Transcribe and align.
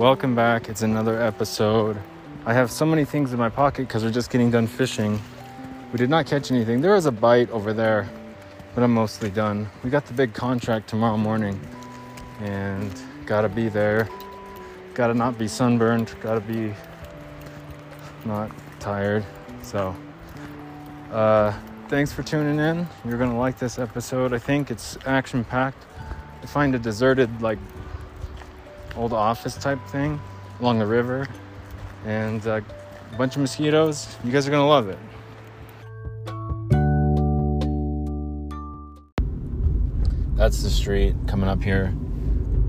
welcome 0.00 0.34
back. 0.34 0.70
It's 0.70 0.80
another 0.80 1.20
episode. 1.20 1.94
I 2.46 2.54
have 2.54 2.70
so 2.70 2.86
many 2.86 3.04
things 3.04 3.34
in 3.34 3.38
my 3.38 3.50
pocket 3.50 3.86
because 3.86 4.02
we're 4.02 4.10
just 4.10 4.30
getting 4.30 4.50
done 4.50 4.66
fishing. 4.66 5.20
We 5.92 5.98
did 5.98 6.08
not 6.08 6.24
catch 6.24 6.50
anything. 6.50 6.80
There 6.80 6.94
was 6.94 7.04
a 7.04 7.12
bite 7.12 7.50
over 7.50 7.74
there, 7.74 8.08
but 8.74 8.82
I'm 8.82 8.94
mostly 8.94 9.28
done. 9.28 9.68
We 9.84 9.90
got 9.90 10.06
the 10.06 10.14
big 10.14 10.32
contract 10.32 10.88
tomorrow 10.88 11.18
morning 11.18 11.60
and 12.40 12.90
gotta 13.26 13.50
be 13.50 13.68
there. 13.68 14.08
Gotta 14.94 15.12
not 15.12 15.36
be 15.36 15.46
sunburned, 15.46 16.14
gotta 16.22 16.40
be 16.40 16.72
not 18.24 18.50
tired. 18.78 19.22
So, 19.60 19.94
uh, 21.12 21.52
thanks 21.90 22.10
for 22.10 22.22
tuning 22.22 22.58
in. 22.58 22.88
You're 23.04 23.18
gonna 23.18 23.38
like 23.38 23.58
this 23.58 23.78
episode. 23.78 24.32
I 24.32 24.38
think 24.38 24.70
it's 24.70 24.96
action 25.04 25.44
packed. 25.44 25.84
I 26.42 26.46
find 26.46 26.74
a 26.74 26.78
deserted, 26.78 27.42
like, 27.42 27.58
old 28.96 29.12
office 29.12 29.56
type 29.56 29.78
thing 29.88 30.20
along 30.60 30.78
the 30.78 30.86
river 30.86 31.26
and 32.04 32.46
uh, 32.46 32.60
a 33.12 33.16
bunch 33.16 33.34
of 33.36 33.42
mosquitoes. 33.42 34.16
You 34.24 34.32
guys 34.32 34.46
are 34.46 34.50
gonna 34.50 34.68
love 34.68 34.88
it. 34.88 34.98
That's 40.36 40.62
the 40.62 40.70
street 40.70 41.14
coming 41.26 41.48
up 41.48 41.62
here 41.62 41.88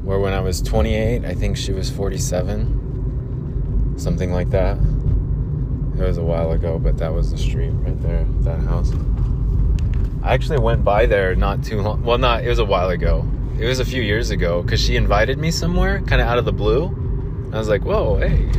where 0.04 0.20
when 0.20 0.34
I 0.34 0.42
was 0.42 0.62
28, 0.62 1.24
I 1.24 1.34
think 1.34 1.56
she 1.56 1.72
was 1.72 1.90
47, 1.90 3.96
something 3.98 4.34
like 4.34 4.50
that. 4.50 4.78
It 4.78 6.04
was 6.04 6.18
a 6.18 6.24
while 6.24 6.52
ago, 6.52 6.80
but 6.80 6.98
that 6.98 7.14
was 7.14 7.32
the 7.32 7.38
street 7.38 7.70
right 7.70 8.02
there, 8.02 8.26
that 8.42 8.60
house. 8.60 8.92
I 10.24 10.34
actually 10.34 10.60
went 10.60 10.84
by 10.84 11.06
there 11.06 11.34
not 11.36 11.64
too 11.64 11.82
long. 11.82 12.04
Well, 12.04 12.18
not, 12.18 12.44
it 12.44 12.50
was 12.50 12.60
a 12.60 12.66
while 12.66 12.90
ago. 12.90 13.26
It 13.62 13.68
was 13.68 13.80
a 13.80 13.86
few 13.86 14.02
years 14.02 14.32
ago 14.32 14.64
because 14.64 14.82
she 14.82 14.96
invited 14.96 15.38
me 15.38 15.52
somewhere 15.52 16.02
kind 16.02 16.20
of 16.20 16.28
out 16.28 16.40
of 16.40 16.46
the 16.46 16.52
blue. 16.52 16.88
I 17.54 17.60
was 17.60 17.70
like, 17.70 17.84
whoa, 17.84 18.16
hey. 18.16 18.34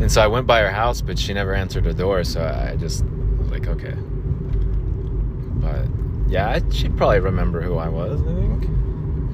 and 0.00 0.10
so 0.10 0.22
I 0.22 0.28
went 0.28 0.46
by 0.46 0.60
her 0.60 0.70
house, 0.70 1.02
but 1.02 1.18
she 1.18 1.34
never 1.34 1.52
answered 1.52 1.84
the 1.84 1.92
door. 1.92 2.24
So 2.24 2.42
I 2.42 2.76
just 2.76 3.04
was 3.38 3.50
like, 3.50 3.66
okay. 3.66 3.92
But 5.60 5.84
yeah, 6.26 6.58
she'd 6.70 6.96
probably 6.96 7.20
remember 7.20 7.60
who 7.60 7.76
I 7.76 7.90
was, 7.90 8.22
I 8.22 8.24
think. 8.24 8.64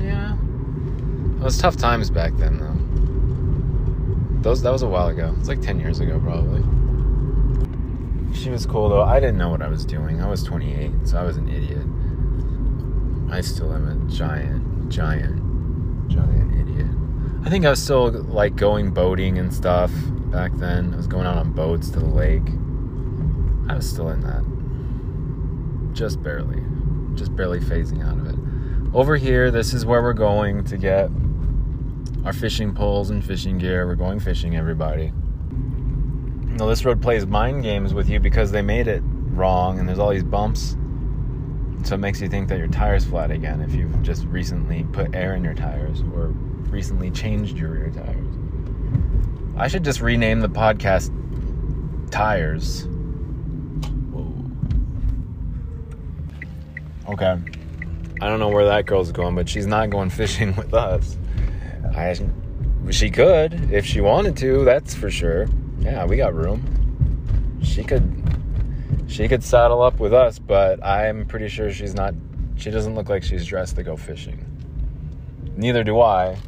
Yeah. 0.01 0.35
It 0.35 1.45
was 1.45 1.57
tough 1.59 1.77
times 1.77 2.11
back 2.11 2.33
then, 2.37 2.59
though. 2.59 4.43
Those, 4.43 4.61
that 4.63 4.73
was 4.73 4.83
a 4.83 4.89
while 4.89 5.07
ago. 5.07 5.33
It's 5.39 5.47
like 5.47 5.61
10 5.61 5.79
years 5.79 6.01
ago, 6.01 6.19
probably. 6.19 6.63
She 8.37 8.51
was 8.51 8.67
cool, 8.67 8.89
though. 8.89 9.03
I 9.03 9.21
didn't 9.21 9.39
know 9.39 9.51
what 9.51 9.63
I 9.63 9.69
was 9.69 9.85
doing. 9.85 10.21
I 10.21 10.29
was 10.29 10.43
28, 10.43 10.91
so 11.05 11.17
I 11.17 11.23
was 11.23 11.37
an 11.37 11.49
idiot. 11.49 11.87
I 13.33 13.41
still 13.41 13.73
am 13.73 13.89
a 13.89 14.13
giant, 14.13 14.91
giant, 14.91 15.41
giant 16.11 16.53
idiot. 16.53 16.87
I 17.47 17.49
think 17.49 17.65
I 17.65 17.71
was 17.71 17.83
still 17.83 18.11
like 18.11 18.57
going 18.57 18.91
boating 18.91 19.39
and 19.39 19.53
stuff 19.53 19.91
back 20.31 20.53
then. 20.57 20.93
I 20.93 20.99
was 20.99 21.07
going 21.07 21.25
out 21.25 21.39
on 21.39 21.53
boats 21.53 21.89
to 21.93 21.99
the 21.99 22.05
lake. 22.05 22.47
I 23.71 23.77
was 23.77 23.89
still 23.89 24.11
in 24.11 24.21
that. 24.21 25.95
Just 25.95 26.23
barely. 26.23 26.63
Just 27.15 27.35
barely 27.35 27.59
phasing 27.59 28.07
out 28.07 28.19
of 28.19 28.27
it. 28.27 28.95
Over 28.95 29.17
here, 29.17 29.51
this 29.51 29.73
is 29.73 29.87
where 29.87 30.03
we're 30.03 30.13
going 30.13 30.65
to 30.65 30.77
get 30.77 31.09
our 32.27 32.35
fishing 32.35 32.75
poles 32.75 33.09
and 33.09 33.25
fishing 33.25 33.57
gear. 33.57 33.87
We're 33.87 33.95
going 33.95 34.21
fishing, 34.21 34.57
everybody. 34.57 35.11
Now, 36.59 36.67
this 36.67 36.85
road 36.85 37.01
plays 37.01 37.25
mind 37.25 37.63
games 37.63 37.95
with 37.95 38.11
you 38.11 38.21
because 38.21 38.51
they 38.51 38.61
made 38.61 38.89
it 38.89 39.03
wrong 39.05 39.79
and 39.79 39.89
there's 39.89 39.99
all 39.99 40.11
these 40.11 40.23
bumps 40.23 40.77
so 41.85 41.95
it 41.95 41.99
makes 41.99 42.21
you 42.21 42.29
think 42.29 42.49
that 42.49 42.59
your 42.59 42.69
tire's 42.69 43.05
flat 43.05 43.31
again 43.31 43.61
if 43.61 43.75
you've 43.75 44.03
just 44.03 44.25
recently 44.27 44.85
put 44.93 45.15
air 45.15 45.35
in 45.35 45.45
your 45.45 45.55
tires 45.55 46.03
or 46.15 46.29
recently 46.71 47.11
changed 47.11 47.57
your 47.57 47.71
rear 47.71 47.91
tires. 47.91 48.27
I 49.57 49.69
should 49.69 49.85
just 49.85 50.01
rename 50.01 50.41
the 50.41 50.49
podcast 50.49 51.11
Tires. 52.11 52.87
Okay. 57.09 57.39
I 58.21 58.29
don't 58.29 58.39
know 58.39 58.51
where 58.51 58.67
that 58.67 58.85
girl's 58.85 59.11
going, 59.11 59.35
but 59.35 59.49
she's 59.49 59.67
not 59.67 59.89
going 59.89 60.11
fishing 60.21 60.55
with 60.57 60.75
us. 60.75 61.17
I 61.97 62.15
she 62.91 63.11
could 63.11 63.73
if 63.73 63.87
she 63.87 64.01
wanted 64.01 64.37
to, 64.39 64.65
that's 64.65 64.95
for 64.95 65.11
sure. 65.11 65.49
Yeah, 65.81 66.05
we 66.05 66.17
got 66.17 66.35
room. 66.35 67.61
She 67.63 67.83
could 67.83 68.22
she 69.13 69.29
could 69.29 69.45
saddle 69.45 69.83
up 69.83 70.01
with 70.01 70.15
us, 70.15 70.39
but 70.39 70.83
I'm 70.83 71.27
pretty 71.27 71.49
sure 71.49 71.71
she's 71.71 71.95
not. 71.95 72.15
She 72.57 72.71
doesn't 72.71 72.95
look 72.95 73.09
like 73.11 73.23
she's 73.23 73.45
dressed 73.45 73.77
to 73.77 73.83
go 73.83 73.97
fishing. 73.97 74.45
Neither 75.55 75.85
do 75.85 76.01
I. 76.01 76.39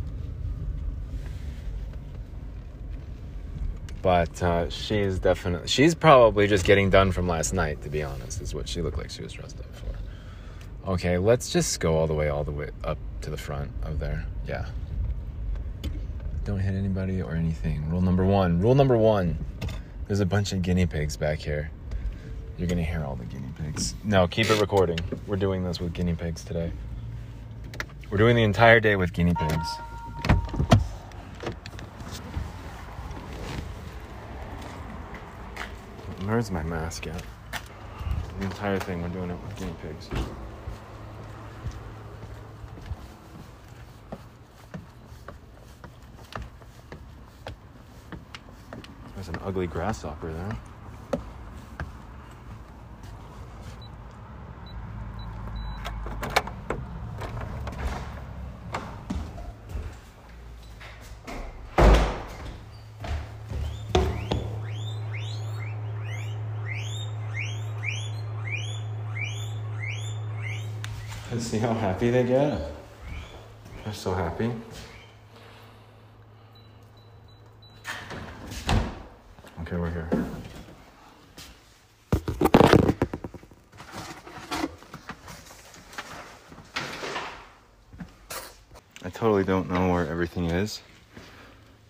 But 4.00 4.42
uh, 4.42 4.70
she's 4.70 5.18
definitely. 5.18 5.68
She's 5.68 5.94
probably 5.94 6.46
just 6.46 6.64
getting 6.64 6.88
done 6.88 7.12
from 7.12 7.28
last 7.28 7.52
night, 7.52 7.82
to 7.82 7.90
be 7.90 8.02
honest, 8.02 8.40
is 8.40 8.54
what 8.54 8.66
she 8.68 8.80
looked 8.80 8.96
like 8.96 9.10
she 9.10 9.22
was 9.22 9.32
dressed 9.32 9.58
up 9.60 9.74
for. 9.74 10.90
Okay, 10.92 11.18
let's 11.18 11.50
just 11.50 11.80
go 11.80 11.96
all 11.96 12.06
the 12.06 12.14
way, 12.14 12.28
all 12.28 12.44
the 12.44 12.52
way 12.52 12.70
up 12.82 12.98
to 13.22 13.30
the 13.30 13.36
front 13.36 13.70
of 13.82 13.98
there. 13.98 14.26
Yeah. 14.46 14.66
Don't 16.44 16.60
hit 16.60 16.74
anybody 16.74 17.20
or 17.20 17.34
anything. 17.34 17.88
Rule 17.90 18.02
number 18.02 18.24
one. 18.24 18.60
Rule 18.60 18.74
number 18.74 18.96
one. 18.96 19.38
There's 20.06 20.20
a 20.20 20.26
bunch 20.26 20.52
of 20.52 20.60
guinea 20.62 20.86
pigs 20.86 21.16
back 21.16 21.38
here. 21.38 21.70
You're 22.56 22.68
gonna 22.68 22.84
hear 22.84 23.04
all 23.04 23.16
the 23.16 23.24
guinea 23.24 23.52
pigs. 23.58 23.94
No, 24.04 24.28
keep 24.28 24.48
it 24.48 24.60
recording. 24.60 24.98
We're 25.26 25.36
doing 25.36 25.64
this 25.64 25.80
with 25.80 25.92
guinea 25.92 26.14
pigs 26.14 26.44
today. 26.44 26.72
We're 28.10 28.18
doing 28.18 28.36
the 28.36 28.44
entire 28.44 28.78
day 28.78 28.94
with 28.94 29.12
guinea 29.12 29.34
pigs. 29.34 29.68
Where's 36.24 36.52
my 36.52 36.62
mask 36.62 37.08
at? 37.08 37.22
The 38.38 38.44
entire 38.44 38.78
thing, 38.78 39.02
we're 39.02 39.08
doing 39.08 39.30
it 39.30 39.38
with 39.42 39.56
guinea 39.56 39.74
pigs. 39.82 40.08
There's 49.16 49.28
an 49.28 49.38
ugly 49.42 49.66
grasshopper 49.66 50.32
there. 50.32 50.56
See 71.44 71.58
how 71.58 71.74
happy 71.74 72.08
they 72.10 72.24
get? 72.24 72.58
They're 73.84 73.92
so 73.92 74.14
happy. 74.14 74.50
Okay, 79.60 79.76
we're 79.76 79.90
here. 79.90 80.08
I 89.04 89.10
totally 89.10 89.44
don't 89.44 89.70
know 89.70 89.92
where 89.92 90.08
everything 90.08 90.46
is. 90.46 90.80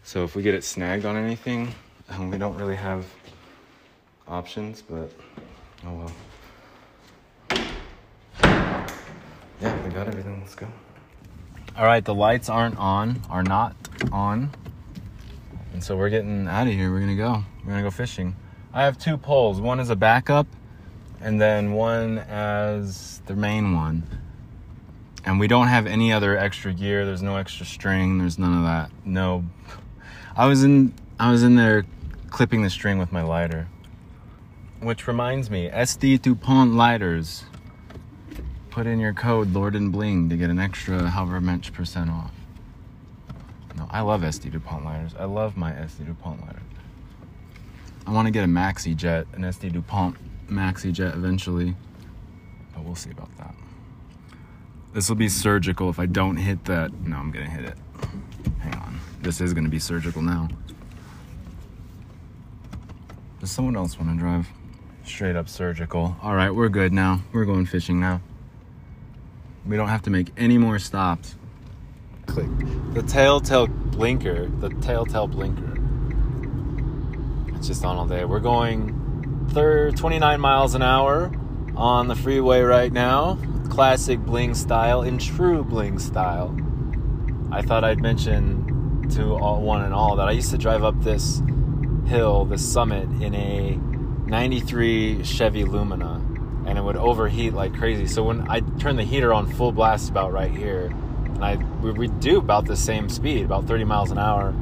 So 0.02 0.24
if 0.24 0.34
we 0.34 0.42
get 0.42 0.54
it 0.54 0.64
snagged 0.64 1.04
on 1.06 1.16
anything, 1.16 1.72
um, 2.10 2.28
we 2.28 2.38
don't 2.38 2.56
really 2.56 2.76
have 2.76 3.06
options, 4.26 4.82
but 4.82 5.12
oh 5.86 5.92
well. 5.92 6.12
Yeah, 9.60 9.82
we 9.82 9.83
got 9.94 10.08
everything. 10.08 10.40
Let's 10.40 10.56
go. 10.56 10.66
All 11.76 11.84
right, 11.84 12.04
the 12.04 12.14
lights 12.14 12.48
aren't 12.48 12.76
on, 12.78 13.22
are 13.30 13.44
not 13.44 13.76
on. 14.10 14.50
And 15.72 15.82
so 15.82 15.96
we're 15.96 16.10
getting 16.10 16.48
out 16.48 16.66
of 16.66 16.72
here. 16.72 16.90
We're 16.90 16.98
going 16.98 17.16
to 17.16 17.22
go. 17.22 17.44
We're 17.60 17.72
going 17.72 17.84
to 17.84 17.90
go 17.90 17.90
fishing. 17.90 18.34
I 18.72 18.82
have 18.82 18.98
two 18.98 19.16
poles. 19.16 19.60
One 19.60 19.78
is 19.78 19.90
a 19.90 19.96
backup, 19.96 20.48
and 21.20 21.40
then 21.40 21.72
one 21.72 22.18
as 22.18 23.22
the 23.26 23.36
main 23.36 23.72
one. 23.72 24.02
And 25.24 25.38
we 25.38 25.46
don't 25.46 25.68
have 25.68 25.86
any 25.86 26.12
other 26.12 26.36
extra 26.36 26.72
gear. 26.72 27.06
There's 27.06 27.22
no 27.22 27.36
extra 27.36 27.64
string. 27.64 28.18
There's 28.18 28.38
none 28.38 28.52
of 28.52 28.64
that. 28.64 28.90
No. 29.04 29.44
I 30.36 30.46
was 30.46 30.64
in 30.64 30.92
I 31.18 31.30
was 31.30 31.44
in 31.44 31.54
there 31.54 31.86
clipping 32.30 32.62
the 32.62 32.70
string 32.70 32.98
with 32.98 33.12
my 33.12 33.22
lighter. 33.22 33.68
Which 34.80 35.06
reminds 35.06 35.50
me, 35.50 35.68
S.T. 35.68 36.18
Dupont 36.18 36.74
lighters 36.74 37.44
put 38.74 38.88
in 38.88 38.98
your 38.98 39.12
code 39.12 39.52
Lord 39.52 39.76
and 39.76 39.92
Bling 39.92 40.28
to 40.30 40.36
get 40.36 40.50
an 40.50 40.58
extra 40.58 41.08
however 41.08 41.40
much 41.40 41.72
percent 41.72 42.10
off. 42.10 42.32
No, 43.76 43.86
I 43.88 44.00
love 44.00 44.24
S.T. 44.24 44.50
Dupont 44.50 44.84
lighters. 44.84 45.14
I 45.16 45.26
love 45.26 45.56
my 45.56 45.72
S.T. 45.76 46.02
Dupont 46.02 46.40
lighter. 46.40 46.60
I 48.04 48.10
want 48.10 48.26
to 48.26 48.32
get 48.32 48.42
a 48.42 48.48
Maxi 48.48 48.96
Jet, 48.96 49.28
an 49.34 49.44
S.T. 49.44 49.68
Dupont 49.70 50.16
Maxi 50.48 50.92
Jet 50.92 51.14
eventually, 51.14 51.76
but 52.74 52.82
we'll 52.82 52.96
see 52.96 53.12
about 53.12 53.30
that. 53.38 53.54
This 54.92 55.08
will 55.08 55.14
be 55.14 55.28
surgical 55.28 55.88
if 55.88 56.00
I 56.00 56.06
don't 56.06 56.36
hit 56.36 56.64
that. 56.64 56.92
No, 56.94 57.16
I'm 57.18 57.30
gonna 57.30 57.48
hit 57.48 57.64
it. 57.66 57.78
Hang 58.58 58.74
on. 58.74 58.98
this 59.20 59.40
is 59.40 59.54
to 59.54 59.62
be 59.68 59.78
surgical 59.78 60.20
now. 60.20 60.48
Does 63.38 63.52
someone 63.52 63.76
else 63.76 63.96
want 64.00 64.10
to 64.10 64.18
drive? 64.18 64.48
Straight 65.04 65.36
up 65.36 65.48
surgical. 65.48 66.16
All 66.20 66.34
right, 66.34 66.50
we're 66.50 66.68
good 66.68 66.92
now. 66.92 67.20
We're 67.32 67.44
going 67.44 67.66
fishing 67.66 68.00
now. 68.00 68.20
We 69.66 69.76
don't 69.76 69.88
have 69.88 70.02
to 70.02 70.10
make 70.10 70.30
any 70.36 70.58
more 70.58 70.78
stops. 70.78 71.36
Click. 72.26 72.48
The 72.92 73.02
telltale 73.02 73.66
blinker, 73.66 74.46
the 74.46 74.68
telltale 74.68 75.26
blinker. 75.26 75.72
It's 77.56 77.66
just 77.66 77.84
on 77.84 77.96
all 77.96 78.06
day. 78.06 78.24
We're 78.24 78.40
going 78.40 79.48
third 79.50 79.96
29 79.96 80.40
miles 80.40 80.74
an 80.74 80.82
hour 80.82 81.32
on 81.76 82.08
the 82.08 82.14
freeway 82.14 82.60
right 82.60 82.92
now. 82.92 83.38
Classic 83.70 84.18
bling 84.18 84.54
style, 84.54 85.02
in 85.02 85.18
true 85.18 85.64
bling 85.64 85.98
style. 85.98 86.54
I 87.50 87.62
thought 87.62 87.84
I'd 87.84 88.02
mention 88.02 89.08
to 89.10 89.34
all, 89.34 89.62
one 89.62 89.82
and 89.82 89.94
all 89.94 90.16
that 90.16 90.28
I 90.28 90.32
used 90.32 90.50
to 90.50 90.58
drive 90.58 90.84
up 90.84 91.02
this 91.02 91.42
hill, 92.06 92.44
this 92.44 92.66
summit, 92.70 93.08
in 93.22 93.34
a 93.34 93.76
93 94.28 95.24
Chevy 95.24 95.64
Lumina, 95.64 96.23
and 96.66 96.78
it 96.78 96.82
would 96.82 96.96
overheat 96.96 97.52
like 97.52 97.74
crazy. 97.74 98.06
So 98.06 98.22
when 98.24 98.48
I 98.48 98.60
turn 98.78 98.96
the 98.96 99.04
heater 99.04 99.32
on 99.32 99.46
full 99.52 99.72
blast 99.72 100.10
about 100.10 100.32
right 100.32 100.50
here, 100.50 100.86
and 100.86 101.44
I 101.44 101.56
we, 101.82 101.92
we 101.92 102.08
do 102.08 102.38
about 102.38 102.66
the 102.66 102.76
same 102.76 103.08
speed, 103.08 103.44
about 103.44 103.66
30 103.66 103.84
miles 103.84 104.10
an 104.10 104.18
hour, 104.18 104.52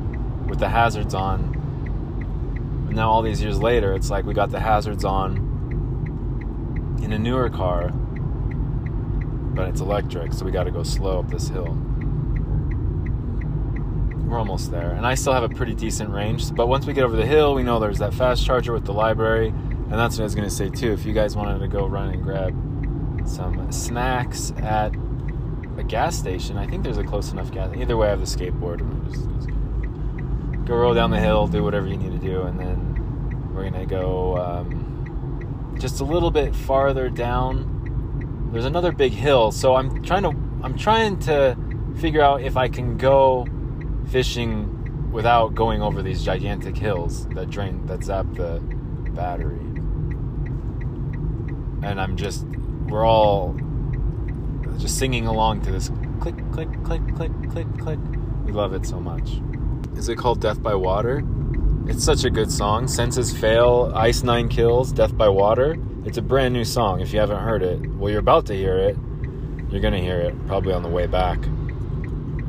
with 0.49 0.59
the 0.59 0.69
hazards 0.69 1.15
on. 1.15 1.59
Now 2.91 3.11
all 3.11 3.23
these 3.23 3.43
years 3.43 3.59
later, 3.59 3.95
it's 3.95 4.11
like 4.11 4.27
we 4.27 4.35
got 4.35 4.51
the 4.51 4.61
hazards 4.61 5.05
on 5.05 5.53
in 7.03 7.13
a 7.13 7.19
newer 7.19 7.49
car, 7.49 7.91
but 9.55 9.69
it's 9.69 9.81
electric, 9.81 10.33
so 10.33 10.45
we 10.45 10.51
got 10.51 10.65
to 10.65 10.71
go 10.71 10.83
slow 10.83 11.21
up 11.21 11.31
this 11.31 11.49
hill. 11.49 11.77
We're 14.27 14.39
almost 14.39 14.71
there, 14.71 14.93
and 14.93 15.07
I 15.07 15.15
still 15.15 15.33
have 15.33 15.43
a 15.43 15.49
pretty 15.49 15.75
decent 15.75 16.11
range. 16.11 16.55
But 16.55 16.67
once 16.67 16.87
we 16.87 16.93
get 16.93 17.05
over 17.05 17.17
the 17.17 17.27
hill, 17.27 17.55
we 17.55 17.63
know 17.63 17.79
there's 17.79 17.99
that 17.99 18.15
fast 18.15 18.45
charger 18.45 18.73
with 18.73 18.85
the 18.85 18.93
library, 18.93 19.53
and 19.93 20.01
that's 20.01 20.17
what 20.17 20.23
I 20.23 20.25
was 20.25 20.35
going 20.35 20.49
to 20.49 20.55
say 20.55 20.71
too. 20.71 20.91
If 20.91 21.05
you 21.05 21.13
guys 21.13 21.37
wanted 21.37 21.59
to 21.59 21.69
go 21.69 21.87
run 21.87 22.09
and 22.09 22.23
grab 22.23 23.29
some 23.29 23.71
snacks 23.71 24.51
at 24.63 24.95
a 25.77 25.85
gas 25.87 26.19
station, 26.19 26.57
I 26.57 26.67
think 26.67 26.83
there's 26.83 26.97
a 26.97 27.05
close 27.05 27.31
enough 27.31 27.53
gas. 27.53 27.77
Either 27.77 27.99
way, 27.99 28.07
I 28.07 28.11
have 28.11 28.21
the 28.21 28.27
skateboard. 28.27 28.81
Just, 29.11 29.29
just 29.35 30.67
go 30.67 30.77
roll 30.77 30.95
down 30.95 31.11
the 31.11 31.21
hill, 31.21 31.47
do 31.47 31.63
whatever 31.63 31.87
you 31.87 31.99
need 31.99 32.19
to 32.19 32.27
do, 32.27 32.41
and 32.43 32.59
then 32.59 33.53
we're 33.55 33.69
gonna 33.69 33.85
go. 33.85 34.39
Um, 34.39 35.77
just 35.79 36.01
a 36.01 36.05
little 36.05 36.31
bit 36.31 36.55
farther 36.55 37.11
down 37.11 38.51
there's 38.53 38.67
another 38.67 38.93
big 38.93 39.13
hill 39.13 39.51
so 39.51 39.75
i'm 39.75 40.03
trying 40.03 40.23
to 40.23 40.29
i'm 40.63 40.77
trying 40.77 41.19
to 41.19 41.57
figure 41.99 42.21
out 42.21 42.43
if 42.43 42.57
i 42.57 42.69
can 42.69 42.97
go 42.97 43.47
fishing 44.09 45.11
without 45.11 45.55
going 45.55 45.83
over 45.83 46.03
these 46.03 46.25
gigantic 46.25 46.77
hills 46.77 47.27
that 47.31 47.51
drain 47.51 47.85
that 47.87 48.05
zap 48.05 48.27
the 48.35 48.61
battery 49.11 49.72
and 51.83 52.01
i'm 52.01 52.17
just 52.17 52.45
we're 52.89 53.07
all 53.07 53.57
just 54.79 54.99
singing 54.99 55.27
along 55.27 55.61
to 55.61 55.71
this 55.71 55.91
click 56.21 56.37
click 56.53 56.69
click 56.85 57.03
click 57.15 57.33
click 57.51 57.67
click 57.79 57.99
we 58.45 58.53
love 58.53 58.73
it 58.73 58.87
so 58.87 59.01
much 59.01 59.41
is 59.97 60.09
it 60.09 60.17
called 60.17 60.41
death 60.41 60.63
by 60.63 60.75
water 60.75 61.23
it's 61.89 62.05
such 62.05 62.23
a 62.25 62.31
good 62.31 62.51
song. 62.51 62.87
Senses 62.87 63.37
Fail, 63.37 63.91
Ice 63.95 64.23
Nine 64.23 64.49
Kills, 64.49 64.93
Death 64.93 65.17
by 65.17 65.29
Water. 65.29 65.77
It's 66.05 66.17
a 66.17 66.23
brand 66.23 66.55
new 66.55 66.65
song. 66.65 67.01
If 67.01 67.13
you 67.13 67.19
haven't 67.19 67.41
heard 67.43 67.63
it, 67.63 67.81
well, 67.97 68.09
you're 68.09 68.21
about 68.21 68.47
to 68.47 68.55
hear 68.55 68.79
it. 68.79 68.97
You're 69.69 69.81
going 69.81 69.93
to 69.93 70.01
hear 70.01 70.21
it 70.21 70.47
probably 70.47 70.75
on 70.75 70.85
the 70.85 70.89
way 70.89 71.09
back. 71.09 71.41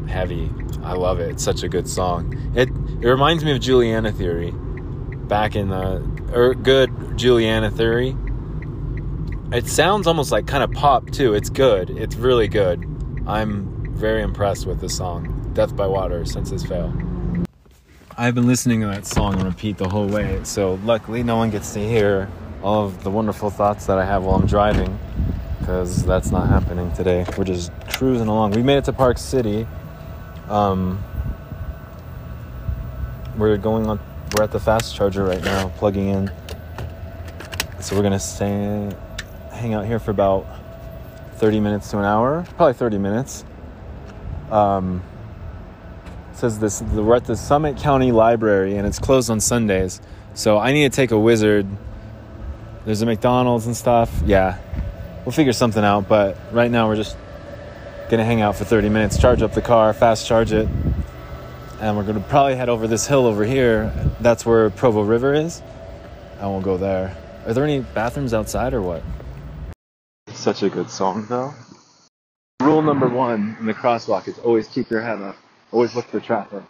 Heavy. 0.07 0.51
I 0.83 0.93
love 0.93 1.19
it. 1.19 1.31
It's 1.31 1.43
such 1.43 1.63
a 1.63 1.67
good 1.67 1.87
song. 1.87 2.53
It, 2.55 2.69
it 2.69 3.07
reminds 3.07 3.43
me 3.43 3.53
of 3.53 3.59
Juliana 3.59 4.11
Theory. 4.11 4.51
Back 4.51 5.55
in 5.55 5.69
the 5.69 6.07
er, 6.31 6.53
good 6.53 7.17
Juliana 7.17 7.71
Theory. 7.71 8.15
It 9.53 9.67
sounds 9.67 10.07
almost 10.07 10.31
like 10.31 10.47
kind 10.47 10.63
of 10.63 10.71
pop 10.71 11.11
too. 11.11 11.35
It's 11.35 11.51
good. 11.51 11.91
It's 11.91 12.15
really 12.15 12.47
good. 12.47 12.83
I'm 13.27 13.95
very 13.95 14.23
impressed 14.23 14.65
with 14.65 14.81
the 14.81 14.89
song. 14.89 15.51
Death 15.53 15.75
by 15.75 15.85
Water, 15.85 16.25
Senses 16.25 16.65
Fail. 16.65 16.91
I've 18.17 18.33
been 18.33 18.47
listening 18.47 18.81
to 18.81 18.87
that 18.87 19.05
song 19.05 19.35
on 19.35 19.45
repeat 19.45 19.77
the 19.77 19.87
whole 19.87 20.07
way, 20.07 20.39
so 20.43 20.79
luckily 20.83 21.21
no 21.21 21.37
one 21.37 21.51
gets 21.51 21.71
to 21.73 21.79
hear 21.79 22.31
all 22.63 22.85
of 22.85 23.03
the 23.03 23.11
wonderful 23.11 23.51
thoughts 23.51 23.85
that 23.85 23.99
I 23.99 24.05
have 24.05 24.23
while 24.23 24.37
I'm 24.37 24.47
driving, 24.47 24.97
because 25.59 26.03
that's 26.03 26.31
not 26.31 26.49
happening 26.49 26.91
today. 26.93 27.23
We're 27.37 27.43
just 27.43 27.71
cruising 27.89 28.29
along. 28.29 28.53
We 28.53 28.63
made 28.63 28.77
it 28.77 28.85
to 28.85 28.93
Park 28.93 29.19
City. 29.19 29.67
Um, 30.49 31.03
we're 33.37 33.57
going 33.57 33.85
on. 33.85 33.99
We're 34.35 34.45
at 34.45 34.51
the 34.51 34.59
fast 34.59 34.95
charger 34.95 35.23
right 35.23 35.43
now, 35.43 35.69
plugging 35.77 36.07
in. 36.07 36.31
So 37.81 37.95
we're 37.95 38.01
gonna 38.01 38.19
stay, 38.19 38.89
hang 39.63 39.73
out 39.73 39.85
here 39.85 39.97
for 39.97 40.11
about 40.11 40.45
30 41.35 41.61
minutes 41.61 41.89
to 41.89 41.97
an 41.97 42.03
hour, 42.03 42.45
probably 42.57 42.73
30 42.73 42.97
minutes. 42.97 43.45
Um, 44.51 45.01
says 46.33 46.59
this 46.59 46.81
we're 46.81 47.15
at 47.15 47.23
the 47.23 47.37
Summit 47.37 47.77
County 47.77 48.11
Library 48.11 48.75
and 48.75 48.85
it's 48.85 48.99
closed 48.99 49.29
on 49.29 49.39
Sundays. 49.39 50.01
So 50.33 50.57
I 50.57 50.73
need 50.73 50.91
to 50.91 50.93
take 50.93 51.11
a 51.11 51.17
wizard. 51.17 51.65
There's 52.83 53.01
a 53.03 53.05
McDonald's 53.05 53.65
and 53.65 53.77
stuff. 53.77 54.11
Yeah. 54.25 54.59
We'll 55.23 55.31
figure 55.31 55.53
something 55.53 55.81
out, 55.81 56.09
but 56.09 56.37
right 56.51 56.69
now 56.69 56.89
we're 56.89 56.97
just 56.97 57.15
gonna 58.09 58.25
hang 58.25 58.41
out 58.41 58.57
for 58.57 58.65
30 58.65 58.89
minutes, 58.89 59.17
charge 59.17 59.41
up 59.41 59.53
the 59.53 59.61
car, 59.61 59.93
fast 59.93 60.27
charge 60.27 60.51
it, 60.51 60.67
and 61.79 61.95
we're 61.95 62.03
gonna 62.03 62.19
probably 62.19 62.57
head 62.57 62.67
over 62.67 62.85
this 62.85 63.07
hill 63.07 63.25
over 63.25 63.45
here. 63.45 63.93
That's 64.19 64.45
where 64.45 64.69
Provo 64.71 65.03
River 65.03 65.33
is. 65.33 65.61
I 66.41 66.47
won't 66.47 66.65
go 66.65 66.75
there. 66.75 67.15
Are 67.47 67.53
there 67.53 67.63
any 67.63 67.79
bathrooms 67.79 68.33
outside 68.33 68.73
or 68.73 68.81
what? 68.81 69.01
Such 70.43 70.61
a 70.61 70.69
good 70.69 70.89
song 70.89 71.25
though. 71.29 71.53
Rule 72.61 72.81
number 72.81 73.07
one 73.07 73.55
in 73.61 73.65
the 73.65 73.73
crosswalk 73.73 74.27
is 74.27 74.37
always 74.39 74.67
keep 74.67 74.89
your 74.89 74.99
head 74.99 75.21
up. 75.21 75.37
Always 75.71 75.95
look 75.95 76.03
for 76.07 76.19
traffic. 76.19 76.61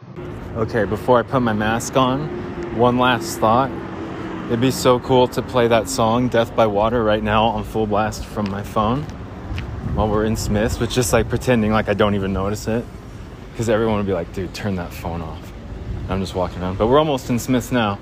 Okay, 0.55 0.83
before 0.83 1.17
I 1.17 1.23
put 1.23 1.39
my 1.39 1.53
mask 1.53 1.97
on, 1.97 2.27
one 2.77 2.99
last 2.99 3.39
thought. 3.39 3.71
It'd 4.45 4.61
be 4.61 4.69
so 4.69 4.99
cool 4.99 5.27
to 5.29 5.41
play 5.41 5.67
that 5.69 5.89
song, 5.89 6.29
Death 6.29 6.55
by 6.55 6.67
Water, 6.67 7.03
right 7.03 7.23
now 7.23 7.45
on 7.45 7.63
full 7.63 7.87
blast 7.87 8.23
from 8.23 8.47
my 8.51 8.61
phone 8.61 9.01
while 9.95 10.07
we're 10.07 10.25
in 10.25 10.35
Smith's, 10.35 10.77
but 10.77 10.91
just 10.91 11.11
like 11.11 11.27
pretending 11.27 11.71
like 11.71 11.89
I 11.89 11.95
don't 11.95 12.13
even 12.13 12.31
notice 12.31 12.67
it. 12.67 12.85
Because 13.53 13.69
everyone 13.69 13.97
would 13.97 14.05
be 14.05 14.13
like, 14.13 14.31
dude, 14.33 14.53
turn 14.53 14.75
that 14.75 14.93
phone 14.93 15.23
off. 15.23 15.51
I'm 16.09 16.19
just 16.19 16.35
walking 16.35 16.61
around. 16.61 16.77
But 16.77 16.89
we're 16.89 16.99
almost 16.99 17.27
in 17.31 17.39
Smith's 17.39 17.71
now. 17.71 17.97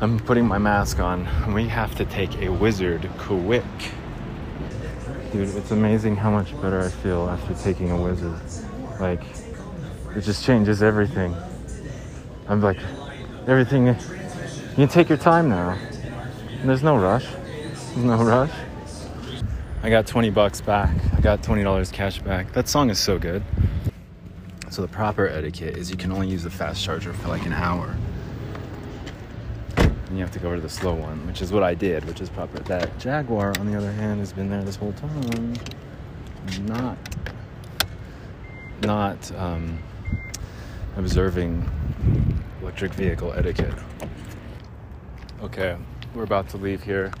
I'm 0.00 0.18
putting 0.18 0.44
my 0.44 0.58
mask 0.58 0.98
on. 0.98 1.54
We 1.54 1.68
have 1.68 1.94
to 1.94 2.04
take 2.04 2.34
a 2.42 2.48
wizard 2.48 3.08
quick. 3.16 3.62
Dude, 5.32 5.48
it's 5.54 5.70
amazing 5.70 6.16
how 6.16 6.28
much 6.28 6.60
better 6.60 6.80
I 6.80 6.88
feel 6.88 7.28
after 7.28 7.54
taking 7.54 7.92
a 7.92 7.96
wizard. 8.00 8.34
Like, 8.98 9.22
it 10.16 10.22
just 10.22 10.44
changes 10.44 10.82
everything. 10.82 11.36
I'm 12.48 12.60
like, 12.60 12.78
everything, 13.46 13.86
you 13.86 13.94
can 14.74 14.88
take 14.88 15.08
your 15.08 15.18
time 15.18 15.48
now. 15.48 15.78
There's 16.64 16.82
no 16.82 16.96
rush. 16.96 17.28
No 17.96 18.20
rush. 18.24 18.50
I 19.84 19.88
got 19.88 20.08
20 20.08 20.30
bucks 20.30 20.60
back. 20.60 20.90
I 21.16 21.20
got 21.20 21.42
$20 21.42 21.92
cash 21.92 22.18
back. 22.20 22.52
That 22.52 22.68
song 22.68 22.90
is 22.90 22.98
so 22.98 23.16
good. 23.16 23.44
So 24.70 24.82
the 24.82 24.88
proper 24.88 25.28
etiquette 25.28 25.76
is 25.76 25.92
you 25.92 25.96
can 25.96 26.10
only 26.10 26.26
use 26.26 26.42
the 26.42 26.50
fast 26.50 26.82
charger 26.82 27.12
for 27.12 27.28
like 27.28 27.46
an 27.46 27.52
hour. 27.52 27.96
And 30.10 30.18
you 30.18 30.24
have 30.24 30.32
to 30.32 30.40
go 30.40 30.52
to 30.56 30.60
the 30.60 30.68
slow 30.68 30.92
one, 30.92 31.24
which 31.24 31.40
is 31.40 31.52
what 31.52 31.62
I 31.62 31.72
did, 31.72 32.04
which 32.04 32.20
is 32.20 32.28
proper. 32.28 32.58
That 32.64 32.98
Jaguar, 32.98 33.56
on 33.60 33.70
the 33.70 33.78
other 33.78 33.92
hand, 33.92 34.18
has 34.18 34.32
been 34.32 34.50
there 34.50 34.64
this 34.64 34.74
whole 34.74 34.92
time. 34.92 35.54
Not, 36.62 36.98
not, 38.82 39.32
um, 39.36 39.78
observing 40.96 41.70
electric 42.60 42.92
vehicle 42.94 43.32
etiquette. 43.34 43.74
Okay, 45.44 45.76
we're 46.12 46.24
about 46.24 46.48
to 46.48 46.56
leave 46.56 46.82
here. 46.82 47.12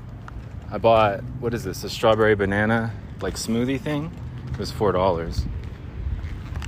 I 0.72 0.78
bought, 0.78 1.20
what 1.38 1.54
is 1.54 1.62
this, 1.62 1.84
a 1.84 1.90
strawberry 1.90 2.34
banana 2.34 2.92
like 3.20 3.34
smoothie 3.34 3.80
thing? 3.80 4.10
It 4.52 4.58
was 4.58 4.72
$4. 4.72 5.46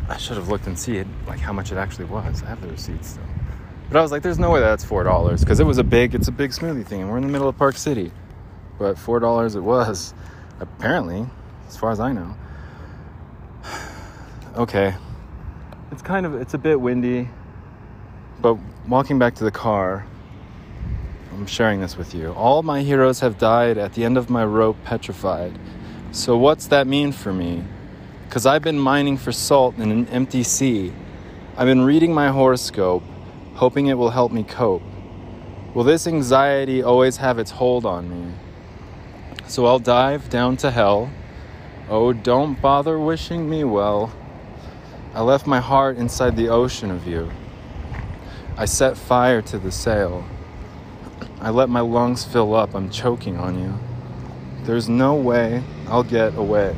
I 0.08 0.16
should 0.18 0.36
have 0.36 0.48
looked 0.48 0.68
and 0.68 0.78
see 0.78 0.98
it, 0.98 1.08
like 1.26 1.40
how 1.40 1.52
much 1.52 1.72
it 1.72 1.78
actually 1.78 2.04
was. 2.04 2.44
I 2.44 2.46
have 2.46 2.60
the 2.60 2.68
receipt 2.68 3.04
still. 3.04 3.24
But 3.92 3.98
I 3.98 4.02
was 4.02 4.10
like, 4.10 4.22
there's 4.22 4.38
no 4.38 4.50
way 4.50 4.60
that's 4.60 4.82
$4 4.82 5.40
because 5.40 5.60
it 5.60 5.66
was 5.66 5.76
a 5.76 5.84
big, 5.84 6.14
it's 6.14 6.28
a 6.28 6.32
big 6.32 6.52
smoothie 6.52 6.86
thing 6.86 7.02
and 7.02 7.10
we're 7.10 7.18
in 7.18 7.24
the 7.24 7.28
middle 7.28 7.46
of 7.46 7.58
Park 7.58 7.76
City. 7.76 8.10
But 8.78 8.96
$4 8.96 9.54
it 9.54 9.60
was, 9.60 10.14
apparently, 10.60 11.26
as 11.68 11.76
far 11.76 11.90
as 11.90 12.00
I 12.00 12.12
know. 12.12 12.34
okay, 14.56 14.94
it's 15.90 16.00
kind 16.00 16.24
of 16.24 16.34
it's 16.34 16.54
a 16.54 16.58
bit 16.58 16.80
windy 16.80 17.28
but 18.40 18.56
walking 18.88 19.18
back 19.18 19.34
to 19.34 19.44
the 19.44 19.50
car 19.50 20.06
i'm 21.34 21.46
sharing 21.46 21.82
this 21.82 21.96
with 21.96 22.14
you. 22.14 22.32
All 22.32 22.62
my 22.62 22.80
heroes 22.80 23.20
have 23.20 23.36
died 23.36 23.76
at 23.76 23.92
the 23.92 24.04
end 24.04 24.16
of 24.16 24.30
my 24.30 24.44
rope 24.44 24.78
petrified. 24.84 25.58
So 26.12 26.38
what's 26.38 26.66
that 26.68 26.86
mean 26.86 27.12
for 27.12 27.32
me? 27.32 27.62
Because 28.24 28.46
i've 28.46 28.62
been 28.62 28.78
mining 28.78 29.18
for 29.18 29.32
salt 29.32 29.76
in 29.76 29.90
an 29.90 30.08
empty 30.08 30.42
sea. 30.42 30.94
I've 31.58 31.66
been 31.66 31.82
reading 31.82 32.14
my 32.14 32.28
horoscope, 32.28 33.02
hoping 33.54 33.86
it 33.86 33.94
will 33.94 34.10
help 34.10 34.32
me 34.32 34.42
cope. 34.42 34.82
Will 35.74 35.84
this 35.84 36.06
anxiety 36.06 36.82
always 36.82 37.16
have 37.16 37.38
its 37.38 37.50
hold 37.50 37.86
on 37.86 38.10
me? 38.10 38.34
So 39.46 39.66
I'll 39.66 39.78
dive 39.78 40.28
down 40.28 40.56
to 40.58 40.70
hell. 40.70 41.10
Oh, 41.88 42.12
don't 42.12 42.60
bother 42.60 42.98
wishing 42.98 43.48
me 43.48 43.64
well. 43.64 44.12
I 45.14 45.20
left 45.22 45.46
my 45.46 45.60
heart 45.60 45.96
inside 45.96 46.36
the 46.36 46.48
ocean 46.48 46.90
of 46.90 47.06
you. 47.06 47.30
I 48.56 48.64
set 48.66 48.96
fire 48.96 49.42
to 49.42 49.58
the 49.58 49.72
sail. 49.72 50.24
I 51.40 51.50
let 51.50 51.68
my 51.68 51.80
lungs 51.80 52.24
fill 52.24 52.54
up. 52.54 52.74
I'm 52.74 52.90
choking 52.90 53.36
on 53.36 53.58
you. 53.58 53.78
There's 54.64 54.88
no 54.88 55.14
way 55.14 55.62
I'll 55.88 56.04
get 56.04 56.36
away. 56.36 56.76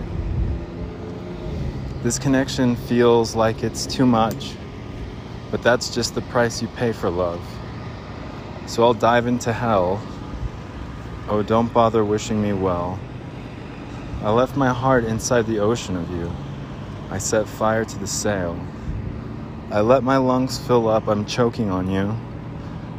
This 2.03 2.19
connection 2.19 2.77
feels 2.77 3.35
like 3.35 3.63
it's 3.63 3.87
too 3.87 4.07
much, 4.07 4.55
but 5.55 5.63
that's 5.63 5.89
just 5.89 6.17
the 6.17 6.21
price 6.21 6.61
you 6.61 6.67
pay 6.67 6.91
for 6.91 7.09
love. 7.09 7.41
So 8.67 8.83
I'll 8.83 8.93
dive 8.93 9.29
into 9.29 9.53
hell. 9.53 10.03
Oh, 11.29 11.45
don't 11.45 11.73
bother 11.73 12.05
wishing 12.05 12.43
me 12.43 12.53
well. 12.53 12.99
I 14.25 14.31
left 14.31 14.57
my 14.57 14.71
heart 14.71 15.05
inside 15.05 15.47
the 15.47 15.61
ocean 15.61 15.95
of 15.95 16.11
you. 16.11 16.29
I 17.09 17.19
set 17.19 17.47
fire 17.47 17.85
to 17.85 17.99
the 18.01 18.07
sail. 18.09 18.59
I 19.71 19.81
let 19.81 20.03
my 20.03 20.17
lungs 20.17 20.59
fill 20.59 20.89
up. 20.89 21.07
I'm 21.07 21.25
choking 21.25 21.71
on 21.71 21.89
you. 21.89 22.17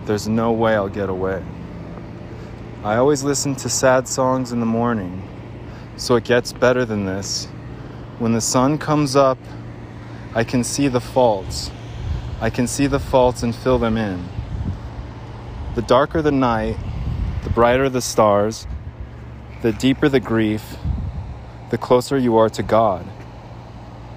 There's 0.05 0.29
no 0.29 0.53
way 0.53 0.75
I'll 0.75 0.87
get 0.87 1.09
away. 1.09 1.43
I 2.85 2.95
always 2.95 3.21
listen 3.21 3.57
to 3.57 3.67
sad 3.67 4.07
songs 4.07 4.53
in 4.53 4.61
the 4.61 4.65
morning, 4.65 5.27
so 5.97 6.15
it 6.15 6.23
gets 6.23 6.53
better 6.53 6.85
than 6.85 7.03
this. 7.03 7.49
When 8.17 8.31
the 8.31 8.39
sun 8.39 8.77
comes 8.77 9.17
up, 9.17 9.39
I 10.33 10.45
can 10.45 10.63
see 10.63 10.87
the 10.87 11.01
faults. 11.01 11.69
I 12.41 12.49
can 12.49 12.67
see 12.67 12.87
the 12.87 12.99
faults 12.99 13.43
and 13.43 13.55
fill 13.55 13.79
them 13.79 13.95
in. 13.95 14.27
The 15.75 15.81
darker 15.81 16.21
the 16.21 16.33
night, 16.33 16.77
the 17.43 17.49
brighter 17.49 17.89
the 17.89 18.01
stars, 18.01 18.67
the 19.61 19.71
deeper 19.71 20.09
the 20.09 20.19
grief, 20.19 20.75
the 21.71 21.77
closer 21.77 22.17
you 22.17 22.35
are 22.35 22.49
to 22.49 22.61
God. 22.61 23.05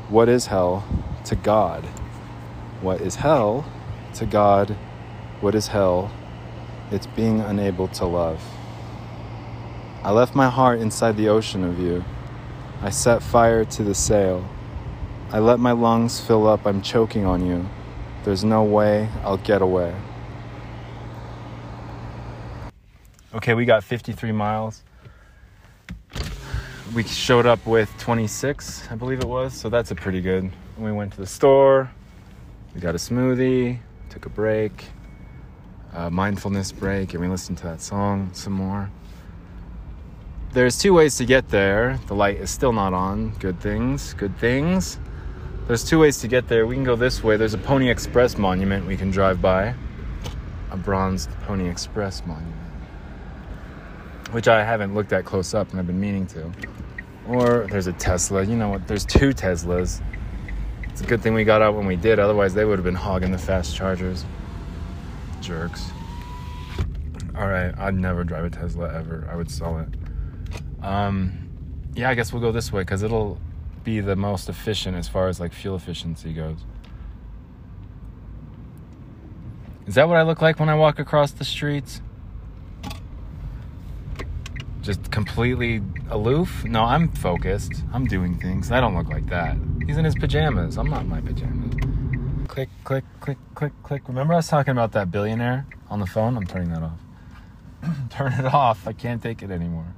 What 0.08 0.28
is 0.28 0.46
hell 0.46 0.84
to 1.26 1.36
God? 1.36 1.84
What 2.80 3.00
is 3.00 3.16
hell 3.16 3.64
to 4.14 4.26
God? 4.26 4.76
What 5.40 5.54
is 5.54 5.68
hell? 5.68 6.10
It's 6.90 7.06
being 7.06 7.40
unable 7.40 7.86
to 7.88 8.04
love. 8.04 8.42
I 10.02 10.10
left 10.10 10.34
my 10.34 10.48
heart 10.48 10.80
inside 10.80 11.16
the 11.16 11.28
ocean 11.28 11.62
of 11.62 11.78
you. 11.78 12.04
I 12.82 12.90
set 12.90 13.22
fire 13.22 13.64
to 13.64 13.82
the 13.84 13.94
sail. 13.94 14.48
I 15.30 15.38
let 15.38 15.60
my 15.60 15.72
lungs 15.72 16.20
fill 16.20 16.48
up. 16.48 16.66
I'm 16.66 16.82
choking 16.82 17.24
on 17.24 17.46
you. 17.46 17.68
There's 18.24 18.44
no 18.44 18.62
way 18.62 19.08
I'll 19.22 19.38
get 19.38 19.62
away. 19.62 19.94
Okay, 23.34 23.54
we 23.54 23.64
got 23.64 23.84
53 23.84 24.32
miles. 24.32 24.82
We 26.94 27.02
showed 27.02 27.46
up 27.46 27.64
with 27.66 27.92
26, 27.98 28.88
I 28.90 28.94
believe 28.94 29.20
it 29.20 29.28
was, 29.28 29.52
so 29.52 29.68
that's 29.68 29.90
a 29.90 29.94
pretty 29.94 30.20
good. 30.22 30.50
We 30.78 30.90
went 30.90 31.12
to 31.12 31.18
the 31.18 31.26
store, 31.26 31.90
we 32.74 32.80
got 32.80 32.94
a 32.94 32.98
smoothie, 32.98 33.78
took 34.08 34.24
a 34.24 34.30
break, 34.30 34.86
a 35.92 36.10
mindfulness 36.10 36.72
break, 36.72 37.12
and 37.12 37.22
we 37.22 37.28
listened 37.28 37.58
to 37.58 37.64
that 37.64 37.82
song 37.82 38.30
some 38.32 38.54
more. 38.54 38.90
There's 40.52 40.78
two 40.78 40.94
ways 40.94 41.16
to 41.18 41.26
get 41.26 41.48
there. 41.50 41.98
The 42.06 42.14
light 42.14 42.36
is 42.36 42.50
still 42.50 42.72
not 42.72 42.94
on. 42.94 43.30
Good 43.38 43.60
things, 43.60 44.14
good 44.14 44.36
things. 44.38 44.98
There's 45.68 45.84
two 45.84 45.98
ways 45.98 46.16
to 46.20 46.28
get 46.28 46.48
there. 46.48 46.66
We 46.66 46.76
can 46.76 46.82
go 46.82 46.96
this 46.96 47.22
way. 47.22 47.36
There's 47.36 47.52
a 47.52 47.58
Pony 47.58 47.90
Express 47.90 48.38
monument 48.38 48.86
we 48.86 48.96
can 48.96 49.10
drive 49.10 49.42
by. 49.42 49.74
A 50.70 50.78
bronzed 50.78 51.28
Pony 51.42 51.68
Express 51.68 52.24
monument. 52.24 52.56
Which 54.30 54.48
I 54.48 54.64
haven't 54.64 54.94
looked 54.94 55.12
at 55.12 55.26
close 55.26 55.52
up 55.52 55.70
and 55.70 55.78
I've 55.78 55.86
been 55.86 56.00
meaning 56.00 56.26
to. 56.28 56.50
Or 57.28 57.66
there's 57.70 57.86
a 57.86 57.92
Tesla. 57.92 58.44
You 58.44 58.56
know 58.56 58.70
what? 58.70 58.88
There's 58.88 59.04
two 59.04 59.34
Teslas. 59.34 60.00
It's 60.84 61.02
a 61.02 61.04
good 61.04 61.20
thing 61.20 61.34
we 61.34 61.44
got 61.44 61.60
out 61.60 61.74
when 61.74 61.84
we 61.84 61.96
did, 61.96 62.18
otherwise, 62.18 62.54
they 62.54 62.64
would 62.64 62.78
have 62.78 62.84
been 62.84 62.94
hogging 62.94 63.30
the 63.30 63.36
fast 63.36 63.76
chargers. 63.76 64.24
Jerks. 65.42 65.90
Alright, 67.36 67.78
I'd 67.78 67.94
never 67.94 68.24
drive 68.24 68.46
a 68.46 68.50
Tesla 68.50 68.90
ever. 68.94 69.28
I 69.30 69.36
would 69.36 69.50
sell 69.50 69.78
it. 69.80 69.88
Um, 70.82 71.50
yeah, 71.94 72.08
I 72.08 72.14
guess 72.14 72.32
we'll 72.32 72.40
go 72.40 72.52
this 72.52 72.72
way 72.72 72.80
because 72.80 73.02
it'll 73.02 73.38
be 73.88 74.00
the 74.00 74.16
most 74.16 74.50
efficient 74.50 74.94
as 74.98 75.08
far 75.08 75.28
as 75.28 75.40
like 75.40 75.50
fuel 75.50 75.74
efficiency 75.74 76.34
goes. 76.34 76.58
Is 79.86 79.94
that 79.94 80.06
what 80.08 80.18
I 80.18 80.22
look 80.22 80.42
like 80.42 80.60
when 80.60 80.68
I 80.68 80.74
walk 80.74 80.98
across 80.98 81.30
the 81.30 81.44
streets? 81.44 82.02
Just 84.82 85.10
completely 85.10 85.80
aloof? 86.10 86.64
No, 86.64 86.82
I'm 86.84 87.08
focused. 87.08 87.72
I'm 87.94 88.04
doing 88.04 88.38
things. 88.38 88.70
I 88.70 88.78
don't 88.78 88.94
look 88.94 89.08
like 89.08 89.26
that. 89.30 89.56
He's 89.86 89.96
in 89.96 90.04
his 90.04 90.14
pajamas. 90.14 90.76
I'm 90.76 90.90
not 90.90 91.02
in 91.02 91.08
my 91.08 91.22
pajamas. 91.22 91.74
Click, 92.46 92.68
click, 92.84 93.04
click, 93.20 93.38
click, 93.54 93.72
click. 93.82 94.02
Remember 94.06 94.34
I 94.34 94.36
was 94.36 94.48
talking 94.48 94.72
about 94.72 94.92
that 94.92 95.10
billionaire 95.10 95.66
on 95.88 95.98
the 95.98 96.06
phone? 96.06 96.36
I'm 96.36 96.46
turning 96.46 96.70
that 96.72 96.82
off. 96.82 97.00
Turn 98.10 98.34
it 98.34 98.44
off. 98.52 98.86
I 98.86 98.92
can't 98.92 99.22
take 99.22 99.42
it 99.42 99.50
anymore. 99.50 99.94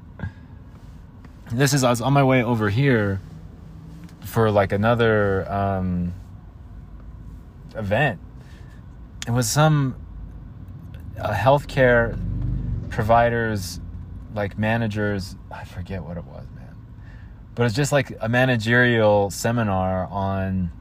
This 1.51 1.73
is 1.73 1.83
I 1.83 1.91
was 1.91 2.01
on 2.01 2.13
my 2.13 2.23
way 2.23 2.45
over 2.45 2.71
here 2.71 3.21
for 4.25 4.51
like 4.51 4.73
another 4.73 5.51
um, 5.51 6.15
event. 7.75 8.21
It 9.27 9.33
was 9.33 9.49
some 9.49 9.97
uh, 11.19 11.33
healthcare 11.33 12.19
providers, 12.91 13.81
like 14.35 14.59
managers. 14.59 15.37
I 15.51 15.65
forget 15.65 16.03
what 16.03 16.17
it 16.17 16.25
was, 16.25 16.47
man. 16.57 16.75
But 17.55 17.67
it's 17.67 17.75
just 17.75 17.93
like 17.93 18.17
a 18.21 18.29
managerial 18.29 19.31
seminar 19.31 20.07
on 20.07 20.73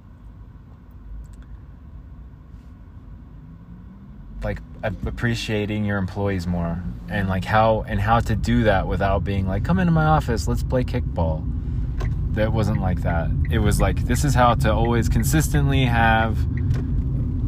like 4.44 4.60
appreciating 4.84 5.84
your 5.84 5.98
employees 5.98 6.48
more 6.48 6.82
and 7.10 7.28
like 7.28 7.44
how 7.44 7.82
and 7.88 8.00
how 8.00 8.22
to 8.22 8.36
do 8.36 8.64
that 8.64 8.88
without 8.88 9.22
being 9.24 9.46
like 9.46 9.66
come 9.66 9.80
into 9.80 9.92
my 9.92 10.06
office 10.06 10.48
let's 10.48 10.64
play 10.64 10.82
kickball 10.82 11.46
that 12.34 12.54
wasn't 12.54 12.80
like 12.80 13.02
that 13.02 13.30
it 13.50 13.60
was 13.60 13.82
like 13.82 14.06
this 14.06 14.24
is 14.24 14.34
how 14.34 14.54
to 14.54 14.72
always 14.72 15.10
consistently 15.10 15.86
have 15.86 16.38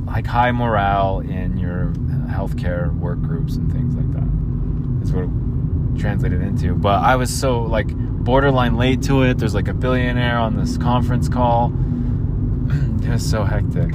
like 0.05 0.25
high 0.25 0.51
morale 0.51 1.19
in 1.19 1.57
your 1.57 1.93
healthcare 2.29 2.93
work 2.97 3.21
groups 3.21 3.55
and 3.55 3.71
things 3.71 3.95
like 3.95 4.11
that. 4.11 5.00
that 5.00 5.05
is 5.05 5.11
what 5.13 5.25
it 5.25 6.00
translated 6.00 6.41
into 6.41 6.73
but 6.73 7.03
i 7.03 7.15
was 7.15 7.29
so 7.33 7.61
like 7.61 7.88
borderline 8.23 8.75
late 8.77 9.01
to 9.01 9.23
it 9.23 9.38
there's 9.38 9.55
like 9.55 9.67
a 9.67 9.73
billionaire 9.73 10.38
on 10.38 10.55
this 10.55 10.77
conference 10.77 11.29
call 11.29 11.67
it 13.03 13.09
was 13.09 13.27
so 13.27 13.43
hectic 13.43 13.93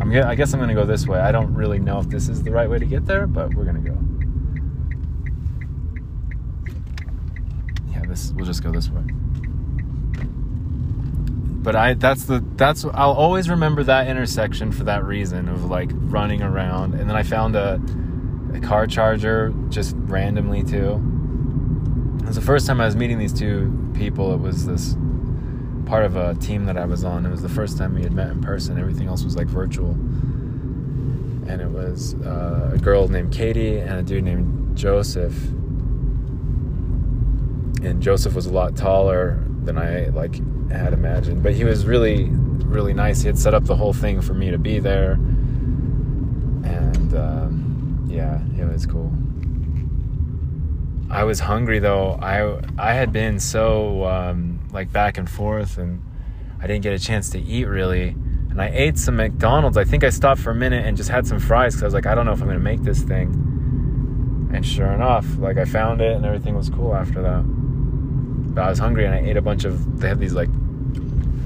I'm, 0.00 0.12
I 0.12 0.34
guess 0.34 0.52
I'm 0.54 0.60
gonna 0.60 0.74
go 0.74 0.86
this 0.86 1.06
way. 1.06 1.18
I 1.18 1.32
don't 1.32 1.52
really 1.54 1.78
know 1.78 1.98
if 1.98 2.08
this 2.08 2.28
is 2.28 2.42
the 2.42 2.52
right 2.52 2.70
way 2.70 2.78
to 2.78 2.86
get 2.86 3.04
there, 3.04 3.26
but 3.26 3.52
we're 3.54 3.64
gonna 3.64 3.80
go. 3.80 3.98
Yeah, 7.90 8.02
this. 8.06 8.32
We'll 8.32 8.46
just 8.46 8.62
go 8.62 8.70
this 8.70 8.88
way. 8.90 9.02
But 11.60 11.74
I. 11.74 11.94
That's 11.94 12.24
the. 12.24 12.44
That's. 12.56 12.84
I'll 12.84 13.12
always 13.12 13.50
remember 13.50 13.82
that 13.84 14.06
intersection 14.06 14.70
for 14.70 14.84
that 14.84 15.04
reason 15.04 15.48
of 15.48 15.64
like 15.64 15.90
running 15.92 16.42
around, 16.42 16.94
and 16.94 17.08
then 17.08 17.16
I 17.16 17.24
found 17.24 17.56
a, 17.56 17.80
a 18.54 18.60
car 18.60 18.86
charger 18.86 19.52
just 19.68 19.94
randomly 19.98 20.62
too. 20.62 21.02
It 22.22 22.26
was 22.26 22.36
the 22.36 22.42
first 22.42 22.66
time 22.66 22.80
I 22.80 22.86
was 22.86 22.94
meeting 22.94 23.18
these 23.18 23.32
two 23.32 23.90
people. 23.94 24.32
It 24.34 24.40
was 24.40 24.66
this 24.66 24.94
part 25.86 26.04
of 26.04 26.16
a 26.16 26.34
team 26.34 26.66
that 26.66 26.76
I 26.76 26.84
was 26.84 27.02
on. 27.02 27.26
It 27.26 27.30
was 27.30 27.42
the 27.42 27.48
first 27.48 27.78
time 27.78 27.94
we 27.94 28.02
had 28.02 28.12
met 28.12 28.30
in 28.30 28.40
person. 28.42 28.78
Everything 28.78 29.08
else 29.08 29.24
was 29.24 29.34
like 29.34 29.46
virtual. 29.46 29.90
And 29.90 31.62
it 31.62 31.70
was 31.70 32.14
uh, 32.16 32.72
a 32.74 32.78
girl 32.78 33.08
named 33.08 33.32
Katie 33.32 33.78
and 33.78 33.98
a 33.98 34.02
dude 34.02 34.24
named 34.24 34.76
Joseph. 34.76 35.34
And 37.82 38.02
Joseph 38.02 38.34
was 38.34 38.44
a 38.44 38.52
lot 38.52 38.76
taller 38.76 39.42
than 39.64 39.78
I 39.78 40.06
like 40.06 40.34
had 40.70 40.92
imagined, 40.92 41.42
but 41.42 41.54
he 41.54 41.64
was 41.64 41.86
really, 41.86 42.24
really 42.24 42.94
nice. 42.94 43.22
He 43.22 43.26
had 43.26 43.38
set 43.38 43.54
up 43.54 43.64
the 43.64 43.76
whole 43.76 43.92
thing 43.92 44.20
for 44.20 44.34
me 44.34 44.50
to 44.50 44.58
be 44.58 44.78
there, 44.78 45.12
and 45.12 47.14
um, 47.14 48.06
yeah, 48.08 48.40
it 48.58 48.70
was 48.70 48.86
cool. 48.86 49.12
I 51.10 51.24
was 51.24 51.40
hungry 51.40 51.78
though. 51.78 52.18
I 52.20 52.60
I 52.78 52.92
had 52.92 53.12
been 53.12 53.40
so 53.40 54.04
um, 54.04 54.60
like 54.72 54.92
back 54.92 55.18
and 55.18 55.28
forth, 55.28 55.78
and 55.78 56.02
I 56.60 56.66
didn't 56.66 56.82
get 56.82 56.92
a 56.92 56.98
chance 56.98 57.30
to 57.30 57.40
eat 57.40 57.64
really. 57.64 58.14
And 58.50 58.62
I 58.62 58.70
ate 58.74 58.98
some 58.98 59.16
McDonald's. 59.16 59.76
I 59.76 59.84
think 59.84 60.04
I 60.04 60.10
stopped 60.10 60.40
for 60.40 60.50
a 60.50 60.54
minute 60.54 60.84
and 60.84 60.96
just 60.96 61.10
had 61.10 61.26
some 61.26 61.38
fries 61.38 61.74
because 61.74 61.82
I 61.82 61.86
was 61.86 61.94
like, 61.94 62.06
I 62.06 62.14
don't 62.14 62.26
know 62.26 62.32
if 62.32 62.40
I'm 62.40 62.48
gonna 62.48 62.58
make 62.58 62.82
this 62.82 63.02
thing. 63.02 63.28
And 64.52 64.66
sure 64.66 64.90
enough, 64.90 65.26
like 65.38 65.58
I 65.58 65.64
found 65.64 66.00
it 66.00 66.16
and 66.16 66.24
everything 66.24 66.54
was 66.54 66.70
cool 66.70 66.94
after 66.94 67.22
that. 67.22 67.44
But 68.58 68.64
I 68.64 68.70
was 68.70 68.80
hungry 68.80 69.04
and 69.04 69.14
I 69.14 69.18
ate 69.18 69.36
a 69.36 69.40
bunch 69.40 69.64
of. 69.64 70.00
They 70.00 70.08
have 70.08 70.18
these 70.18 70.32
like 70.32 70.48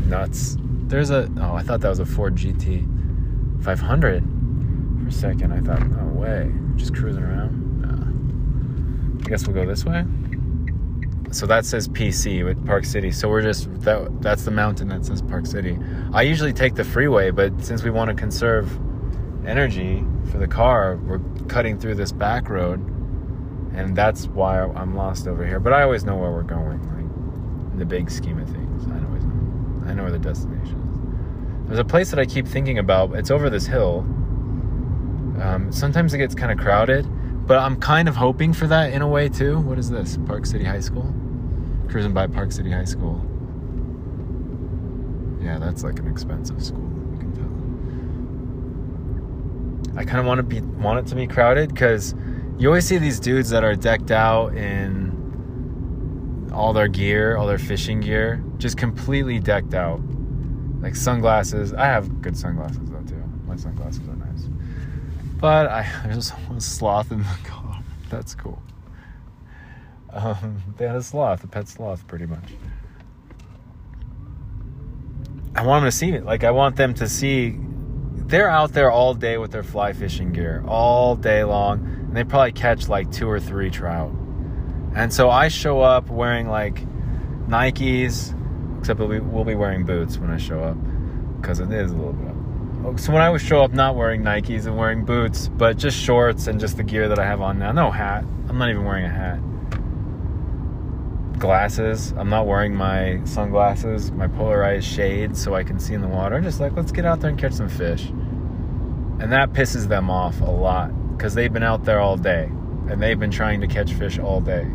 nuts 0.07 0.57
There's 0.59 1.11
a. 1.11 1.31
Oh, 1.42 1.52
I 1.52 1.62
thought 1.62 1.83
that 1.83 1.90
was 1.90 1.99
a 1.99 2.07
Ford 2.07 2.37
GT 2.37 3.62
500. 3.62 4.25
For 5.02 5.09
a 5.09 5.12
second, 5.12 5.52
I 5.52 5.61
thought, 5.61 5.87
no 5.88 6.07
way. 6.19 6.50
Just 6.76 6.95
cruising 6.95 7.23
around. 7.23 9.21
I 9.21 9.28
guess 9.28 9.47
we'll 9.47 9.54
go 9.54 9.66
this 9.66 9.85
way. 9.85 10.07
So 11.33 11.47
that 11.49 11.66
says 11.66 11.87
PC 11.87 12.47
with 12.47 12.64
Park 12.64 12.87
City. 12.87 13.11
So 13.11 13.28
we're 13.28 13.42
just 13.42 13.69
that. 13.83 14.23
That's 14.23 14.47
the 14.47 14.50
mountain 14.50 14.88
that 14.88 15.04
says 15.04 15.21
Park 15.21 15.45
City. 15.45 15.78
I 16.14 16.23
usually 16.23 16.54
take 16.54 16.76
the 16.76 16.85
freeway, 16.85 17.31
but 17.31 17.62
since 17.62 17.83
we 17.83 17.90
want 17.90 18.09
to 18.09 18.14
conserve 18.14 18.75
energy 19.47 20.02
for 20.31 20.38
the 20.38 20.49
car, 20.49 20.97
we're 20.97 21.21
cutting 21.47 21.78
through 21.78 21.97
this 21.97 22.11
back 22.11 22.49
road, 22.49 22.81
and 23.75 23.95
that's 23.95 24.28
why 24.28 24.62
I'm 24.62 24.97
lost 24.97 25.28
over 25.28 25.47
here. 25.47 25.61
But 25.61 25.75
I 25.75 25.83
always 25.83 26.04
know 26.04 26.16
where 26.16 26.31
we're 26.31 26.42
going. 26.42 26.91
The 27.82 27.86
big 27.86 28.12
scheme 28.12 28.38
of 28.38 28.48
things, 28.48 28.86
I 28.86 29.00
know. 29.00 29.90
I 29.90 29.94
know 29.94 30.04
where 30.04 30.12
the 30.12 30.18
destination 30.20 30.76
is. 30.76 31.66
There's 31.66 31.80
a 31.80 31.84
place 31.84 32.10
that 32.10 32.20
I 32.20 32.24
keep 32.24 32.46
thinking 32.46 32.78
about. 32.78 33.12
It's 33.16 33.28
over 33.28 33.50
this 33.50 33.66
hill. 33.66 34.06
Um, 35.42 35.72
sometimes 35.72 36.14
it 36.14 36.18
gets 36.18 36.32
kind 36.32 36.52
of 36.52 36.58
crowded, 36.58 37.04
but 37.44 37.58
I'm 37.58 37.74
kind 37.74 38.08
of 38.08 38.14
hoping 38.14 38.52
for 38.52 38.68
that 38.68 38.92
in 38.92 39.02
a 39.02 39.08
way 39.08 39.28
too. 39.28 39.58
What 39.58 39.80
is 39.80 39.90
this? 39.90 40.16
Park 40.26 40.46
City 40.46 40.62
High 40.64 40.78
School. 40.78 41.12
Cruising 41.88 42.14
by 42.14 42.28
Park 42.28 42.52
City 42.52 42.70
High 42.70 42.84
School. 42.84 43.20
Yeah, 45.42 45.58
that's 45.58 45.82
like 45.82 45.98
an 45.98 46.06
expensive 46.06 46.62
school. 46.62 46.88
You 47.14 47.18
can 47.18 47.32
tell. 49.90 49.98
I 49.98 50.04
kind 50.04 50.20
of 50.20 50.26
want 50.26 50.38
to 50.38 50.44
be 50.44 50.60
want 50.60 51.00
it 51.00 51.06
to 51.08 51.16
be 51.16 51.26
crowded 51.26 51.74
because 51.74 52.14
you 52.58 52.68
always 52.68 52.86
see 52.86 52.98
these 52.98 53.18
dudes 53.18 53.50
that 53.50 53.64
are 53.64 53.74
decked 53.74 54.12
out 54.12 54.54
in 54.54 55.12
all 56.52 56.73
their 56.73 56.88
gear, 56.88 57.37
all 57.37 57.47
their 57.47 57.59
fishing 57.59 58.00
gear, 58.00 58.42
just 58.59 58.76
completely 58.76 59.38
decked 59.38 59.75
out, 59.75 60.00
like 60.80 60.94
sunglasses. 60.97 61.73
I 61.73 61.87
have 61.87 62.21
good 62.21 62.37
sunglasses 62.37 62.90
though 62.90 63.02
too. 63.02 63.23
My 63.47 63.56
sunglasses 63.56 64.06
are 64.09 64.16
nice, 64.16 64.49
but 65.40 65.66
I 65.68 65.88
there's 66.06 66.30
a 66.30 66.61
sloth 66.61 67.11
in 67.11 67.18
the 67.18 67.38
car. 67.44 67.82
That's 68.11 68.35
cool. 68.35 68.62
Um, 70.11 70.62
they 70.76 70.87
had 70.87 70.97
a 70.97 71.02
sloth, 71.02 71.42
a 71.44 71.47
pet 71.47 71.68
sloth, 71.68 72.06
pretty 72.06 72.26
much. 72.26 72.52
I 75.54 75.66
want 75.66 75.82
them 75.82 75.90
to 75.90 75.97
see 75.97 76.11
it. 76.11 76.25
Like 76.25 76.44
I 76.44 76.50
want 76.50 76.76
them 76.76 76.94
to 76.94 77.09
see 77.09 77.59
they're 78.32 78.49
out 78.49 78.73
there 78.73 78.90
all 78.90 79.14
day 79.14 79.37
with 79.37 79.50
their 79.50 79.62
fly 79.62 79.92
fishing 79.92 80.32
gear, 80.32 80.64
all 80.66 81.16
day 81.16 81.44
long, 81.44 81.85
and 81.85 82.16
they 82.16 82.25
probably 82.25 82.52
catch 82.52 82.88
like 82.88 83.11
two 83.11 83.28
or 83.28 83.38
three 83.38 83.71
trout. 83.71 84.12
And 84.94 85.12
so 85.12 85.30
I 85.30 85.49
show 85.49 85.80
up 85.80 86.11
wearing 86.11 86.49
like 86.49 86.84
Nikes, 87.46 88.34
except 88.78 88.99
we'll 89.00 89.08
be, 89.08 89.20
we'll 89.20 89.44
be 89.44 89.54
wearing 89.54 89.84
boots 89.84 90.18
when 90.18 90.30
I 90.30 90.37
show 90.37 90.61
up 90.62 90.76
because 91.40 91.61
it 91.61 91.72
is 91.72 91.92
a 91.92 91.96
little 91.96 92.12
bit. 92.12 92.28
Up. 92.28 92.37
Oh, 92.84 92.96
so 92.96 93.12
when 93.12 93.22
I 93.22 93.30
would 93.30 93.40
show 93.40 93.62
up 93.62 93.72
not 93.72 93.96
wearing 93.96 94.22
Nikes 94.22 94.66
and 94.66 94.76
wearing 94.76 95.04
boots, 95.04 95.49
but 95.49 95.78
just 95.78 95.99
shorts 95.99 96.46
and 96.46 96.58
just 96.61 96.76
the 96.76 96.82
gear 96.82 97.08
that 97.08 97.18
I 97.18 97.25
have 97.25 97.40
on 97.40 97.58
now, 97.58 97.72
no 97.72 97.90
hat. 97.90 98.25
I'm 98.49 98.58
not 98.58 98.70
even 98.70 98.84
wearing 98.84 99.04
a 99.04 99.08
hat 99.08 99.38
glasses. 101.42 102.14
I'm 102.16 102.28
not 102.28 102.46
wearing 102.46 102.72
my 102.72 103.20
sunglasses, 103.25 104.12
my 104.12 104.28
polarized 104.28 104.87
shades 104.87 105.42
so 105.42 105.56
I 105.56 105.64
can 105.64 105.80
see 105.80 105.92
in 105.92 106.00
the 106.00 106.06
water. 106.06 106.37
I'm 106.37 106.44
just 106.44 106.61
like, 106.61 106.72
let's 106.76 106.92
get 106.92 107.04
out 107.04 107.20
there 107.20 107.30
and 107.30 107.38
catch 107.38 107.54
some 107.54 107.68
fish. 107.68 108.11
And 109.20 109.32
that 109.32 109.52
pisses 109.52 109.88
them 109.88 110.08
off 110.08 110.40
a 110.40 110.44
lot 110.44 110.90
because 111.16 111.34
they've 111.34 111.52
been 111.52 111.64
out 111.64 111.84
there 111.84 111.99
all 111.99 112.16
day 112.16 112.44
and 112.88 113.02
they've 113.02 113.18
been 113.18 113.32
trying 113.32 113.61
to 113.61 113.66
catch 113.66 113.92
fish 113.92 114.20
all 114.20 114.40
day. 114.40 114.70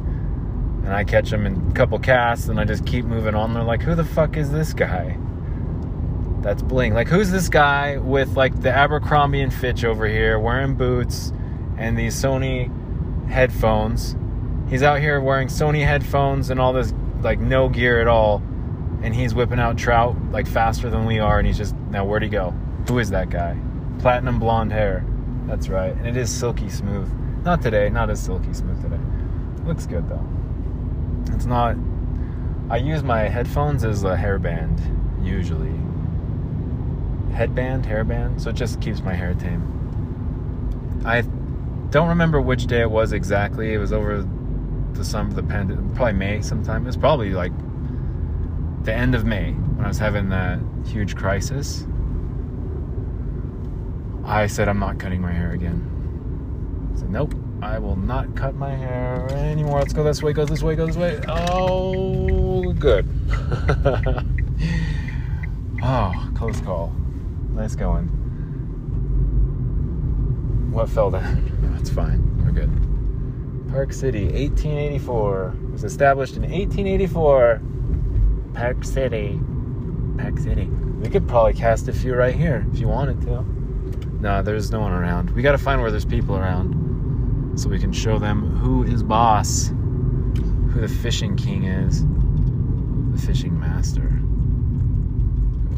And 0.88 0.96
I 0.96 1.04
catch 1.04 1.32
them 1.32 1.46
in 1.46 1.70
a 1.70 1.74
couple 1.74 2.00
casts 2.00 2.48
and 2.48 2.58
I 2.62 2.64
just 2.64 2.86
keep 2.86 3.04
moving 3.04 3.36
on. 3.36 3.54
They're 3.54 3.62
like, 3.62 3.82
who 3.82 3.94
the 3.94 4.06
fuck 4.06 4.38
is 4.38 4.54
this 4.54 4.72
guy? 4.72 5.18
That's 6.40 6.62
bling. 6.62 6.94
Like, 6.94 7.10
who's 7.10 7.30
this 7.30 7.50
guy 7.50 7.98
with 7.98 8.38
like 8.38 8.62
the 8.62 8.72
Abercrombie 8.72 9.42
and 9.42 9.54
Fitch 9.54 9.84
over 9.84 10.08
here 10.08 10.40
wearing 10.40 10.76
boots 10.76 11.34
and 11.78 11.98
these 11.98 12.16
Sony 12.16 12.72
headphones? 13.28 14.16
He's 14.70 14.82
out 14.82 15.02
here 15.02 15.20
wearing 15.20 15.50
Sony 15.50 15.84
headphones 15.84 16.52
and 16.52 16.58
all 16.58 16.72
this 16.72 16.94
like 17.20 17.42
no 17.42 17.68
gear 17.68 18.00
at 18.00 18.08
all, 18.08 18.38
and 19.02 19.14
he's 19.14 19.36
whipping 19.36 19.60
out 19.60 19.78
trout 19.78 20.16
like 20.32 20.48
faster 20.48 20.90
than 20.90 21.06
we 21.06 21.20
are. 21.20 21.38
And 21.38 21.46
he's 21.46 21.58
just 21.58 21.76
now 21.90 22.06
where'd 22.06 22.24
he 22.24 22.30
go? 22.30 22.52
Who 22.88 23.00
is 23.00 23.10
that 23.10 23.30
guy? 23.30 23.60
Platinum 24.00 24.40
blonde 24.40 24.72
hair. 24.72 25.06
That's 25.48 25.68
right, 25.68 25.92
and 25.92 26.08
it 26.08 26.16
is 26.16 26.30
silky 26.30 26.70
smooth. 26.70 27.12
Not 27.44 27.62
today, 27.62 27.90
not 27.90 28.10
as 28.10 28.24
silky 28.24 28.54
smooth 28.54 28.82
today. 28.82 29.02
Looks 29.66 29.86
good 29.86 30.08
though. 30.08 30.37
It's 31.30 31.46
not. 31.46 31.76
I 32.70 32.78
use 32.78 33.04
my 33.04 33.22
headphones 33.22 33.84
as 33.84 34.04
a 34.04 34.16
hairband 34.16 34.80
usually. 35.26 35.76
Headband, 37.34 37.86
hairband, 37.86 38.42
so 38.42 38.50
it 38.50 38.56
just 38.56 38.82
keeps 38.82 39.02
my 39.02 39.14
hair 39.14 39.34
tame. 39.34 39.74
I 41.06 41.22
don't 41.92 42.10
remember 42.10 42.42
which 42.42 42.66
day 42.66 42.82
it 42.82 42.92
was 42.92 43.14
exactly. 43.14 43.74
It 43.74 43.78
was 43.78 43.94
over 43.94 44.28
the 44.94 45.06
summer, 45.06 45.30
of 45.30 45.36
the 45.36 45.44
pandemic, 45.44 45.96
probably 45.96 46.14
May 46.14 46.42
sometime. 46.42 46.84
It 46.84 46.88
was 46.88 46.98
probably 46.98 47.32
like 47.32 47.52
the 48.84 48.94
end 48.94 49.16
of 49.16 49.26
May 49.26 49.52
when 49.52 49.86
I 49.86 49.88
was 49.88 49.98
having 49.98 50.30
that 50.30 50.60
huge 50.86 51.16
crisis. 51.16 51.86
I 54.26 54.48
said, 54.48 54.68
I'm 54.68 54.80
not 54.80 55.00
cutting 55.00 55.22
my 55.22 55.32
hair 55.32 55.52
again. 55.52 56.92
I 56.94 57.00
said, 57.00 57.10
nope, 57.10 57.34
I 57.62 57.80
will 57.80 57.96
not 57.96 58.36
cut 58.36 58.56
my 58.56 58.76
hair 58.76 59.28
anymore. 59.32 59.80
Let's 59.80 59.94
go 59.94 60.04
this 60.04 60.22
way, 60.22 60.32
go 60.32 60.46
this 60.46 60.62
way, 60.62 60.76
go 60.76 60.86
this 60.86 60.96
way. 60.96 61.20
Oh, 61.28 62.72
good. 62.74 63.08
oh, 65.84 66.30
close 66.36 66.62
call. 66.62 66.94
Nice 67.50 67.76
going. 67.76 68.06
What 70.72 70.90
fell 70.90 71.10
down? 71.10 71.74
That's 71.76 71.90
fine. 71.90 72.46
We're 72.46 72.52
good. 72.52 72.70
Park 73.72 73.92
City, 73.92 74.26
1884. 74.26 75.56
It 75.64 75.72
was 75.72 75.84
established 75.84 76.36
in 76.36 76.44
1884. 76.44 77.62
Park 78.54 78.84
City. 78.84 79.40
Park 80.20 80.38
City. 80.38 80.66
We 80.66 81.10
could 81.10 81.28
probably 81.28 81.54
cast 81.54 81.88
a 81.88 81.94
few 81.94 82.14
right 82.14 82.36
here 82.36 82.68
if 82.72 82.80
you 82.80 82.88
wanted 82.88 83.22
to. 83.22 83.42
No, 84.22 84.44
there's 84.44 84.72
no 84.72 84.80
one 84.80 84.92
around. 84.92 85.32
We 85.32 85.42
gotta 85.42 85.58
find 85.58 85.82
where 85.82 85.90
there's 85.90 86.06
people 86.06 86.38
around 86.38 86.87
so 87.58 87.70
we 87.70 87.80
can 87.80 87.92
show 87.92 88.20
them 88.20 88.56
who 88.58 88.84
is 88.84 89.02
boss, 89.02 89.70
who 89.70 90.80
the 90.80 90.88
fishing 90.88 91.36
king 91.36 91.64
is, 91.64 92.06
the 93.12 93.18
fishing 93.26 93.60
master. 93.60 94.14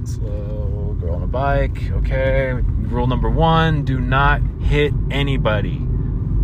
Slow, 0.04 0.98
girl 1.00 1.16
on 1.16 1.24
a 1.24 1.28
bike. 1.28 1.90
Okay. 1.92 2.52
Rule 2.52 3.08
number 3.08 3.30
one 3.30 3.86
do 3.86 4.00
not 4.00 4.42
hit 4.60 4.94
anybody. 5.10 5.78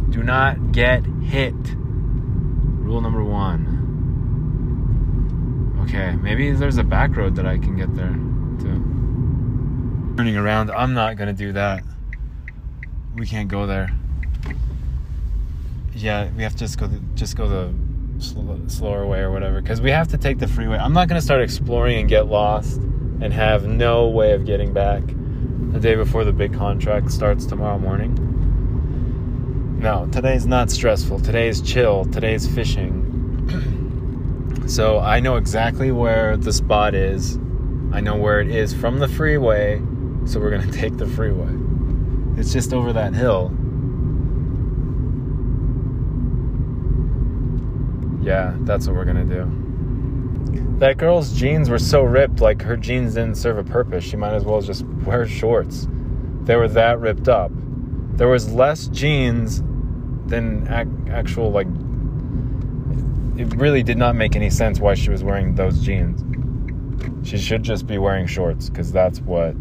Do 0.09 0.23
not 0.23 0.71
get 0.71 1.05
hit. 1.05 1.53
Rule 1.75 3.01
number 3.01 3.23
one. 3.23 3.73
Okay, 5.81 6.15
maybe 6.15 6.51
there's 6.51 6.77
a 6.77 6.83
back 6.83 7.17
road 7.17 7.35
that 7.35 7.45
I 7.45 7.57
can 7.57 7.75
get 7.75 7.93
there 7.93 8.13
too. 8.59 10.15
Turning 10.15 10.37
around, 10.37 10.71
I'm 10.71 10.93
not 10.93 11.17
gonna 11.17 11.33
do 11.33 11.51
that. 11.51 11.83
We 13.15 13.25
can't 13.25 13.49
go 13.49 13.65
there. 13.67 13.89
Yeah, 15.95 16.29
we 16.35 16.43
have 16.43 16.51
to 16.53 16.59
just 16.59 16.77
go 16.77 16.87
the, 16.87 16.99
just 17.15 17.37
go 17.37 17.47
the 17.47 17.73
slow, 18.19 18.59
slower 18.67 19.07
way 19.07 19.19
or 19.19 19.31
whatever 19.31 19.61
because 19.61 19.79
we 19.79 19.91
have 19.91 20.09
to 20.09 20.17
take 20.17 20.39
the 20.39 20.47
freeway. 20.47 20.77
I'm 20.77 20.91
not 20.91 21.07
gonna 21.07 21.21
start 21.21 21.41
exploring 21.41 21.99
and 21.99 22.09
get 22.09 22.27
lost 22.27 22.77
and 23.21 23.31
have 23.31 23.65
no 23.65 24.09
way 24.09 24.33
of 24.33 24.45
getting 24.45 24.73
back 24.73 25.03
the 25.07 25.79
day 25.79 25.95
before 25.95 26.25
the 26.25 26.33
big 26.33 26.53
contract 26.53 27.11
starts 27.11 27.45
tomorrow 27.45 27.79
morning. 27.79 28.13
No, 29.79 30.07
today's 30.11 30.45
not 30.45 30.69
stressful. 30.69 31.19
Today's 31.21 31.61
chill. 31.61 32.05
Today's 32.05 32.45
fishing. 32.47 33.03
so 34.67 34.99
I 34.99 35.21
know 35.21 35.37
exactly 35.37 35.91
where 35.91 36.35
the 36.35 36.51
spot 36.51 36.93
is. 36.93 37.37
I 37.93 38.01
know 38.01 38.15
where 38.15 38.41
it 38.41 38.49
is 38.49 38.73
from 38.73 38.99
the 38.99 39.07
freeway. 39.07 39.77
So 40.25 40.39
we're 40.39 40.49
going 40.49 40.69
to 40.71 40.77
take 40.77 40.97
the 40.97 41.07
freeway. 41.07 41.53
It's 42.39 42.51
just 42.51 42.73
over 42.73 42.91
that 42.93 43.13
hill. 43.13 43.55
Yeah, 48.25 48.55
that's 48.61 48.87
what 48.87 48.95
we're 48.95 49.05
to 49.05 49.23
do. 49.23 50.77
That 50.79 50.97
girl's 50.97 51.31
jeans 51.31 51.69
were 51.69 51.77
so 51.77 52.01
ripped, 52.01 52.41
like 52.41 52.61
her 52.63 52.75
jeans 52.75 53.13
didn't 53.13 53.35
serve 53.35 53.59
a 53.59 53.63
purpose. 53.63 54.03
She 54.03 54.17
might 54.17 54.33
as 54.33 54.43
well 54.43 54.59
just 54.61 54.83
wear 55.05 55.27
shorts. 55.27 55.87
They 56.41 56.55
were 56.55 56.67
that 56.69 56.99
ripped 56.99 57.29
up. 57.29 57.51
There 58.17 58.27
was 58.27 58.51
less 58.51 58.87
jeans 58.87 59.61
than 60.25 60.67
ac- 60.67 61.11
actual 61.11 61.51
like 61.51 61.67
it 63.37 63.53
really 63.57 63.83
did 63.83 63.97
not 63.97 64.15
make 64.15 64.35
any 64.35 64.49
sense 64.49 64.79
why 64.79 64.95
she 64.95 65.11
was 65.11 65.23
wearing 65.23 65.53
those 65.53 65.81
jeans. 65.81 66.23
She 67.27 67.37
should 67.37 67.61
just 67.61 67.85
be 67.85 67.99
wearing 67.99 68.25
shorts 68.25 68.69
because 68.69 68.91
that's 68.91 69.21
what 69.21 69.55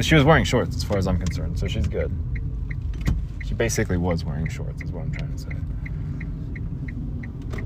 she 0.00 0.14
was 0.14 0.24
wearing 0.24 0.44
shorts 0.44 0.76
as 0.76 0.84
far 0.84 0.96
as 0.96 1.06
I'm 1.06 1.18
concerned. 1.18 1.58
So 1.58 1.68
she's 1.68 1.86
good. 1.86 2.10
She 3.44 3.52
basically 3.54 3.98
was 3.98 4.24
wearing 4.24 4.48
shorts 4.48 4.82
is 4.82 4.92
what 4.92 5.02
I'm 5.02 5.12
trying 5.12 5.32
to 5.32 5.38
say. 5.38 5.50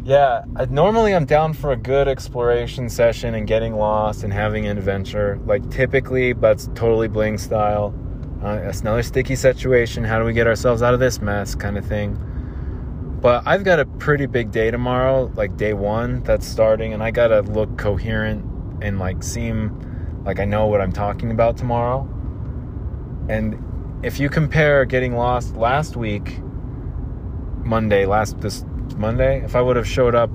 Yeah, 0.04 0.44
I, 0.56 0.66
normally 0.66 1.14
I'm 1.14 1.24
down 1.24 1.52
for 1.54 1.72
a 1.72 1.76
good 1.76 2.08
exploration 2.08 2.88
session 2.88 3.34
and 3.34 3.46
getting 3.46 3.74
lost 3.74 4.22
and 4.22 4.32
having 4.32 4.66
an 4.66 4.76
adventure. 4.76 5.40
Like 5.46 5.68
typically, 5.70 6.32
but 6.32 6.68
totally 6.74 7.08
bling 7.08 7.38
style. 7.38 7.94
Uh, 8.42 8.60
it's 8.64 8.82
another 8.82 9.02
sticky 9.02 9.36
situation. 9.36 10.04
How 10.04 10.18
do 10.18 10.24
we 10.24 10.34
get 10.34 10.46
ourselves 10.46 10.82
out 10.82 10.92
of 10.92 11.00
this 11.00 11.22
mess, 11.22 11.54
kind 11.54 11.78
of 11.78 11.86
thing. 11.86 12.18
But 13.20 13.42
I've 13.46 13.64
got 13.64 13.80
a 13.80 13.86
pretty 13.86 14.26
big 14.26 14.50
day 14.50 14.70
tomorrow, 14.70 15.32
like 15.34 15.56
day 15.56 15.72
one 15.72 16.22
that's 16.24 16.46
starting, 16.46 16.92
and 16.92 17.02
I 17.02 17.10
gotta 17.10 17.40
look 17.40 17.78
coherent 17.78 18.44
and 18.82 18.98
like 18.98 19.22
seem 19.22 20.22
like 20.26 20.40
I 20.40 20.44
know 20.44 20.66
what 20.66 20.82
I'm 20.82 20.92
talking 20.92 21.30
about 21.30 21.56
tomorrow. 21.56 22.06
And 23.30 23.58
if 24.04 24.20
you 24.20 24.28
compare 24.28 24.84
getting 24.84 25.16
lost 25.16 25.56
last 25.56 25.96
week, 25.96 26.38
Monday, 27.64 28.04
last 28.04 28.38
this 28.42 28.62
Monday, 28.96 29.42
if 29.44 29.56
I 29.56 29.60
would 29.60 29.76
have 29.76 29.88
showed 29.88 30.14
up 30.14 30.30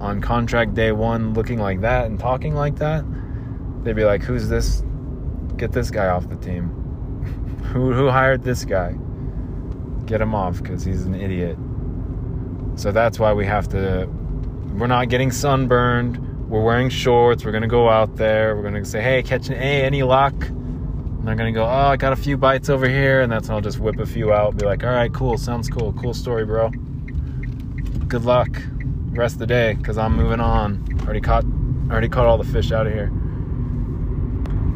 on 0.00 0.20
contract 0.20 0.74
day 0.74 0.92
one 0.92 1.34
looking 1.34 1.58
like 1.58 1.82
that 1.82 2.06
and 2.06 2.18
talking 2.18 2.54
like 2.54 2.76
that, 2.76 3.04
they'd 3.84 3.96
be 3.96 4.04
like, 4.04 4.22
"Who's 4.22 4.48
this? 4.48 4.82
Get 5.56 5.72
this 5.72 5.90
guy 5.90 6.06
off 6.08 6.28
the 6.28 6.36
team. 6.36 6.68
who 7.72 7.92
who 7.92 8.08
hired 8.08 8.42
this 8.42 8.64
guy? 8.64 8.94
Get 10.06 10.20
him 10.20 10.34
off 10.34 10.62
because 10.62 10.84
he's 10.84 11.04
an 11.04 11.14
idiot." 11.14 11.56
So 12.76 12.92
that's 12.92 13.18
why 13.18 13.32
we 13.32 13.46
have 13.46 13.68
to. 13.68 14.08
We're 14.74 14.86
not 14.86 15.08
getting 15.08 15.30
sunburned. 15.30 16.48
We're 16.48 16.62
wearing 16.62 16.88
shorts. 16.88 17.44
We're 17.44 17.52
gonna 17.52 17.68
go 17.68 17.88
out 17.88 18.16
there. 18.16 18.56
We're 18.56 18.62
gonna 18.62 18.84
say, 18.84 19.00
"Hey, 19.00 19.22
catch 19.22 19.48
an 19.48 19.54
A, 19.54 19.82
any 19.82 20.02
luck?" 20.02 20.34
And 20.48 21.28
they're 21.28 21.36
gonna 21.36 21.52
go, 21.52 21.64
"Oh, 21.64 21.90
I 21.92 21.96
got 21.96 22.12
a 22.12 22.16
few 22.16 22.36
bites 22.36 22.70
over 22.70 22.88
here," 22.88 23.20
and 23.20 23.30
that's 23.30 23.48
when 23.48 23.56
I'll 23.56 23.62
just 23.62 23.78
whip 23.78 24.00
a 24.00 24.06
few 24.06 24.32
out. 24.32 24.56
Be 24.56 24.64
like, 24.64 24.82
"All 24.82 24.90
right, 24.90 25.12
cool. 25.12 25.36
Sounds 25.36 25.68
cool. 25.68 25.92
Cool 25.92 26.14
story, 26.14 26.44
bro." 26.44 26.70
Good 28.10 28.24
luck 28.24 28.48
rest 29.12 29.36
of 29.36 29.38
the 29.38 29.46
day 29.46 29.74
because 29.74 29.96
I'm 29.96 30.16
moving 30.16 30.40
on. 30.40 30.84
Already 31.04 31.20
caught 31.20 31.44
already 31.88 32.08
caught 32.08 32.26
all 32.26 32.38
the 32.38 32.52
fish 32.52 32.72
out 32.72 32.88
of 32.88 32.92
here. 32.92 33.08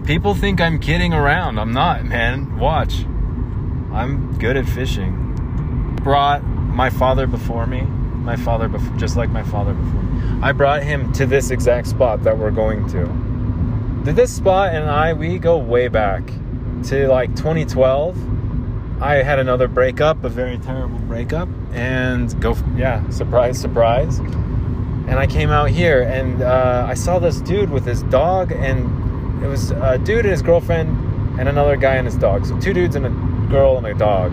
People 0.06 0.34
think 0.34 0.60
I'm 0.60 0.78
kidding 0.78 1.12
around. 1.12 1.58
I'm 1.58 1.72
not, 1.72 2.04
man. 2.04 2.58
Watch. 2.58 3.04
I'm 3.92 4.38
good 4.38 4.56
at 4.56 4.66
fishing. 4.66 5.96
Brought 5.96 6.44
my 6.44 6.90
father 6.90 7.26
before 7.26 7.66
me. 7.66 7.80
My 7.82 8.36
father 8.36 8.68
just 8.98 9.16
like 9.16 9.30
my 9.30 9.42
father 9.42 9.74
before 9.74 10.02
me. 10.02 10.40
I 10.40 10.52
brought 10.52 10.84
him 10.84 11.12
to 11.14 11.26
this 11.26 11.50
exact 11.50 11.88
spot 11.88 12.22
that 12.22 12.38
we're 12.38 12.52
going 12.52 12.86
to. 12.90 14.04
Did 14.04 14.14
this 14.14 14.32
spot 14.32 14.72
and 14.72 14.88
I 14.88 15.12
we 15.12 15.40
go 15.40 15.58
way 15.58 15.88
back 15.88 16.24
to 16.84 17.08
like 17.08 17.34
2012 17.34 18.16
I 19.00 19.16
had 19.16 19.38
another 19.38 19.68
breakup, 19.68 20.24
a 20.24 20.28
very 20.28 20.58
terrible 20.58 20.98
breakup, 21.00 21.48
and 21.72 22.40
go, 22.40 22.56
yeah, 22.76 23.08
surprise, 23.10 23.60
surprise. 23.60 24.18
And 24.18 25.18
I 25.18 25.26
came 25.26 25.50
out 25.50 25.68
here 25.68 26.02
and 26.02 26.42
uh, 26.42 26.86
I 26.88 26.94
saw 26.94 27.18
this 27.18 27.40
dude 27.40 27.70
with 27.70 27.84
his 27.84 28.02
dog, 28.04 28.52
and 28.52 29.44
it 29.44 29.48
was 29.48 29.72
a 29.72 29.98
dude 29.98 30.20
and 30.20 30.30
his 30.30 30.42
girlfriend, 30.42 31.38
and 31.38 31.48
another 31.48 31.76
guy 31.76 31.96
and 31.96 32.06
his 32.06 32.16
dog. 32.16 32.46
So 32.46 32.58
two 32.58 32.72
dudes 32.72 32.96
and 32.96 33.06
a 33.06 33.10
girl 33.50 33.76
and 33.76 33.86
a 33.86 33.94
dog. 33.94 34.32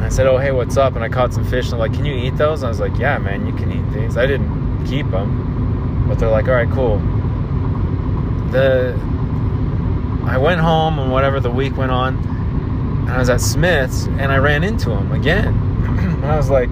I 0.00 0.08
said, 0.08 0.26
"Oh, 0.26 0.38
hey, 0.38 0.52
what's 0.52 0.76
up?" 0.76 0.94
And 0.94 1.04
I 1.04 1.08
caught 1.08 1.34
some 1.34 1.44
fish. 1.44 1.64
And 1.64 1.72
they're 1.72 1.80
like, 1.80 1.94
"Can 1.94 2.04
you 2.04 2.14
eat 2.14 2.36
those?" 2.36 2.62
And 2.62 2.66
I 2.66 2.70
was 2.70 2.80
like, 2.80 2.96
"Yeah, 2.98 3.18
man, 3.18 3.46
you 3.46 3.52
can 3.54 3.72
eat 3.72 3.92
these." 3.92 4.16
I 4.16 4.26
didn't 4.26 4.86
keep 4.86 5.10
them, 5.10 6.06
but 6.08 6.18
they're 6.18 6.30
like, 6.30 6.46
"All 6.46 6.54
right, 6.54 6.70
cool." 6.70 6.98
The 8.52 8.98
I 10.26 10.38
went 10.38 10.60
home 10.60 10.98
and 10.98 11.12
whatever 11.12 11.38
the 11.40 11.50
week 11.50 11.76
went 11.76 11.92
on, 11.92 12.16
and 12.16 13.10
I 13.10 13.18
was 13.18 13.28
at 13.28 13.40
Smith's 13.40 14.06
and 14.06 14.32
I 14.32 14.38
ran 14.38 14.64
into 14.64 14.90
him 14.90 15.12
again. 15.12 15.54
and 15.84 16.24
I 16.24 16.36
was 16.36 16.50
like, 16.50 16.70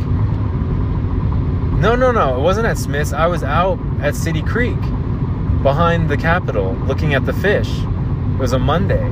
no, 1.79 1.95
no, 1.95 2.13
no, 2.13 2.37
it 2.37 2.41
wasn't 2.41 2.67
at 2.67 2.79
Smith's. 2.79 3.13
I 3.13 3.27
was 3.27 3.43
out 3.43 3.79
at 4.01 4.15
City 4.15 4.43
Creek 4.43 4.81
behind 5.63 6.09
the 6.09 6.17
Capitol 6.17 6.75
looking 6.87 7.15
at 7.15 7.27
the 7.27 7.33
fish. 7.33 7.69
It 7.69 8.39
was 8.39 8.53
a 8.53 8.59
Monday. 8.59 9.03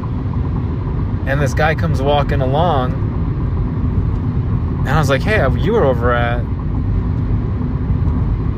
And 1.26 1.40
this 1.40 1.52
guy 1.52 1.74
comes 1.74 2.00
walking 2.00 2.40
along, 2.40 2.92
and 4.80 4.88
I 4.88 4.98
was 4.98 5.10
like, 5.10 5.22
hey, 5.22 5.46
you 5.58 5.72
were 5.72 5.84
over 5.84 6.12
at 6.12 6.42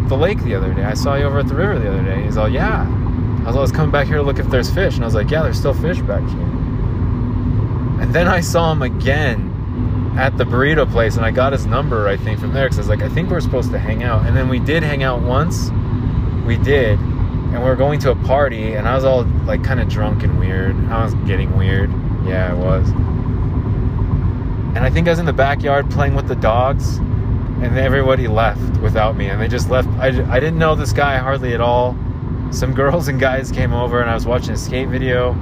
the 0.08 0.16
lake 0.16 0.42
the 0.44 0.54
other 0.54 0.72
day. 0.72 0.84
I 0.84 0.94
saw 0.94 1.14
you 1.16 1.24
over 1.24 1.40
at 1.40 1.48
the 1.48 1.54
river 1.54 1.78
the 1.78 1.88
other 1.90 2.04
day. 2.04 2.22
He's 2.22 2.36
all, 2.36 2.48
yeah. 2.48 2.86
I 3.42 3.46
was 3.46 3.56
always 3.56 3.72
oh, 3.72 3.74
coming 3.74 3.90
back 3.90 4.06
here 4.06 4.18
to 4.18 4.22
look 4.22 4.38
if 4.38 4.48
there's 4.50 4.72
fish, 4.72 4.94
and 4.94 5.02
I 5.02 5.06
was 5.06 5.16
like, 5.16 5.28
yeah, 5.28 5.42
there's 5.42 5.58
still 5.58 5.74
fish 5.74 6.00
back 6.02 6.22
here. 6.28 6.40
And 8.00 8.14
then 8.14 8.28
I 8.28 8.40
saw 8.40 8.70
him 8.70 8.82
again 8.82 10.14
at 10.16 10.38
the 10.38 10.44
burrito 10.44 10.88
place, 10.88 11.16
and 11.16 11.26
I 11.26 11.32
got 11.32 11.52
his 11.52 11.66
number, 11.66 12.06
I 12.06 12.16
think, 12.16 12.38
from 12.38 12.52
there, 12.52 12.66
because 12.66 12.78
I 12.78 12.82
was 12.82 12.88
like, 12.88 13.02
I 13.02 13.08
think 13.08 13.30
we're 13.30 13.40
supposed 13.40 13.72
to 13.72 13.80
hang 13.80 14.04
out. 14.04 14.26
And 14.26 14.36
then 14.36 14.48
we 14.48 14.60
did 14.60 14.84
hang 14.84 15.02
out 15.02 15.22
once. 15.22 15.70
We 16.46 16.56
did. 16.56 17.00
And 17.00 17.54
we 17.54 17.64
were 17.64 17.74
going 17.74 17.98
to 18.00 18.12
a 18.12 18.16
party, 18.16 18.74
and 18.74 18.86
I 18.86 18.94
was 18.94 19.04
all 19.04 19.24
like 19.44 19.64
kind 19.64 19.80
of 19.80 19.88
drunk 19.88 20.22
and 20.22 20.38
weird. 20.38 20.76
I 20.86 21.02
was 21.04 21.14
getting 21.26 21.56
weird. 21.56 21.90
Yeah, 22.24 22.52
I 22.52 22.54
was. 22.54 22.88
And 24.76 24.78
I 24.78 24.90
think 24.90 25.08
I 25.08 25.10
was 25.10 25.18
in 25.18 25.26
the 25.26 25.32
backyard 25.32 25.90
playing 25.90 26.14
with 26.14 26.28
the 26.28 26.36
dogs, 26.36 26.98
and 26.98 27.76
everybody 27.76 28.28
left 28.28 28.80
without 28.80 29.16
me. 29.16 29.26
And 29.30 29.40
they 29.40 29.48
just 29.48 29.68
left. 29.68 29.88
I, 29.98 30.08
I 30.32 30.38
didn't 30.38 30.60
know 30.60 30.76
this 30.76 30.92
guy 30.92 31.18
hardly 31.18 31.54
at 31.54 31.60
all 31.60 31.96
some 32.52 32.74
girls 32.74 33.08
and 33.08 33.18
guys 33.18 33.50
came 33.50 33.72
over 33.72 34.00
and 34.00 34.10
I 34.10 34.14
was 34.14 34.26
watching 34.26 34.50
a 34.50 34.56
skate 34.56 34.88
video. 34.88 35.32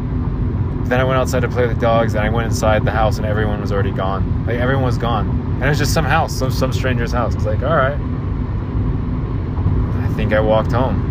Then 0.84 1.00
I 1.00 1.04
went 1.04 1.18
outside 1.18 1.40
to 1.40 1.48
play 1.48 1.66
with 1.66 1.74
the 1.74 1.80
dogs 1.80 2.14
and 2.14 2.24
I 2.24 2.30
went 2.30 2.46
inside 2.46 2.84
the 2.84 2.90
house 2.90 3.18
and 3.18 3.26
everyone 3.26 3.60
was 3.60 3.72
already 3.72 3.90
gone. 3.90 4.46
Like 4.46 4.58
everyone 4.58 4.84
was 4.84 4.96
gone. 4.96 5.28
And 5.28 5.64
it 5.64 5.68
was 5.68 5.78
just 5.78 5.92
some 5.92 6.04
house, 6.04 6.32
some 6.32 6.50
some 6.50 6.72
stranger's 6.72 7.12
house. 7.12 7.34
It's 7.34 7.44
like, 7.44 7.62
all 7.62 7.76
right. 7.76 7.98
I 10.04 10.12
think 10.14 10.32
I 10.32 10.40
walked 10.40 10.72
home. 10.72 11.08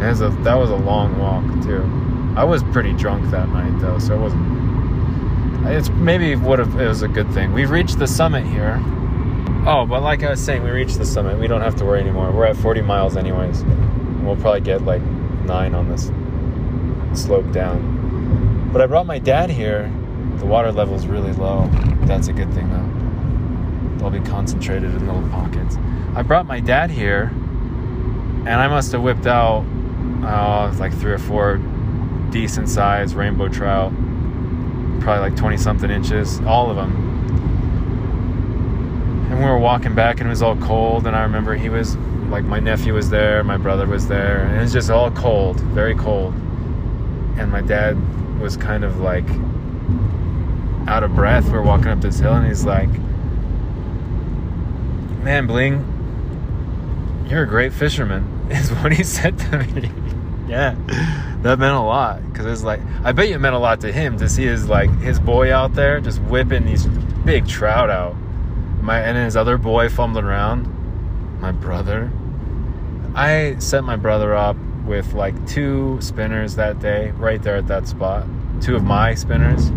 Was 0.00 0.20
a, 0.20 0.28
that 0.28 0.54
was 0.54 0.70
a 0.70 0.76
long 0.76 1.18
walk 1.18 1.44
too. 1.64 1.82
I 2.36 2.44
was 2.44 2.62
pretty 2.62 2.92
drunk 2.92 3.30
that 3.30 3.48
night 3.48 3.80
though, 3.80 3.98
so 3.98 4.14
it 4.14 4.20
wasn't. 4.20 5.66
It's 5.66 5.88
maybe 5.90 6.34
would 6.36 6.60
have. 6.60 6.80
It 6.80 6.86
was 6.86 7.02
a 7.02 7.08
good 7.08 7.30
thing. 7.32 7.52
We've 7.52 7.70
reached 7.70 7.98
the 7.98 8.06
summit 8.06 8.46
here. 8.46 8.80
Oh, 9.66 9.84
but 9.86 10.02
like 10.02 10.22
I 10.22 10.30
was 10.30 10.40
saying, 10.40 10.62
we 10.62 10.70
reached 10.70 10.98
the 10.98 11.04
summit. 11.04 11.38
We 11.38 11.48
don't 11.48 11.60
have 11.60 11.74
to 11.76 11.84
worry 11.84 12.00
anymore. 12.00 12.30
We're 12.30 12.46
at 12.46 12.56
40 12.56 12.82
miles 12.82 13.16
anyways 13.16 13.64
we'll 14.28 14.36
probably 14.36 14.60
get 14.60 14.82
like 14.82 15.02
nine 15.44 15.74
on 15.74 15.88
this 15.88 16.12
slope 17.20 17.50
down. 17.50 18.70
But 18.72 18.82
I 18.82 18.86
brought 18.86 19.06
my 19.06 19.18
dad 19.18 19.50
here. 19.50 19.90
The 20.36 20.46
water 20.46 20.70
level 20.70 20.94
is 20.94 21.06
really 21.06 21.32
low. 21.32 21.68
That's 22.02 22.28
a 22.28 22.32
good 22.32 22.52
thing 22.52 22.68
though. 22.70 23.98
They'll 23.98 24.20
be 24.20 24.28
concentrated 24.28 24.94
in 24.94 25.06
little 25.06 25.28
pockets. 25.30 25.76
I 26.14 26.22
brought 26.22 26.46
my 26.46 26.60
dad 26.60 26.90
here, 26.90 27.32
and 27.32 28.50
I 28.50 28.68
must 28.68 28.92
have 28.92 29.02
whipped 29.02 29.26
out 29.26 29.64
uh, 30.22 30.72
like 30.78 30.92
three 30.94 31.12
or 31.12 31.18
four 31.18 31.56
decent 32.30 32.68
sized 32.68 33.14
rainbow 33.14 33.48
trout, 33.48 33.92
probably 35.00 35.30
like 35.30 35.36
20 35.36 35.56
something 35.56 35.90
inches, 35.90 36.40
all 36.40 36.70
of 36.70 36.76
them. 36.76 37.06
And 39.30 39.38
we 39.38 39.44
were 39.44 39.58
walking 39.58 39.94
back, 39.94 40.20
and 40.20 40.26
it 40.26 40.30
was 40.30 40.42
all 40.42 40.56
cold. 40.56 41.06
And 41.06 41.16
I 41.16 41.22
remember 41.22 41.54
he 41.54 41.68
was 41.68 41.96
like 42.30 42.44
my 42.44 42.60
nephew 42.60 42.94
was 42.94 43.10
there, 43.10 43.42
my 43.42 43.56
brother 43.56 43.86
was 43.86 44.06
there, 44.08 44.40
and 44.44 44.60
it's 44.62 44.72
just 44.72 44.90
all 44.90 45.10
cold, 45.10 45.60
very 45.60 45.94
cold. 45.94 46.34
And 47.38 47.50
my 47.50 47.60
dad 47.60 47.96
was 48.40 48.56
kind 48.56 48.84
of 48.84 49.00
like 49.00 49.28
out 50.88 51.02
of 51.02 51.14
breath. 51.14 51.48
We're 51.50 51.62
walking 51.62 51.88
up 51.88 52.00
this 52.00 52.18
hill, 52.18 52.34
and 52.34 52.46
he's 52.46 52.64
like, 52.64 52.90
"Man, 55.22 55.46
Bling, 55.46 57.26
you're 57.28 57.42
a 57.42 57.46
great 57.46 57.72
fisherman," 57.72 58.46
is 58.50 58.70
what 58.70 58.92
he 58.92 59.02
said 59.02 59.38
to 59.38 59.58
me. 59.58 59.90
yeah, 60.48 60.74
that 61.42 61.58
meant 61.58 61.74
a 61.74 61.80
lot 61.80 62.20
because 62.32 62.46
it's 62.46 62.62
like 62.62 62.80
I 63.04 63.12
bet 63.12 63.28
you 63.28 63.34
it 63.34 63.38
meant 63.38 63.54
a 63.54 63.58
lot 63.58 63.80
to 63.82 63.92
him 63.92 64.18
to 64.18 64.28
see 64.28 64.44
his 64.44 64.68
like 64.68 64.90
his 65.00 65.18
boy 65.18 65.52
out 65.52 65.74
there 65.74 66.00
just 66.00 66.20
whipping 66.22 66.64
these 66.64 66.86
big 67.24 67.46
trout 67.46 67.90
out. 67.90 68.16
My 68.82 69.00
and 69.00 69.16
his 69.16 69.36
other 69.36 69.58
boy 69.58 69.88
fumbling 69.88 70.24
around 70.24 70.74
my 71.40 71.52
brother. 71.52 72.10
I 73.18 73.56
set 73.58 73.82
my 73.82 73.96
brother 73.96 74.32
up 74.36 74.56
with 74.86 75.12
like 75.12 75.34
two 75.48 76.00
spinners 76.00 76.54
that 76.54 76.78
day, 76.78 77.10
right 77.16 77.42
there 77.42 77.56
at 77.56 77.66
that 77.66 77.88
spot. 77.88 78.24
Two 78.60 78.76
of 78.76 78.84
my 78.84 79.16
spinners. 79.16 79.72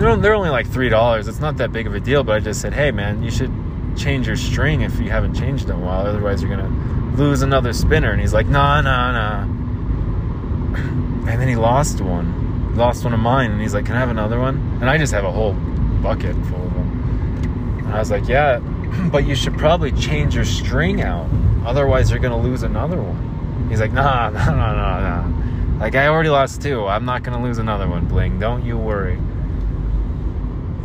They're, 0.00 0.34
only 0.34 0.50
like 0.50 0.66
three 0.66 0.88
dollars. 0.88 1.28
It's 1.28 1.38
not 1.38 1.58
that 1.58 1.70
big 1.70 1.86
of 1.86 1.94
a 1.94 2.00
deal, 2.00 2.24
but 2.24 2.34
I 2.34 2.40
just 2.40 2.60
said, 2.60 2.72
hey 2.72 2.90
man, 2.90 3.22
you 3.22 3.30
should 3.30 3.52
change 3.96 4.26
your 4.26 4.34
string 4.34 4.80
if 4.80 4.98
you 4.98 5.10
haven't 5.10 5.34
changed 5.34 5.66
in 5.66 5.76
a 5.76 5.78
while. 5.78 6.04
Otherwise, 6.04 6.42
you're 6.42 6.50
gonna 6.50 7.14
lose 7.16 7.42
another 7.42 7.72
spinner. 7.72 8.10
And 8.10 8.20
he's 8.20 8.34
like, 8.34 8.48
nah, 8.48 8.80
nah, 8.80 9.12
nah. 9.12 9.44
And 11.30 11.40
then 11.40 11.46
he 11.46 11.54
lost 11.54 12.00
one. 12.00 12.72
He 12.72 12.78
lost 12.80 13.04
one 13.04 13.14
of 13.14 13.20
mine, 13.20 13.52
and 13.52 13.60
he's 13.60 13.74
like, 13.74 13.86
can 13.86 13.94
I 13.94 14.00
have 14.00 14.10
another 14.10 14.40
one? 14.40 14.56
And 14.80 14.90
I 14.90 14.98
just 14.98 15.12
have 15.12 15.24
a 15.24 15.30
whole 15.30 15.52
bucket 15.52 16.34
full 16.46 16.66
of 16.66 16.74
them. 16.74 17.78
And 17.84 17.94
I 17.94 18.00
was 18.00 18.10
like, 18.10 18.26
yeah, 18.26 18.58
but 19.10 19.26
you 19.26 19.34
should 19.34 19.56
probably 19.58 19.92
change 19.92 20.34
your 20.34 20.44
string 20.44 21.02
out. 21.02 21.28
Otherwise, 21.64 22.10
you're 22.10 22.20
going 22.20 22.32
to 22.32 22.48
lose 22.48 22.62
another 22.62 23.00
one. 23.00 23.68
He's 23.68 23.80
like, 23.80 23.92
nah, 23.92 24.28
nah, 24.30 24.50
nah, 24.50 24.74
nah, 24.74 25.22
nah. 25.22 25.78
Like, 25.78 25.94
I 25.94 26.06
already 26.06 26.28
lost 26.28 26.62
two. 26.62 26.86
I'm 26.86 27.04
not 27.04 27.22
going 27.22 27.36
to 27.36 27.42
lose 27.42 27.58
another 27.58 27.88
one, 27.88 28.06
Bling. 28.06 28.38
Don't 28.38 28.64
you 28.64 28.76
worry. 28.78 29.18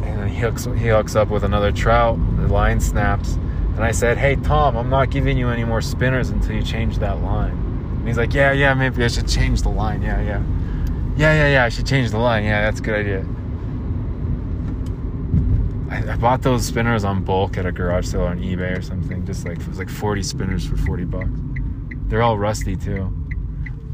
And 0.03 0.29
he 0.29 0.39
hooks 0.39 0.65
he 0.65 0.87
hooks 0.87 1.15
up 1.15 1.29
with 1.29 1.43
another 1.43 1.71
trout. 1.71 2.17
The 2.37 2.47
line 2.47 2.79
snaps, 2.79 3.33
and 3.33 3.83
I 3.83 3.91
said, 3.91 4.17
"Hey 4.17 4.35
Tom, 4.35 4.75
I'm 4.75 4.89
not 4.89 5.11
giving 5.11 5.37
you 5.37 5.49
any 5.49 5.63
more 5.63 5.81
spinners 5.81 6.29
until 6.29 6.55
you 6.55 6.63
change 6.63 6.97
that 6.99 7.21
line." 7.21 7.51
And 7.51 8.07
he's 8.07 8.17
like, 8.17 8.33
"Yeah, 8.33 8.51
yeah, 8.51 8.73
maybe 8.73 9.03
I 9.03 9.07
should 9.07 9.27
change 9.27 9.61
the 9.61 9.69
line. 9.69 10.01
Yeah, 10.01 10.19
yeah, 10.21 10.41
yeah, 11.15 11.33
yeah, 11.33 11.47
yeah. 11.53 11.65
I 11.65 11.69
should 11.69 11.85
change 11.85 12.09
the 12.11 12.17
line. 12.17 12.43
Yeah, 12.43 12.61
that's 12.61 12.79
a 12.79 12.83
good 12.83 12.95
idea." 12.95 13.25
I, 15.89 16.11
I 16.11 16.15
bought 16.17 16.41
those 16.43 16.65
spinners 16.65 17.03
on 17.03 17.23
bulk 17.23 17.57
at 17.57 17.65
a 17.65 17.71
garage 17.71 18.07
sale 18.07 18.23
on 18.23 18.39
eBay 18.39 18.77
or 18.77 18.81
something. 18.81 19.25
Just 19.25 19.45
like 19.45 19.59
it 19.59 19.67
was 19.67 19.79
like 19.79 19.89
40 19.89 20.23
spinners 20.23 20.65
for 20.65 20.77
40 20.77 21.05
bucks. 21.05 21.29
They're 22.07 22.21
all 22.21 22.37
rusty 22.37 22.75
too, 22.75 23.05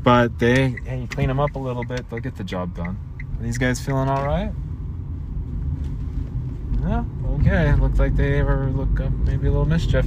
but 0.04 0.40
they 0.40 0.76
hey, 0.86 1.02
you 1.02 1.08
clean 1.08 1.28
them 1.28 1.40
up 1.40 1.56
a 1.56 1.60
little 1.60 1.84
bit, 1.84 2.10
they'll 2.10 2.20
get 2.20 2.36
the 2.36 2.44
job 2.44 2.76
done. 2.76 2.98
Are 3.40 3.44
these 3.44 3.58
guys 3.58 3.80
feeling 3.80 4.10
all 4.10 4.26
right? 4.26 4.52
Yeah, 6.82 7.04
okay. 7.40 7.74
Looks 7.74 8.00
like 8.00 8.16
they 8.16 8.40
ever 8.40 8.70
look 8.70 9.00
up 9.00 9.12
maybe 9.12 9.48
a 9.48 9.52
little 9.52 9.66
mischief. 9.66 10.06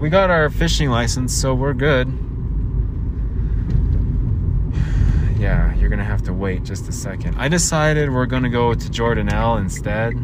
We 0.00 0.10
got 0.10 0.30
our 0.30 0.50
fishing 0.50 0.90
license, 0.90 1.32
so 1.34 1.54
we're 1.54 1.74
good. 1.74 2.08
Yeah, 5.36 5.74
you're 5.74 5.90
gonna 5.90 6.04
have 6.04 6.22
to 6.22 6.32
wait 6.32 6.62
just 6.62 6.88
a 6.88 6.92
second. 6.92 7.34
I 7.36 7.48
decided 7.48 8.10
we're 8.10 8.24
gonna 8.24 8.48
go 8.48 8.72
to 8.72 8.88
Jordanelle 8.88 9.60
instead. 9.60 10.14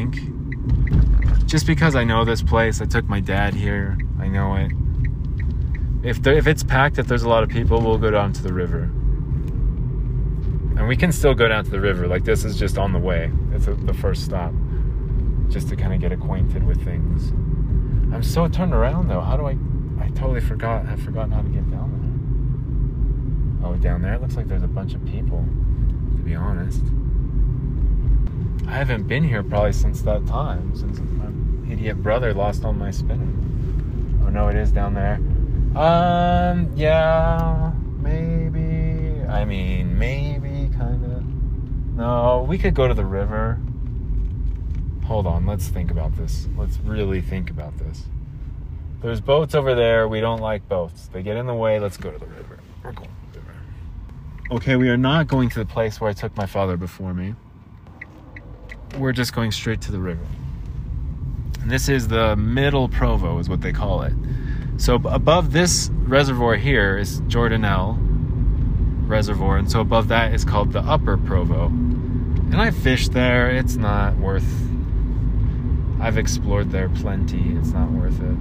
Think. 0.00 1.46
Just 1.46 1.66
because 1.66 1.94
I 1.94 2.04
know 2.04 2.24
this 2.24 2.42
place, 2.42 2.80
I 2.80 2.86
took 2.86 3.06
my 3.06 3.20
dad 3.20 3.52
here. 3.52 3.98
I 4.18 4.28
know 4.28 4.54
it. 4.54 4.72
If 6.02 6.22
there, 6.22 6.34
if 6.34 6.46
it's 6.46 6.62
packed, 6.62 6.98
if 6.98 7.06
there's 7.06 7.24
a 7.24 7.28
lot 7.28 7.42
of 7.42 7.50
people, 7.50 7.82
we'll 7.82 7.98
go 7.98 8.10
down 8.10 8.32
to 8.32 8.42
the 8.42 8.52
river. 8.52 8.84
And 10.78 10.88
we 10.88 10.96
can 10.96 11.12
still 11.12 11.34
go 11.34 11.48
down 11.48 11.64
to 11.64 11.70
the 11.70 11.80
river. 11.80 12.06
Like 12.06 12.24
this 12.24 12.46
is 12.46 12.58
just 12.58 12.78
on 12.78 12.92
the 12.94 12.98
way. 12.98 13.30
It's 13.52 13.66
a, 13.66 13.74
the 13.74 13.92
first 13.92 14.24
stop, 14.24 14.54
just 15.48 15.68
to 15.68 15.76
kind 15.76 15.92
of 15.92 16.00
get 16.00 16.12
acquainted 16.12 16.64
with 16.64 16.82
things. 16.82 17.30
I'm 18.14 18.22
so 18.22 18.48
turned 18.48 18.72
around 18.72 19.08
though. 19.08 19.20
How 19.20 19.36
do 19.36 19.44
I? 19.46 19.58
I 20.02 20.08
totally 20.14 20.40
forgot. 20.40 20.86
I've 20.86 21.02
forgotten 21.02 21.32
how 21.32 21.42
to 21.42 21.48
get 21.48 21.70
down 21.70 23.60
there. 23.60 23.68
Oh, 23.68 23.74
down 23.74 24.00
there. 24.00 24.14
It 24.14 24.22
looks 24.22 24.36
like 24.36 24.48
there's 24.48 24.62
a 24.62 24.68
bunch 24.68 24.94
of 24.94 25.04
people. 25.04 25.44
To 26.16 26.22
be 26.22 26.34
honest, 26.34 26.82
I 28.70 28.74
haven't 28.74 29.08
been 29.08 29.24
here 29.24 29.42
probably 29.42 29.72
since 29.72 30.00
that 30.02 30.24
time. 30.28 30.76
Since 30.76 31.00
my 31.00 31.72
idiot 31.72 32.00
brother 32.04 32.32
lost 32.32 32.64
all 32.64 32.72
my 32.72 32.92
spinning. 32.92 34.22
Oh 34.24 34.28
no, 34.28 34.46
it 34.46 34.54
is 34.54 34.70
down 34.70 34.94
there. 34.94 35.16
Um, 35.74 36.70
yeah, 36.76 37.72
maybe. 37.98 39.26
I 39.26 39.44
mean, 39.44 39.98
maybe, 39.98 40.70
kind 40.78 41.04
of. 41.04 41.24
No, 41.96 42.46
we 42.48 42.58
could 42.58 42.74
go 42.74 42.86
to 42.86 42.94
the 42.94 43.04
river. 43.04 43.58
Hold 45.04 45.26
on, 45.26 45.46
let's 45.46 45.66
think 45.66 45.90
about 45.90 46.16
this. 46.16 46.46
Let's 46.56 46.78
really 46.78 47.20
think 47.20 47.50
about 47.50 47.76
this. 47.76 48.04
There's 49.02 49.20
boats 49.20 49.56
over 49.56 49.74
there. 49.74 50.06
We 50.06 50.20
don't 50.20 50.40
like 50.40 50.68
boats. 50.68 51.08
They 51.12 51.24
get 51.24 51.36
in 51.36 51.46
the 51.46 51.54
way. 51.54 51.80
Let's 51.80 51.96
go 51.96 52.12
to 52.12 52.18
the 52.18 52.26
river. 52.26 52.60
We're 52.84 52.92
going 52.92 53.08
to 53.32 53.32
the 53.32 53.40
river. 53.40 53.58
Okay, 54.52 54.76
we 54.76 54.88
are 54.90 54.96
not 54.96 55.26
going 55.26 55.48
to 55.48 55.58
the 55.58 55.66
place 55.66 56.00
where 56.00 56.08
I 56.08 56.12
took 56.12 56.36
my 56.36 56.46
father 56.46 56.76
before 56.76 57.12
me. 57.12 57.34
We're 58.98 59.12
just 59.12 59.32
going 59.32 59.52
straight 59.52 59.80
to 59.82 59.92
the 59.92 60.00
river. 60.00 60.26
And 61.62 61.70
this 61.70 61.88
is 61.88 62.08
the 62.08 62.36
Middle 62.36 62.88
Provo, 62.88 63.38
is 63.38 63.48
what 63.48 63.60
they 63.60 63.72
call 63.72 64.02
it. 64.02 64.12
So 64.76 64.94
above 64.94 65.52
this 65.52 65.90
reservoir 65.92 66.56
here 66.56 66.98
is 66.98 67.20
Jordanelle 67.22 67.98
Reservoir, 69.06 69.58
and 69.58 69.70
so 69.70 69.80
above 69.80 70.08
that 70.08 70.32
is 70.34 70.44
called 70.44 70.72
the 70.72 70.80
Upper 70.80 71.16
Provo. 71.16 71.66
And 71.66 72.60
I 72.60 72.70
fished 72.70 73.12
there. 73.12 73.50
It's 73.50 73.76
not 73.76 74.16
worth. 74.16 74.68
I've 76.00 76.18
explored 76.18 76.70
there 76.70 76.88
plenty. 76.88 77.56
It's 77.56 77.70
not 77.70 77.90
worth 77.90 78.20
it. 78.20 78.36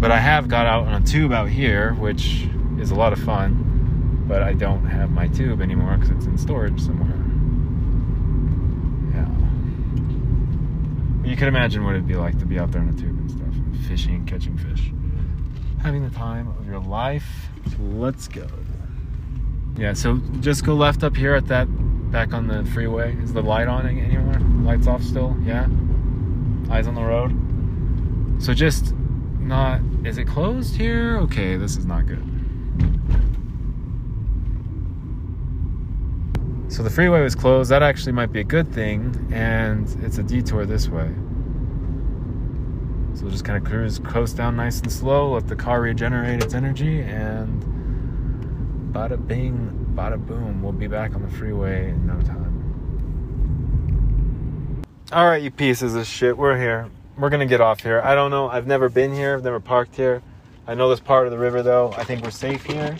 But 0.00 0.10
I 0.10 0.18
have 0.18 0.48
got 0.48 0.66
out 0.66 0.86
on 0.86 1.02
a 1.02 1.04
tube 1.04 1.32
out 1.32 1.48
here, 1.48 1.94
which 1.94 2.48
is 2.78 2.90
a 2.90 2.94
lot 2.94 3.12
of 3.12 3.18
fun. 3.20 4.24
But 4.26 4.42
I 4.42 4.54
don't 4.54 4.86
have 4.86 5.10
my 5.10 5.28
tube 5.28 5.60
anymore 5.60 5.96
because 5.96 6.10
it's 6.10 6.26
in 6.26 6.38
storage 6.38 6.80
somewhere. 6.80 7.18
Yeah. 9.14 9.28
You 11.24 11.36
could 11.36 11.48
imagine 11.48 11.84
what 11.84 11.94
it'd 11.94 12.06
be 12.06 12.16
like 12.16 12.38
to 12.40 12.46
be 12.46 12.58
out 12.58 12.72
there 12.72 12.82
in 12.82 12.88
a 12.88 12.92
tube 12.92 13.16
and 13.16 13.30
stuff, 13.30 13.88
fishing 13.88 14.16
and 14.16 14.26
catching 14.26 14.56
fish. 14.58 14.92
Having 15.80 16.08
the 16.08 16.14
time 16.14 16.48
of 16.58 16.66
your 16.66 16.80
life. 16.80 17.26
So 17.70 17.76
let's 17.80 18.28
go. 18.28 18.46
Yeah, 19.76 19.94
so 19.94 20.18
just 20.40 20.64
go 20.64 20.74
left 20.74 21.02
up 21.02 21.16
here 21.16 21.34
at 21.34 21.46
that 21.46 21.66
back 22.10 22.32
on 22.32 22.46
the 22.46 22.64
freeway. 22.66 23.16
Is 23.22 23.32
the 23.32 23.42
light 23.42 23.68
on 23.68 23.86
anywhere? 23.86 24.38
Lights 24.64 24.86
off 24.86 25.02
still? 25.02 25.36
Yeah. 25.42 25.66
Eyes 26.70 26.86
on 26.86 26.94
the 26.94 27.02
road. 27.02 28.42
So 28.42 28.52
just 28.52 28.94
not 29.38 29.80
is 30.04 30.18
it 30.18 30.26
closed 30.26 30.76
here? 30.76 31.18
Okay, 31.18 31.56
this 31.56 31.76
is 31.76 31.86
not 31.86 32.06
good. 32.06 32.31
So 36.72 36.82
the 36.82 36.88
freeway 36.88 37.20
was 37.20 37.34
closed. 37.34 37.70
That 37.70 37.82
actually 37.82 38.12
might 38.12 38.32
be 38.32 38.40
a 38.40 38.44
good 38.44 38.72
thing, 38.72 39.28
and 39.30 39.86
it's 40.02 40.16
a 40.16 40.22
detour 40.22 40.64
this 40.64 40.88
way. 40.88 41.08
So 43.12 43.24
we'll 43.24 43.30
just 43.30 43.44
kind 43.44 43.62
of 43.62 43.70
cruise, 43.70 43.98
coast 43.98 44.38
down 44.38 44.56
nice 44.56 44.80
and 44.80 44.90
slow, 44.90 45.34
let 45.34 45.48
the 45.48 45.54
car 45.54 45.82
regenerate 45.82 46.42
its 46.42 46.54
energy, 46.54 47.02
and 47.02 47.62
bada 48.94 49.18
bing, 49.26 49.92
bada 49.94 50.16
boom. 50.26 50.62
We'll 50.62 50.72
be 50.72 50.86
back 50.86 51.14
on 51.14 51.20
the 51.20 51.28
freeway 51.28 51.90
in 51.90 52.06
no 52.06 52.18
time. 52.22 52.52
All 55.12 55.26
right, 55.26 55.42
you 55.42 55.50
pieces 55.50 55.94
of 55.94 56.06
shit, 56.06 56.38
we're 56.38 56.56
here. 56.56 56.88
We're 57.18 57.28
gonna 57.28 57.44
get 57.44 57.60
off 57.60 57.82
here. 57.82 58.00
I 58.02 58.14
don't 58.14 58.30
know. 58.30 58.48
I've 58.48 58.66
never 58.66 58.88
been 58.88 59.12
here. 59.12 59.36
I've 59.36 59.44
never 59.44 59.60
parked 59.60 59.94
here. 59.94 60.22
I 60.66 60.72
know 60.74 60.88
this 60.88 61.00
part 61.00 61.26
of 61.26 61.32
the 61.32 61.38
river 61.38 61.62
though. 61.62 61.92
I 61.98 62.04
think 62.04 62.24
we're 62.24 62.30
safe 62.30 62.64
here. 62.64 62.96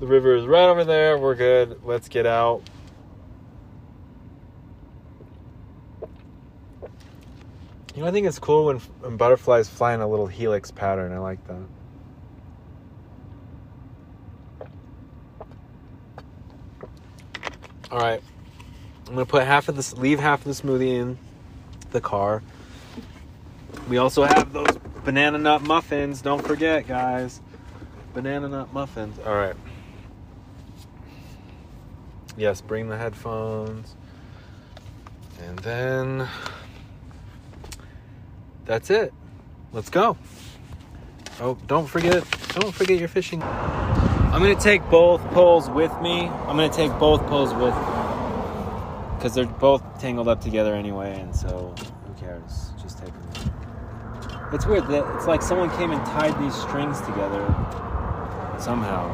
The 0.00 0.06
river 0.06 0.34
is 0.34 0.46
right 0.46 0.64
over 0.64 0.82
there. 0.82 1.18
We're 1.18 1.34
good. 1.34 1.78
Let's 1.84 2.08
get 2.08 2.24
out. 2.24 2.62
You 7.94 8.02
know, 8.02 8.06
I 8.06 8.10
think 8.10 8.26
it's 8.26 8.38
cool 8.38 8.64
when, 8.64 8.78
when 8.78 9.18
butterflies 9.18 9.68
fly 9.68 9.92
in 9.92 10.00
a 10.00 10.08
little 10.08 10.26
helix 10.26 10.70
pattern. 10.70 11.12
I 11.12 11.18
like 11.18 11.46
that. 11.48 11.62
All 17.90 17.98
right. 17.98 18.22
I'm 19.06 19.14
gonna 19.14 19.26
put 19.26 19.44
half 19.44 19.68
of 19.68 19.76
this, 19.76 19.92
leave 19.98 20.18
half 20.18 20.46
of 20.46 20.56
the 20.56 20.62
smoothie 20.62 20.94
in 20.94 21.18
the 21.90 22.00
car. 22.00 22.42
We 23.88 23.98
also 23.98 24.22
have 24.22 24.52
those 24.54 24.78
banana 25.04 25.36
nut 25.36 25.60
muffins. 25.60 26.22
Don't 26.22 26.46
forget, 26.46 26.86
guys. 26.86 27.42
Banana 28.14 28.48
nut 28.48 28.72
muffins. 28.72 29.18
All 29.26 29.34
right. 29.34 29.56
Yes, 32.36 32.60
bring 32.60 32.88
the 32.88 32.96
headphones. 32.96 33.94
And 35.40 35.58
then 35.60 36.28
that's 38.64 38.90
it. 38.90 39.12
Let's 39.72 39.90
go. 39.90 40.16
Oh, 41.40 41.56
don't 41.66 41.86
forget, 41.86 42.24
don't 42.50 42.74
forget 42.74 42.98
your 42.98 43.08
fishing. 43.08 43.42
I'm 43.42 44.40
gonna 44.40 44.54
take 44.54 44.82
both 44.90 45.20
poles 45.32 45.68
with 45.70 45.92
me. 46.00 46.28
I'm 46.28 46.56
gonna 46.56 46.68
take 46.68 46.92
both 46.98 47.26
poles 47.26 47.52
with 47.54 47.74
me. 47.74 49.16
Because 49.16 49.34
they're 49.34 49.46
both 49.46 49.82
tangled 50.00 50.28
up 50.28 50.40
together 50.40 50.74
anyway, 50.74 51.18
and 51.20 51.34
so 51.34 51.74
who 52.06 52.14
cares? 52.14 52.70
Just 52.80 52.98
take 52.98 53.12
them. 53.12 53.54
It's 54.52 54.66
weird 54.66 54.86
that 54.88 55.16
it's 55.16 55.26
like 55.26 55.42
someone 55.42 55.70
came 55.76 55.90
and 55.90 56.04
tied 56.06 56.38
these 56.40 56.54
strings 56.54 57.00
together 57.00 57.44
somehow. 58.58 59.08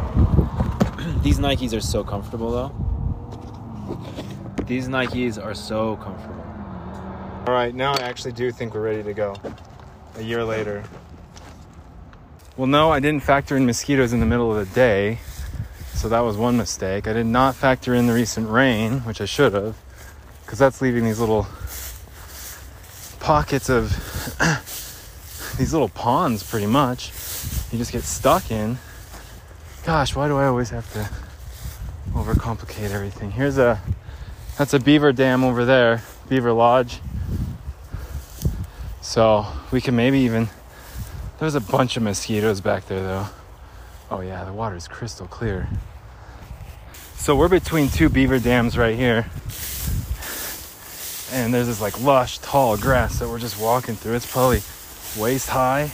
these 1.23 1.39
Nikes 1.39 1.77
are 1.77 1.81
so 1.81 2.03
comfortable 2.03 2.51
though. 2.51 2.86
These 4.67 4.89
Nikes 4.89 5.43
are 5.43 5.55
so 5.55 5.97
comfortable. 5.97 6.45
All 7.47 7.55
right, 7.55 7.73
now 7.75 7.93
I 7.93 8.01
actually 8.01 8.33
do 8.33 8.51
think 8.51 8.75
we're 8.75 8.81
ready 8.81 9.03
to 9.05 9.15
go. 9.15 9.37
A 10.17 10.23
year 10.23 10.43
later. 10.43 10.83
Well, 12.57 12.67
no, 12.67 12.91
I 12.91 12.99
didn't 12.99 13.23
factor 13.23 13.57
in 13.57 13.67
mosquitoes 13.67 14.13
in 14.13 14.21
the 14.21 14.27
middle 14.27 14.51
of 14.51 14.69
the 14.69 14.75
day. 14.75 15.19
So 15.95 16.09
that 16.09 16.21
was 16.21 16.37
one 16.37 16.57
mistake. 16.57 17.07
I 17.07 17.13
did 17.13 17.27
not 17.27 17.55
factor 17.55 17.95
in 17.95 18.07
the 18.07 18.13
recent 18.15 18.49
rain, 18.49 19.01
which 19.01 19.21
I 19.21 19.25
should 19.25 19.55
have, 19.55 19.77
because 20.45 20.59
that's 20.59 20.83
leaving 20.83 21.05
these 21.05 21.21
little 21.21 21.47
pockets 23.21 23.69
of 23.69 23.91
these 25.59 25.73
little 25.73 25.89
ponds 25.89 26.43
pretty 26.43 26.67
much. 26.67 27.13
You 27.71 27.79
just 27.79 27.93
get 27.93 28.03
stuck 28.03 28.51
in. 28.51 28.79
Gosh, 29.85 30.17
why 30.17 30.27
do 30.27 30.37
I 30.37 30.47
always 30.47 30.71
have 30.71 30.93
to 30.95 31.09
overcomplicate 32.17 32.91
everything? 32.91 33.31
Here's 33.31 33.59
a 33.59 33.81
that's 34.59 34.73
a 34.73 34.81
beaver 34.81 35.13
dam 35.13 35.45
over 35.45 35.65
there, 35.65 36.03
Beaver 36.29 36.53
Lodge. 36.53 37.01
So 39.03 39.47
we 39.71 39.81
can 39.81 39.95
maybe 39.95 40.21
even 40.21 40.49
there's 41.39 41.55
a 41.55 41.61
bunch 41.61 41.97
of 41.97 42.03
mosquitoes 42.03 42.61
back 42.61 42.87
there 42.87 43.03
though. 43.03 43.27
Oh 44.11 44.21
yeah, 44.21 44.45
the 44.45 44.53
water 44.53 44.77
is 44.77 44.89
crystal 44.89 45.27
clear. 45.27 45.69
So 47.17 47.37
we're 47.37 47.49
between 47.49 47.89
two 47.89 48.09
beaver 48.09 48.39
dams 48.39 48.79
right 48.79 48.97
here. 48.97 49.27
And 51.33 51.53
there's 51.53 51.67
this 51.67 51.81
like 51.81 52.01
lush, 52.01 52.39
tall 52.39 52.77
grass 52.77 53.19
that 53.19 53.29
we're 53.29 53.39
just 53.39 53.61
walking 53.61 53.95
through. 53.95 54.15
It's 54.15 54.31
probably 54.31 54.63
waist 55.19 55.49
high. 55.49 55.93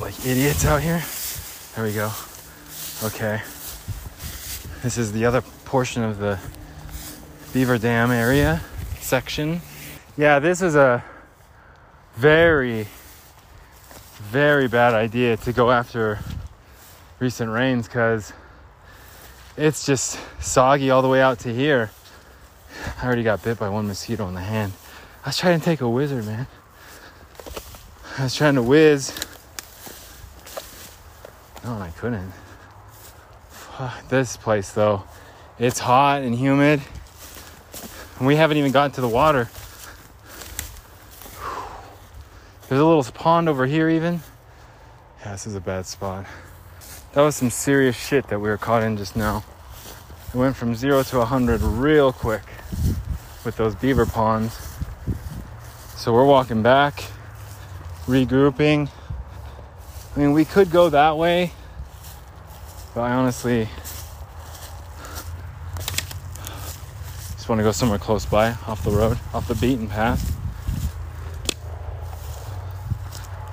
Like 0.00 0.14
idiots 0.24 0.64
out 0.64 0.82
here. 0.82 1.02
There 1.74 1.84
we 1.84 1.92
go. 1.94 2.12
Okay. 3.02 3.40
This 4.82 4.96
is 4.96 5.10
the 5.10 5.24
other 5.24 5.42
portion 5.64 6.04
of 6.04 6.18
the 6.18 6.38
Beaver 7.52 7.78
Dam 7.78 8.12
area 8.12 8.60
section. 9.00 9.60
Yeah, 10.16 10.38
this 10.38 10.62
is 10.62 10.76
a 10.76 11.02
very, 12.14 12.86
very 14.30 14.68
bad 14.68 14.94
idea 14.94 15.36
to 15.38 15.52
go 15.52 15.72
after 15.72 16.20
recent 17.18 17.50
rains 17.50 17.88
because 17.88 18.32
it's 19.56 19.84
just 19.84 20.20
soggy 20.40 20.90
all 20.90 21.02
the 21.02 21.08
way 21.08 21.20
out 21.20 21.40
to 21.40 21.52
here. 21.52 21.90
I 23.02 23.04
already 23.04 23.24
got 23.24 23.42
bit 23.42 23.58
by 23.58 23.68
one 23.68 23.88
mosquito 23.88 24.28
in 24.28 24.34
the 24.34 24.40
hand. 24.40 24.74
I 25.24 25.30
was 25.30 25.38
trying 25.38 25.58
to 25.58 25.64
take 25.64 25.80
a 25.80 25.88
wizard, 25.88 26.24
man. 26.24 26.46
I 28.16 28.22
was 28.22 28.34
trying 28.36 28.54
to 28.54 28.62
whiz. 28.62 29.12
No, 31.64 31.72
I 31.72 31.90
couldn't. 31.96 32.32
This 34.08 34.36
place, 34.36 34.72
though, 34.72 35.04
it's 35.58 35.78
hot 35.78 36.22
and 36.22 36.34
humid. 36.34 36.80
And 38.18 38.26
we 38.26 38.36
haven't 38.36 38.56
even 38.56 38.72
gotten 38.72 38.90
to 38.92 39.00
the 39.00 39.08
water. 39.08 39.48
There's 42.68 42.80
a 42.80 42.84
little 42.84 43.04
pond 43.04 43.48
over 43.48 43.66
here, 43.66 43.88
even. 43.88 44.20
Yeah, 45.20 45.32
this 45.32 45.46
is 45.46 45.54
a 45.54 45.60
bad 45.60 45.86
spot. 45.86 46.26
That 47.12 47.22
was 47.22 47.36
some 47.36 47.50
serious 47.50 47.96
shit 47.96 48.28
that 48.28 48.38
we 48.40 48.48
were 48.48 48.58
caught 48.58 48.82
in 48.82 48.96
just 48.96 49.16
now. 49.16 49.44
It 50.28 50.36
went 50.36 50.56
from 50.56 50.74
zero 50.74 51.02
to 51.02 51.18
100 51.18 51.62
real 51.62 52.12
quick 52.12 52.42
with 53.44 53.56
those 53.56 53.74
beaver 53.74 54.06
ponds. 54.06 54.58
So 55.96 56.12
we're 56.12 56.26
walking 56.26 56.62
back, 56.62 57.04
regrouping. 58.06 58.88
I 60.14 60.18
mean, 60.18 60.32
we 60.32 60.44
could 60.44 60.70
go 60.70 60.90
that 60.90 61.16
way, 61.16 61.52
but 62.98 63.04
I 63.04 63.12
honestly 63.12 63.68
just 67.36 67.48
want 67.48 67.60
to 67.60 67.62
go 67.62 67.70
somewhere 67.70 67.96
close 67.96 68.26
by, 68.26 68.48
off 68.66 68.82
the 68.82 68.90
road, 68.90 69.16
off 69.32 69.46
the 69.46 69.54
beaten 69.54 69.86
path. 69.86 70.36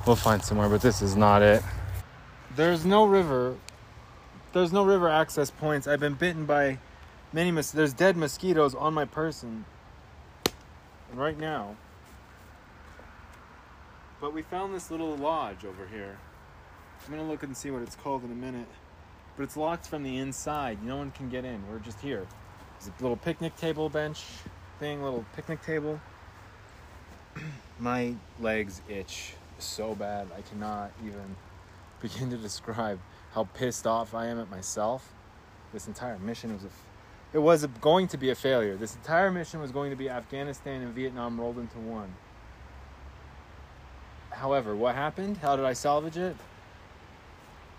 We'll 0.07 0.15
find 0.15 0.43
somewhere, 0.43 0.67
but 0.67 0.81
this 0.81 1.03
is 1.03 1.15
not 1.15 1.43
it. 1.43 1.61
There's 2.55 2.87
no 2.87 3.05
river. 3.05 3.55
There's 4.53 4.73
no 4.73 4.83
river 4.83 5.09
access 5.09 5.51
points. 5.51 5.85
I've 5.85 5.99
been 5.99 6.15
bitten 6.15 6.47
by 6.47 6.79
many 7.31 7.51
mos- 7.51 7.69
there's 7.69 7.93
dead 7.93 8.17
mosquitoes 8.17 8.73
on 8.73 8.95
my 8.95 9.05
person 9.05 9.65
right 11.13 11.37
now. 11.37 11.75
But 14.19 14.33
we 14.33 14.41
found 14.41 14.73
this 14.73 14.89
little 14.89 15.15
lodge 15.15 15.63
over 15.65 15.85
here. 15.85 16.17
I'm 17.05 17.13
gonna 17.13 17.29
look 17.29 17.43
and 17.43 17.55
see 17.55 17.69
what 17.69 17.83
it's 17.83 17.95
called 17.95 18.23
in 18.23 18.31
a 18.31 18.35
minute. 18.35 18.69
But 19.35 19.43
it's 19.43 19.57
locked 19.57 19.87
from 19.87 20.03
the 20.03 20.17
inside. 20.17 20.83
No 20.83 20.97
one 20.97 21.11
can 21.11 21.29
get 21.29 21.45
in. 21.45 21.61
We're 21.69 21.79
just 21.79 21.99
here. 21.99 22.25
There's 22.79 22.91
a 22.99 23.01
little 23.01 23.17
picnic 23.17 23.55
table 23.57 23.89
bench 23.89 24.23
thing, 24.79 25.03
little 25.03 25.25
picnic 25.35 25.61
table. 25.61 25.99
My 27.79 28.15
legs 28.39 28.81
itch 28.87 29.33
so 29.59 29.95
bad. 29.95 30.27
I 30.37 30.41
cannot 30.41 30.91
even 31.05 31.35
begin 32.01 32.29
to 32.29 32.37
describe 32.37 32.99
how 33.33 33.45
pissed 33.53 33.85
off 33.85 34.13
I 34.13 34.27
am 34.27 34.39
at 34.39 34.49
myself. 34.49 35.13
This 35.73 35.87
entire 35.87 36.17
mission 36.19 36.53
was 36.53 36.63
a 36.63 36.67
f- 36.67 36.85
it 37.33 37.39
was 37.39 37.65
going 37.81 38.07
to 38.09 38.17
be 38.17 38.29
a 38.29 38.35
failure. 38.35 38.77
This 38.77 38.95
entire 38.95 39.29
mission 39.29 39.59
was 39.59 39.71
going 39.71 39.89
to 39.89 39.97
be 39.97 40.09
Afghanistan 40.09 40.81
and 40.81 40.93
Vietnam 40.93 41.39
rolled 41.39 41.57
into 41.57 41.77
one. 41.79 42.13
However, 44.29 44.73
what 44.73 44.95
happened? 44.95 45.37
How 45.37 45.57
did 45.57 45.65
I 45.65 45.73
salvage 45.73 46.15
it? 46.15 46.37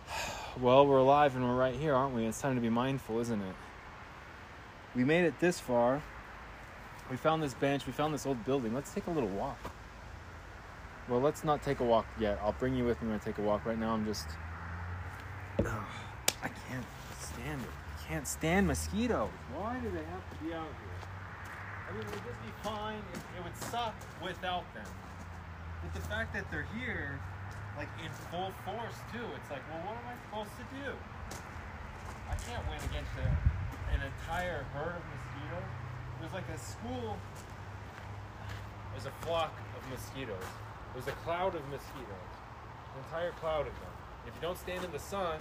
Well, 0.58 0.86
we're 0.86 0.96
alive 0.96 1.36
and 1.36 1.44
we're 1.46 1.54
right 1.54 1.74
here, 1.74 1.94
aren't 1.94 2.14
we? 2.14 2.24
It's 2.24 2.40
time 2.40 2.54
to 2.54 2.62
be 2.62 2.70
mindful, 2.70 3.20
isn't 3.20 3.42
it? 3.42 3.54
We 4.94 5.04
made 5.04 5.26
it 5.26 5.38
this 5.38 5.60
far. 5.60 6.02
We 7.10 7.18
found 7.18 7.42
this 7.42 7.52
bench, 7.52 7.86
we 7.86 7.92
found 7.92 8.14
this 8.14 8.24
old 8.24 8.42
building. 8.46 8.72
Let's 8.72 8.94
take 8.94 9.06
a 9.06 9.10
little 9.10 9.28
walk. 9.28 9.58
Well, 11.10 11.20
let's 11.20 11.44
not 11.44 11.62
take 11.62 11.80
a 11.80 11.84
walk 11.84 12.06
yet. 12.18 12.40
I'll 12.42 12.54
bring 12.58 12.74
you 12.74 12.86
with 12.86 13.02
me 13.02 13.08
when 13.08 13.20
I 13.20 13.22
take 13.22 13.36
a 13.36 13.42
walk. 13.42 13.66
Right 13.66 13.78
now, 13.78 13.92
I'm 13.92 14.06
just. 14.06 14.28
Ugh, 15.58 15.66
I 16.42 16.48
can't 16.48 16.86
stand 17.20 17.60
it. 17.60 17.68
I 17.68 18.08
can't 18.08 18.26
stand 18.26 18.66
mosquitoes. 18.66 19.28
Why 19.54 19.76
do 19.76 19.90
they 19.90 20.04
have 20.04 20.30
to 20.30 20.44
be 20.44 20.54
out 20.54 20.64
here? 20.64 21.08
I 21.88 21.92
mean, 21.92 22.00
it 22.00 22.10
would 22.10 22.24
just 22.24 22.42
be 22.42 22.52
fine. 22.62 23.02
It, 23.12 23.38
it 23.38 23.44
would 23.44 23.56
suck 23.70 23.94
without 24.24 24.64
them. 24.74 24.86
But 25.82 25.94
the 25.94 26.08
fact 26.08 26.32
that 26.32 26.50
they're 26.50 26.66
here, 26.80 27.20
like 27.76 27.92
in 28.00 28.10
full 28.32 28.50
force 28.64 28.98
too, 29.12 29.24
it's 29.36 29.50
like, 29.52 29.60
well, 29.68 29.80
what 29.84 29.96
am 30.00 30.06
I 30.08 30.16
supposed 30.24 30.54
to 30.56 30.66
do? 30.80 30.90
I 32.26 32.34
can't 32.48 32.64
win 32.72 32.80
against 32.88 33.12
a, 33.20 33.28
an 33.92 34.00
entire 34.00 34.64
herd 34.72 34.96
of 34.96 35.04
mosquitoes. 35.12 35.70
There's 36.20 36.32
like 36.32 36.48
a 36.48 36.58
school. 36.58 37.16
There's 38.92 39.06
a 39.06 39.16
flock 39.24 39.52
of 39.76 39.82
mosquitoes. 39.92 40.48
There's 40.94 41.08
a 41.08 41.16
cloud 41.20 41.54
of 41.54 41.62
mosquitoes. 41.68 42.32
An 42.96 43.04
entire 43.04 43.32
cloud 43.36 43.68
of 43.68 43.76
them. 43.76 43.94
If 44.26 44.32
you 44.34 44.40
don't 44.40 44.58
stand 44.58 44.84
in 44.84 44.90
the 44.90 44.98
sun, 44.98 45.36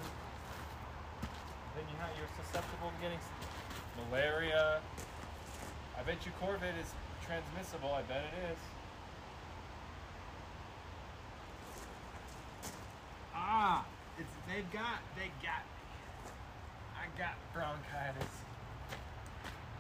then 1.76 1.88
you 1.88 1.96
have, 2.04 2.12
you're 2.20 2.32
susceptible 2.44 2.92
to 2.92 3.00
getting 3.00 3.20
malaria. 4.04 4.84
I 5.98 6.04
bet 6.04 6.26
you 6.28 6.32
Corvid 6.44 6.76
is 6.76 6.92
transmissible. 7.24 7.96
I 7.96 8.04
bet 8.04 8.28
it 8.28 8.52
is. 8.52 8.60
Ah, 13.36 13.86
it's 14.18 14.30
they've 14.48 14.72
got 14.72 15.00
they 15.16 15.30
got 15.44 15.64
me. 15.66 16.32
I 16.96 17.20
got 17.20 17.36
bronchitis. 17.54 18.32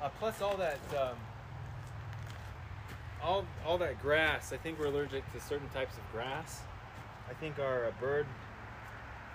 Uh, 0.02 0.10
plus 0.20 0.42
all 0.42 0.58
that 0.58 0.80
um, 0.98 1.18
all 3.24 3.46
all 3.66 3.78
that 3.78 4.02
grass. 4.02 4.52
I 4.54 4.58
think 4.58 4.78
we're 4.80 4.88
allergic 4.88 5.24
to 5.34 5.40
certain 5.40 5.70
types 5.70 5.96
of 5.98 6.04
grass. 6.12 6.62
I 7.30 7.34
think 7.34 7.58
our 7.60 7.86
uh, 7.86 7.92
bird, 8.00 8.28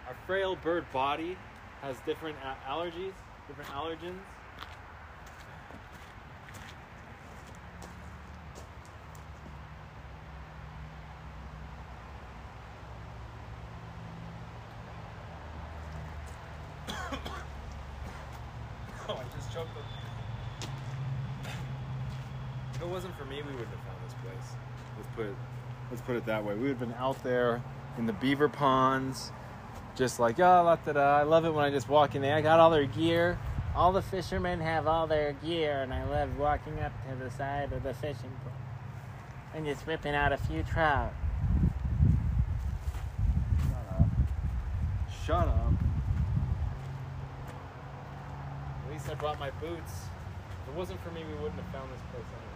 our 0.07 0.17
frail 0.27 0.57
bird 0.57 0.85
body, 0.93 1.37
has 1.83 1.97
different 2.07 2.37
allergies, 2.69 3.15
different 3.49 3.71
allergens. 3.71 4.21
oh, 19.09 19.19
I 19.19 19.25
just 19.37 19.53
choked 19.53 19.75
them. 19.75 19.85
If 22.75 22.83
it 22.83 22.89
wasn't 22.89 23.17
for 23.17 23.25
me, 23.25 23.37
we 23.37 23.53
wouldn't 23.53 23.69
have 23.69 23.81
found 23.81 23.99
this 24.07 24.15
place. 24.23 24.57
Let's 24.97 25.09
put 25.21 25.31
it, 25.31 25.37
let's 25.91 26.03
put 26.03 26.17
it 26.17 26.27
that 26.27 26.45
way. 26.45 26.55
We 26.55 26.63
would 26.63 26.71
have 26.71 26.81
been 26.81 26.95
out 26.95 27.23
there 27.23 27.63
in 27.99 28.07
the 28.07 28.13
beaver 28.15 28.49
ponds, 28.49 29.33
just 29.97 30.19
like, 30.19 30.39
oh, 30.39 30.63
la, 30.65 30.77
da, 30.77 30.93
da. 30.93 31.17
I 31.19 31.23
love 31.25 31.45
it 31.45 31.53
when 31.53 31.65
I 31.65 31.71
just 31.71 31.89
walk 31.89 32.15
in 32.15 32.23
there. 32.23 32.35
I 32.35 32.41
got 32.41 32.61
all 32.61 32.71
their 32.71 32.87
gear. 32.87 33.39
All 33.77 33.93
the 33.93 34.03
fishermen 34.03 34.61
have 34.61 34.87
all 34.87 35.07
their 35.07 35.33
gear, 35.45 35.83
and 35.83 35.93
I 35.93 36.05
love 36.05 36.37
walking 36.39 36.79
up 36.81 36.93
to 37.09 37.17
the 37.23 37.31
side 37.31 37.73
of 37.73 37.83
the 37.83 37.95
fishing 37.95 38.33
pool 38.43 38.53
and 39.55 39.67
just 39.67 39.87
whipping 39.87 40.15
out 40.15 40.33
a 40.33 40.37
few 40.37 40.63
trout. 40.63 41.13
Shut 43.59 43.87
up. 43.91 44.09
Shut 45.27 45.49
up. 45.49 45.73
At 48.87 48.93
least 48.93 49.09
I 49.09 49.15
brought 49.15 49.39
my 49.39 49.51
boots. 49.51 49.93
If 50.63 50.69
it 50.69 50.75
wasn't 50.75 51.01
for 51.03 51.11
me, 51.11 51.23
we 51.25 51.35
wouldn't 51.35 51.61
have 51.61 51.73
found 51.73 51.93
this 51.93 52.01
place 52.13 52.25
anyway. 52.27 52.51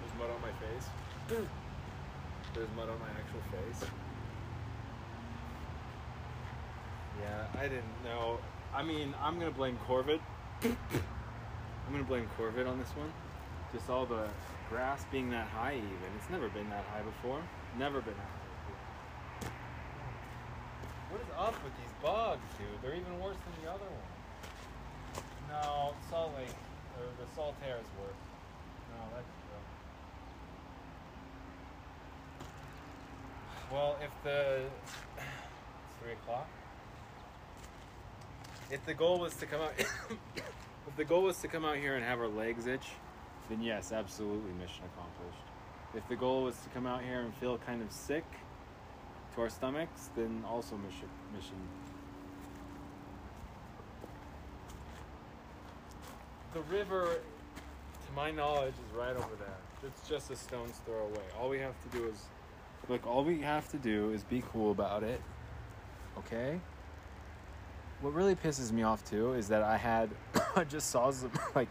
There's 0.00 0.18
mud 0.18 0.30
on 0.30 0.40
my 0.42 0.52
face. 1.28 1.38
There's 2.54 2.68
mud 2.76 2.88
on 2.88 2.98
my 2.98 3.08
actual 3.08 3.40
face. 3.50 3.90
Yeah, 7.20 7.60
I 7.60 7.68
didn't 7.68 8.04
know. 8.04 8.38
I 8.74 8.82
mean, 8.82 9.14
I'm 9.22 9.38
gonna 9.38 9.50
blame 9.50 9.78
Corvid. 9.88 10.20
I'm 10.62 10.76
gonna 11.90 12.04
blame 12.04 12.28
Corvid 12.38 12.68
on 12.68 12.78
this 12.78 12.90
one. 12.90 13.12
Just 13.72 13.88
all 13.90 14.06
the 14.06 14.28
grass 14.68 15.04
being 15.10 15.30
that 15.30 15.48
high, 15.48 15.74
even. 15.74 16.12
It's 16.18 16.30
never 16.30 16.48
been 16.48 16.68
that 16.70 16.84
high 16.92 17.02
before. 17.02 17.42
Never 17.78 18.00
been 18.00 18.14
that 18.14 18.20
high 18.20 18.46
before. 19.40 19.52
What 21.10 21.20
is 21.20 21.28
up 21.38 21.64
with 21.64 21.74
these 21.76 21.92
bugs, 22.02 22.40
dude? 22.58 22.80
They're 22.82 22.96
even 22.96 23.20
worse 23.20 23.36
than 23.36 23.64
the 23.64 23.70
other 23.70 23.84
one. 23.84 24.12
No, 25.48 25.92
Salt 26.08 26.32
Lake, 26.36 26.56
or 26.96 27.04
the 27.20 27.26
Saltair 27.36 27.76
is 27.80 27.90
worse. 28.00 28.22
No, 28.96 29.04
that's 29.14 29.28
true. 29.44 29.64
Well, 33.72 33.96
if 34.04 34.10
the 34.22 34.60
three 36.02 36.12
o'clock. 36.12 36.46
If 38.70 38.84
the 38.84 38.92
goal 38.92 39.18
was 39.18 39.34
to 39.36 39.46
come 39.46 39.62
out, 39.62 39.72
if 40.36 40.96
the 40.96 41.04
goal 41.04 41.22
was 41.22 41.38
to 41.38 41.48
come 41.48 41.64
out 41.64 41.76
here 41.76 41.94
and 41.96 42.04
have 42.04 42.20
our 42.20 42.28
legs 42.28 42.66
itch, 42.66 42.88
then 43.48 43.62
yes, 43.62 43.90
absolutely, 43.90 44.52
mission 44.52 44.84
accomplished. 44.94 45.42
If 45.94 46.06
the 46.08 46.16
goal 46.16 46.44
was 46.44 46.56
to 46.56 46.68
come 46.70 46.86
out 46.86 47.02
here 47.02 47.20
and 47.20 47.34
feel 47.36 47.56
kind 47.58 47.80
of 47.80 47.90
sick 47.90 48.24
to 49.34 49.40
our 49.40 49.48
stomachs, 49.48 50.10
then 50.16 50.44
also 50.46 50.76
mission 50.76 51.08
mission. 51.34 51.56
The 56.52 56.60
river, 56.62 57.04
to 57.06 58.12
my 58.14 58.30
knowledge, 58.30 58.74
is 58.74 58.94
right 58.94 59.16
over 59.16 59.36
there. 59.38 59.56
It's 59.82 60.06
just 60.06 60.30
a 60.30 60.36
stone's 60.36 60.76
throw 60.84 61.06
away. 61.06 61.24
All 61.40 61.48
we 61.48 61.58
have 61.58 61.74
to 61.90 61.98
do 61.98 62.06
is 62.06 62.26
look. 62.88 63.06
All 63.06 63.24
we 63.24 63.40
have 63.40 63.68
to 63.70 63.76
do 63.78 64.10
is 64.12 64.22
be 64.24 64.42
cool 64.52 64.70
about 64.70 65.02
it. 65.02 65.20
Okay. 66.18 66.60
What 68.00 68.14
really 68.14 68.34
pisses 68.34 68.72
me 68.72 68.82
off 68.82 69.04
too 69.04 69.34
is 69.34 69.48
that 69.48 69.62
I 69.62 69.76
had 69.76 70.10
I 70.56 70.64
just 70.64 70.90
saw 70.90 71.10
some 71.10 71.30
like 71.54 71.68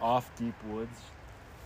off 0.00 0.30
deep 0.36 0.54
woods, 0.66 0.98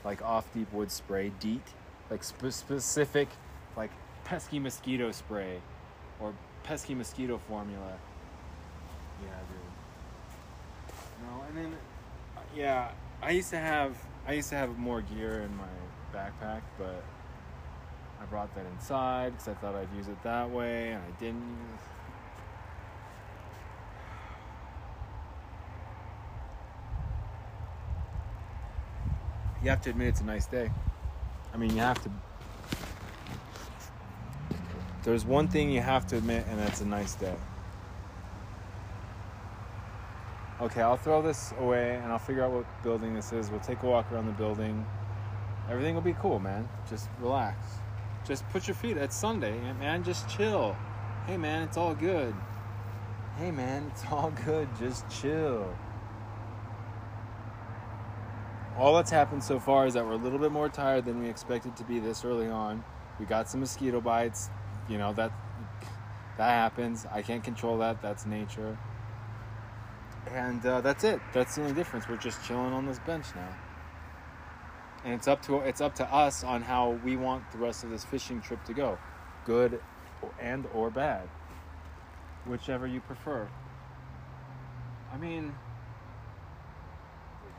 like 0.04 0.22
off 0.22 0.52
deep 0.52 0.72
wood 0.72 0.90
spray, 0.90 1.30
DEET, 1.40 1.62
like 2.10 2.24
spe- 2.24 2.50
specific, 2.50 3.28
like 3.76 3.90
pesky 4.24 4.58
mosquito 4.58 5.12
spray, 5.12 5.60
or 6.20 6.34
pesky 6.64 6.94
mosquito 6.94 7.40
formula. 7.48 7.96
Yeah, 9.22 9.28
dude. 9.48 10.96
No, 11.22 11.44
and 11.48 11.56
then 11.56 11.78
uh, 12.36 12.40
yeah, 12.56 12.90
I 13.22 13.30
used 13.30 13.50
to 13.50 13.58
have 13.58 13.96
I 14.26 14.32
used 14.32 14.48
to 14.50 14.56
have 14.56 14.76
more 14.76 15.02
gear 15.02 15.42
in 15.42 15.56
my 15.56 15.64
backpack, 16.12 16.62
but 16.78 17.04
I 18.24 18.26
brought 18.30 18.54
that 18.54 18.64
inside 18.66 19.32
because 19.32 19.48
I 19.48 19.54
thought 19.54 19.74
I'd 19.74 19.94
use 19.94 20.08
it 20.08 20.22
that 20.22 20.50
way, 20.50 20.92
and 20.92 21.02
I 21.02 21.20
didn't. 21.20 21.58
You 29.62 29.68
have 29.68 29.82
to 29.82 29.90
admit 29.90 30.08
it's 30.08 30.22
a 30.22 30.24
nice 30.24 30.46
day. 30.46 30.70
I 31.52 31.58
mean, 31.58 31.70
you 31.70 31.80
have 31.80 32.02
to. 32.04 32.10
There's 35.02 35.26
one 35.26 35.48
thing 35.48 35.70
you 35.70 35.82
have 35.82 36.06
to 36.06 36.16
admit, 36.16 36.46
and 36.48 36.58
that's 36.58 36.80
a 36.80 36.86
nice 36.86 37.14
day. 37.14 37.34
Okay, 40.62 40.80
I'll 40.80 40.96
throw 40.96 41.20
this 41.20 41.52
away 41.58 41.96
and 41.96 42.12
I'll 42.12 42.18
figure 42.18 42.44
out 42.44 42.52
what 42.52 42.64
building 42.82 43.12
this 43.12 43.32
is. 43.32 43.50
We'll 43.50 43.60
take 43.60 43.82
a 43.82 43.86
walk 43.86 44.10
around 44.12 44.26
the 44.26 44.32
building. 44.32 44.86
Everything 45.68 45.94
will 45.94 46.02
be 46.02 46.14
cool, 46.14 46.38
man. 46.38 46.68
Just 46.88 47.08
relax. 47.20 47.58
Just 48.26 48.48
put 48.50 48.66
your 48.66 48.74
feet. 48.74 48.96
It's 48.96 49.16
Sunday, 49.16 49.58
man. 49.78 50.02
Just 50.02 50.28
chill. 50.28 50.76
Hey, 51.26 51.36
man, 51.36 51.62
it's 51.62 51.76
all 51.76 51.94
good. 51.94 52.34
Hey, 53.36 53.50
man, 53.50 53.90
it's 53.92 54.04
all 54.10 54.32
good. 54.44 54.68
Just 54.78 55.08
chill. 55.10 55.74
All 58.78 58.94
that's 58.94 59.10
happened 59.10 59.44
so 59.44 59.60
far 59.60 59.86
is 59.86 59.94
that 59.94 60.04
we're 60.04 60.12
a 60.12 60.16
little 60.16 60.38
bit 60.38 60.50
more 60.50 60.68
tired 60.68 61.04
than 61.04 61.22
we 61.22 61.28
expected 61.28 61.76
to 61.76 61.84
be 61.84 62.00
this 62.00 62.24
early 62.24 62.48
on. 62.48 62.82
We 63.20 63.26
got 63.26 63.48
some 63.48 63.60
mosquito 63.60 64.00
bites. 64.00 64.50
You 64.88 64.98
know 64.98 65.12
that 65.12 65.32
that 66.38 66.48
happens. 66.48 67.06
I 67.12 67.22
can't 67.22 67.44
control 67.44 67.78
that. 67.78 68.02
That's 68.02 68.26
nature. 68.26 68.76
And 70.32 70.64
uh, 70.66 70.80
that's 70.80 71.04
it. 71.04 71.20
That's 71.32 71.54
the 71.54 71.62
only 71.62 71.74
difference. 71.74 72.08
We're 72.08 72.16
just 72.16 72.44
chilling 72.44 72.72
on 72.72 72.86
this 72.86 72.98
bench 73.00 73.26
now. 73.36 73.54
And 75.04 75.12
it's 75.12 75.28
up 75.28 75.42
to 75.42 75.58
it's 75.58 75.80
up 75.80 75.94
to 75.96 76.12
us 76.12 76.42
on 76.42 76.62
how 76.62 76.98
we 77.04 77.16
want 77.16 77.50
the 77.52 77.58
rest 77.58 77.84
of 77.84 77.90
this 77.90 78.04
fishing 78.04 78.40
trip 78.40 78.64
to 78.64 78.72
go, 78.72 78.98
good 79.44 79.80
and 80.40 80.66
or 80.72 80.90
bad, 80.90 81.28
whichever 82.46 82.86
you 82.86 83.00
prefer. 83.00 83.48
I 85.12 85.18
mean, 85.18 85.54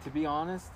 to 0.03 0.09
be 0.09 0.25
honest, 0.25 0.71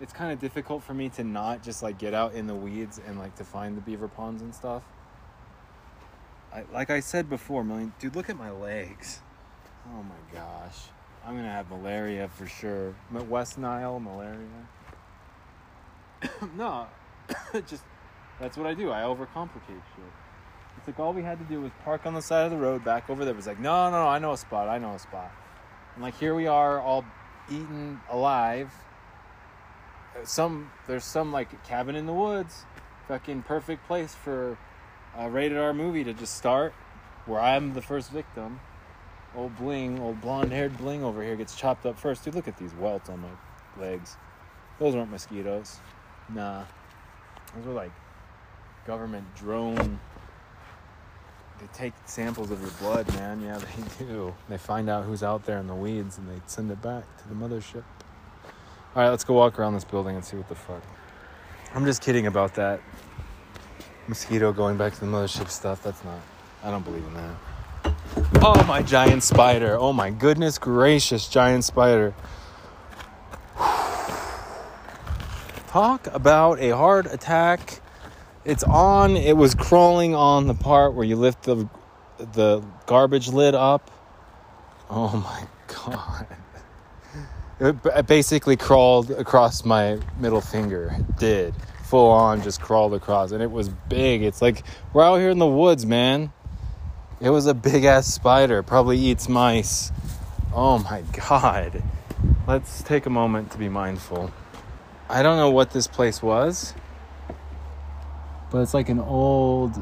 it's 0.00 0.12
kind 0.12 0.32
of 0.32 0.38
difficult 0.38 0.82
for 0.82 0.94
me 0.94 1.08
to 1.10 1.24
not 1.24 1.62
just 1.62 1.82
like 1.82 1.98
get 1.98 2.14
out 2.14 2.34
in 2.34 2.46
the 2.46 2.54
weeds 2.54 3.00
and 3.06 3.18
like 3.18 3.34
to 3.36 3.44
find 3.44 3.76
the 3.76 3.80
beaver 3.80 4.08
ponds 4.08 4.42
and 4.42 4.54
stuff. 4.54 4.82
I, 6.52 6.64
like 6.72 6.90
I 6.90 7.00
said 7.00 7.28
before, 7.28 7.62
million 7.62 7.92
dude, 7.98 8.16
look 8.16 8.30
at 8.30 8.36
my 8.36 8.50
legs. 8.50 9.20
Oh 9.86 10.02
my 10.02 10.32
gosh, 10.32 10.76
I'm 11.26 11.36
gonna 11.36 11.52
have 11.52 11.70
malaria 11.70 12.28
for 12.28 12.46
sure. 12.46 12.94
West 13.12 13.58
Nile 13.58 14.00
malaria. 14.00 14.68
no, 16.56 16.86
just 17.66 17.84
that's 18.38 18.56
what 18.56 18.66
I 18.66 18.74
do. 18.74 18.90
I 18.90 19.02
overcomplicate 19.02 19.68
shit. 19.68 20.04
It's 20.78 20.86
like 20.86 20.98
all 20.98 21.12
we 21.12 21.22
had 21.22 21.38
to 21.38 21.44
do 21.44 21.60
was 21.60 21.72
park 21.84 22.06
on 22.06 22.14
the 22.14 22.22
side 22.22 22.44
of 22.46 22.50
the 22.50 22.56
road 22.56 22.84
back 22.84 23.10
over 23.10 23.24
there. 23.24 23.34
It 23.34 23.36
was 23.36 23.46
like, 23.46 23.60
no, 23.60 23.90
no, 23.90 24.02
no, 24.02 24.08
I 24.08 24.18
know 24.18 24.32
a 24.32 24.38
spot. 24.38 24.68
I 24.68 24.78
know 24.78 24.94
a 24.94 24.98
spot. 24.98 25.30
And 25.94 26.02
like 26.02 26.18
here 26.18 26.34
we 26.34 26.46
are, 26.46 26.80
all 26.80 27.04
eaten 27.50 28.00
alive. 28.10 28.72
Uh, 30.16 30.24
some 30.24 30.70
there's 30.86 31.04
some 31.04 31.32
like 31.32 31.62
cabin 31.64 31.96
in 31.96 32.06
the 32.06 32.12
woods, 32.12 32.64
fucking 33.08 33.42
perfect 33.42 33.86
place 33.86 34.14
for 34.14 34.56
a 35.16 35.28
rated 35.28 35.58
R 35.58 35.74
movie 35.74 36.04
to 36.04 36.14
just 36.14 36.36
start, 36.36 36.72
where 37.26 37.40
I'm 37.40 37.74
the 37.74 37.82
first 37.82 38.10
victim. 38.10 38.60
Old 39.36 39.56
bling, 39.56 40.00
old 40.00 40.20
blonde 40.20 40.50
haired 40.50 40.76
bling 40.76 41.04
over 41.04 41.22
here 41.22 41.36
gets 41.36 41.54
chopped 41.54 41.86
up 41.86 41.98
first. 41.98 42.24
Dude, 42.24 42.34
look 42.34 42.48
at 42.48 42.56
these 42.56 42.74
welts 42.74 43.08
on 43.08 43.20
my 43.20 43.28
legs. 43.80 44.16
Those 44.78 44.94
aren't 44.94 45.10
mosquitoes. 45.10 45.78
Nah. 46.34 46.64
Those 47.54 47.66
are 47.66 47.72
like 47.72 47.92
government 48.86 49.26
drone. 49.34 50.00
They 51.58 51.66
take 51.74 51.92
samples 52.06 52.50
of 52.50 52.60
your 52.60 52.70
blood, 52.80 53.12
man. 53.14 53.42
Yeah, 53.42 53.58
they 53.98 54.04
do. 54.06 54.34
They 54.48 54.58
find 54.58 54.88
out 54.88 55.04
who's 55.04 55.22
out 55.22 55.44
there 55.44 55.58
in 55.58 55.66
the 55.66 55.74
weeds 55.74 56.18
and 56.18 56.28
they 56.28 56.40
send 56.46 56.70
it 56.70 56.80
back 56.80 57.04
to 57.22 57.28
the 57.28 57.34
mothership. 57.34 57.84
All 58.96 59.02
right, 59.02 59.10
let's 59.10 59.24
go 59.24 59.34
walk 59.34 59.58
around 59.58 59.74
this 59.74 59.84
building 59.84 60.16
and 60.16 60.24
see 60.24 60.36
what 60.36 60.48
the 60.48 60.54
fuck. 60.54 60.82
I'm 61.74 61.84
just 61.84 62.02
kidding 62.02 62.26
about 62.26 62.54
that 62.54 62.80
mosquito 64.08 64.52
going 64.52 64.76
back 64.76 64.94
to 64.94 65.00
the 65.00 65.06
mothership 65.06 65.48
stuff. 65.48 65.82
That's 65.82 66.02
not. 66.04 66.18
I 66.64 66.70
don't 66.70 66.84
believe 66.84 67.04
in 67.04 67.14
that. 67.14 67.94
Oh, 68.42 68.64
my 68.64 68.82
giant 68.82 69.22
spider. 69.22 69.76
Oh, 69.78 69.92
my 69.92 70.10
goodness 70.10 70.58
gracious, 70.58 71.28
giant 71.28 71.64
spider. 71.64 72.14
Talk 75.70 76.08
about 76.08 76.58
a 76.58 76.70
heart 76.70 77.06
attack. 77.06 77.80
It's 78.44 78.64
on. 78.64 79.16
It 79.16 79.36
was 79.36 79.54
crawling 79.54 80.16
on 80.16 80.48
the 80.48 80.54
part 80.54 80.94
where 80.94 81.04
you 81.04 81.14
lift 81.14 81.44
the 81.44 81.68
the 82.18 82.60
garbage 82.86 83.28
lid 83.28 83.54
up. 83.54 83.88
Oh 84.90 85.16
my 85.16 85.46
god. 85.68 86.26
It 87.60 88.06
basically 88.08 88.56
crawled 88.56 89.12
across 89.12 89.64
my 89.64 90.00
middle 90.18 90.40
finger. 90.40 90.96
It 90.98 91.18
did. 91.18 91.54
Full 91.84 92.10
on 92.10 92.42
just 92.42 92.60
crawled 92.60 92.94
across 92.94 93.30
and 93.30 93.40
it 93.40 93.50
was 93.52 93.68
big. 93.68 94.24
It's 94.24 94.42
like 94.42 94.64
we're 94.92 95.04
out 95.04 95.18
here 95.18 95.30
in 95.30 95.38
the 95.38 95.46
woods, 95.46 95.86
man. 95.86 96.32
It 97.20 97.30
was 97.30 97.46
a 97.46 97.54
big 97.54 97.84
ass 97.84 98.12
spider, 98.12 98.64
probably 98.64 98.98
eats 98.98 99.28
mice. 99.28 99.92
Oh 100.52 100.78
my 100.80 101.02
god. 101.28 101.80
Let's 102.48 102.82
take 102.82 103.06
a 103.06 103.10
moment 103.10 103.52
to 103.52 103.58
be 103.58 103.68
mindful. 103.68 104.32
I 105.10 105.24
don't 105.24 105.38
know 105.38 105.50
what 105.50 105.72
this 105.72 105.88
place 105.88 106.22
was, 106.22 106.72
but 108.52 108.58
it's 108.60 108.74
like 108.74 108.88
an 108.88 109.00
old 109.00 109.74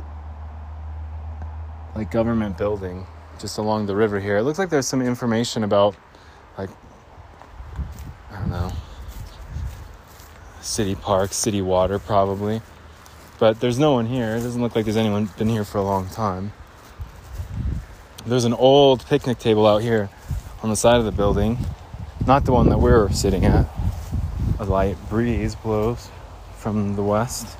like 1.94 2.10
government 2.10 2.56
building 2.56 3.06
just 3.38 3.58
along 3.58 3.84
the 3.84 3.94
river 3.94 4.20
here. 4.20 4.38
It 4.38 4.44
looks 4.44 4.58
like 4.58 4.70
there's 4.70 4.86
some 4.86 5.02
information 5.02 5.64
about 5.64 5.94
like 6.56 6.70
I 8.32 8.38
don't 8.38 8.48
know. 8.48 8.72
City 10.62 10.94
park, 10.94 11.34
city 11.34 11.60
water 11.60 11.98
probably. 11.98 12.62
But 13.38 13.60
there's 13.60 13.78
no 13.78 13.92
one 13.92 14.06
here. 14.06 14.34
It 14.34 14.40
doesn't 14.40 14.62
look 14.62 14.74
like 14.74 14.86
there's 14.86 14.96
anyone 14.96 15.28
been 15.36 15.50
here 15.50 15.64
for 15.64 15.76
a 15.76 15.82
long 15.82 16.08
time. 16.08 16.54
There's 18.24 18.46
an 18.46 18.54
old 18.54 19.04
picnic 19.04 19.38
table 19.38 19.66
out 19.66 19.82
here 19.82 20.08
on 20.62 20.70
the 20.70 20.76
side 20.76 20.96
of 20.96 21.04
the 21.04 21.12
building, 21.12 21.58
not 22.26 22.46
the 22.46 22.52
one 22.52 22.70
that 22.70 22.78
we're 22.78 23.10
sitting 23.10 23.44
at. 23.44 23.66
A 24.58 24.64
light 24.64 24.96
breeze 25.08 25.54
blows 25.54 26.10
from 26.56 26.96
the 26.96 27.02
west. 27.02 27.56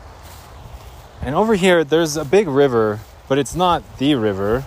And 1.23 1.35
over 1.35 1.55
here, 1.55 1.85
there's 1.85 2.17
a 2.17 2.25
big 2.25 2.49
river, 2.49 3.01
but 3.29 3.39
it's 3.39 3.55
not 3.55 3.83
the 3.99 4.15
river. 4.15 4.65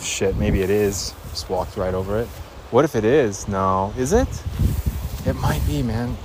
Shit, 0.00 0.36
maybe 0.36 0.62
it 0.62 0.70
is. 0.70 1.14
Just 1.30 1.48
walked 1.48 1.76
right 1.76 1.94
over 1.94 2.18
it. 2.18 2.26
What 2.70 2.84
if 2.84 2.94
it 2.94 3.04
is? 3.04 3.48
No. 3.48 3.92
Is 3.96 4.12
it? 4.12 4.28
It 5.26 5.34
might 5.34 5.64
be, 5.66 5.82
man. 5.82 6.16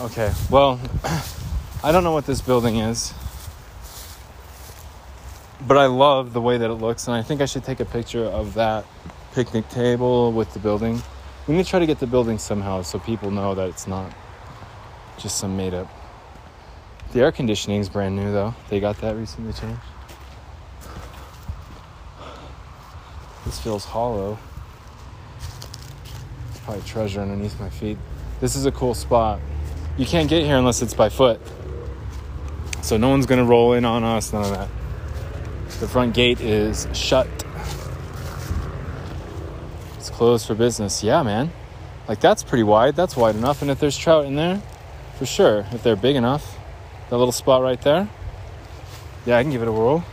Okay, 0.00 0.32
well, 0.50 0.80
I 1.84 1.92
don't 1.92 2.04
know 2.04 2.12
what 2.12 2.26
this 2.26 2.40
building 2.40 2.76
is 2.76 3.14
but 5.66 5.78
I 5.78 5.86
love 5.86 6.32
the 6.32 6.40
way 6.40 6.58
that 6.58 6.70
it 6.70 6.74
looks, 6.74 7.06
and 7.06 7.16
I 7.16 7.22
think 7.22 7.40
I 7.40 7.46
should 7.46 7.64
take 7.64 7.80
a 7.80 7.84
picture 7.84 8.24
of 8.24 8.54
that 8.54 8.84
picnic 9.32 9.68
table 9.68 10.32
with 10.32 10.52
the 10.52 10.58
building. 10.58 11.02
We 11.46 11.54
need 11.54 11.64
to 11.64 11.70
try 11.70 11.78
to 11.78 11.86
get 11.86 11.98
the 11.98 12.06
building 12.06 12.38
somehow 12.38 12.82
so 12.82 12.98
people 12.98 13.30
know 13.30 13.54
that 13.54 13.68
it's 13.68 13.86
not 13.86 14.14
just 15.18 15.38
some 15.38 15.56
made 15.56 15.74
up. 15.74 15.88
The 17.12 17.20
air 17.20 17.32
conditioning 17.32 17.80
is 17.80 17.88
brand 17.88 18.16
new 18.16 18.32
though. 18.32 18.54
They 18.70 18.80
got 18.80 18.98
that 19.02 19.14
recently 19.14 19.52
changed. 19.52 19.80
This 23.44 23.60
feels 23.60 23.84
hollow. 23.84 24.38
There's 26.46 26.60
probably 26.60 26.82
treasure 26.82 27.20
underneath 27.20 27.60
my 27.60 27.68
feet. 27.68 27.98
This 28.40 28.56
is 28.56 28.64
a 28.64 28.72
cool 28.72 28.94
spot. 28.94 29.38
You 29.98 30.06
can't 30.06 30.30
get 30.30 30.44
here 30.44 30.56
unless 30.56 30.80
it's 30.80 30.94
by 30.94 31.10
foot. 31.10 31.40
So 32.80 32.96
no 32.96 33.10
one's 33.10 33.26
gonna 33.26 33.44
roll 33.44 33.74
in 33.74 33.84
on 33.84 34.02
us, 34.02 34.32
none 34.32 34.44
of 34.44 34.50
that. 34.50 34.68
The 35.80 35.88
front 35.88 36.14
gate 36.14 36.40
is 36.40 36.88
shut. 36.94 37.28
Closed 40.14 40.46
for 40.46 40.54
business. 40.54 41.02
Yeah, 41.02 41.24
man. 41.24 41.52
Like 42.06 42.20
that's 42.20 42.44
pretty 42.44 42.62
wide. 42.62 42.94
That's 42.94 43.16
wide 43.16 43.34
enough. 43.34 43.62
And 43.62 43.70
if 43.70 43.80
there's 43.80 43.98
trout 43.98 44.26
in 44.26 44.36
there, 44.36 44.62
for 45.18 45.26
sure, 45.26 45.66
if 45.72 45.82
they're 45.82 45.96
big 45.96 46.14
enough, 46.14 46.56
that 47.10 47.16
little 47.16 47.32
spot 47.32 47.62
right 47.62 47.82
there, 47.82 48.08
yeah, 49.26 49.38
I 49.38 49.42
can 49.42 49.50
give 49.50 49.60
it 49.60 49.66
a 49.66 49.72
whirl. 49.72 50.04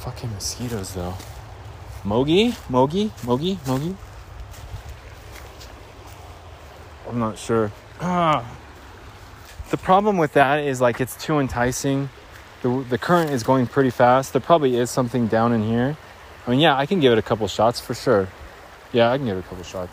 Fucking 0.00 0.30
mosquitoes, 0.32 0.94
though. 0.94 1.14
Mogi? 2.04 2.52
Mogi? 2.68 3.10
Mogi? 3.22 3.56
Mogi? 3.64 3.96
I'm 7.08 7.18
not 7.18 7.38
sure. 7.38 7.72
Ah. 8.02 8.44
The 9.70 9.78
problem 9.78 10.18
with 10.18 10.34
that 10.34 10.58
is 10.58 10.82
like 10.82 11.00
it's 11.00 11.16
too 11.16 11.38
enticing. 11.38 12.10
The, 12.60 12.84
the 12.88 12.98
current 12.98 13.30
is 13.30 13.42
going 13.42 13.66
pretty 13.66 13.90
fast. 13.90 14.34
There 14.34 14.42
probably 14.42 14.76
is 14.76 14.90
something 14.90 15.26
down 15.26 15.54
in 15.54 15.62
here. 15.62 15.96
I 16.46 16.50
mean, 16.50 16.60
yeah, 16.60 16.76
I 16.76 16.84
can 16.84 17.00
give 17.00 17.12
it 17.12 17.18
a 17.18 17.22
couple 17.22 17.48
shots 17.48 17.80
for 17.80 17.94
sure. 17.94 18.28
Yeah, 18.92 19.10
I 19.12 19.16
can 19.18 19.26
give 19.26 19.36
it 19.36 19.40
a 19.40 19.42
couple 19.44 19.62
shots. 19.62 19.92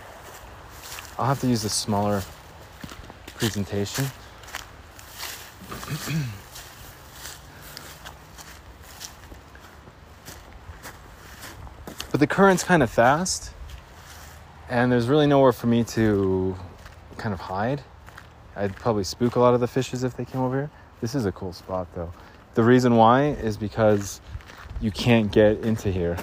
I'll 1.19 1.27
have 1.27 1.39
to 1.41 1.47
use 1.47 1.63
a 1.63 1.69
smaller 1.69 2.23
presentation. 3.35 4.05
but 12.11 12.19
the 12.19 12.27
current's 12.27 12.63
kind 12.63 12.81
of 12.81 12.89
fast, 12.89 13.51
and 14.69 14.91
there's 14.91 15.07
really 15.07 15.27
nowhere 15.27 15.51
for 15.51 15.67
me 15.67 15.83
to 15.83 16.55
kind 17.17 17.33
of 17.33 17.39
hide. 17.39 17.83
I'd 18.55 18.75
probably 18.75 19.03
spook 19.03 19.35
a 19.35 19.39
lot 19.39 19.53
of 19.53 19.59
the 19.59 19.67
fishes 19.67 20.03
if 20.03 20.17
they 20.17 20.25
came 20.25 20.41
over 20.41 20.55
here. 20.55 20.69
This 21.01 21.13
is 21.13 21.25
a 21.25 21.31
cool 21.31 21.53
spot 21.53 21.87
though. 21.93 22.11
The 22.55 22.63
reason 22.63 22.95
why 22.95 23.25
is 23.25 23.55
because 23.55 24.19
you 24.81 24.89
can't 24.89 25.31
get 25.31 25.59
into 25.59 25.91
here 25.91 26.17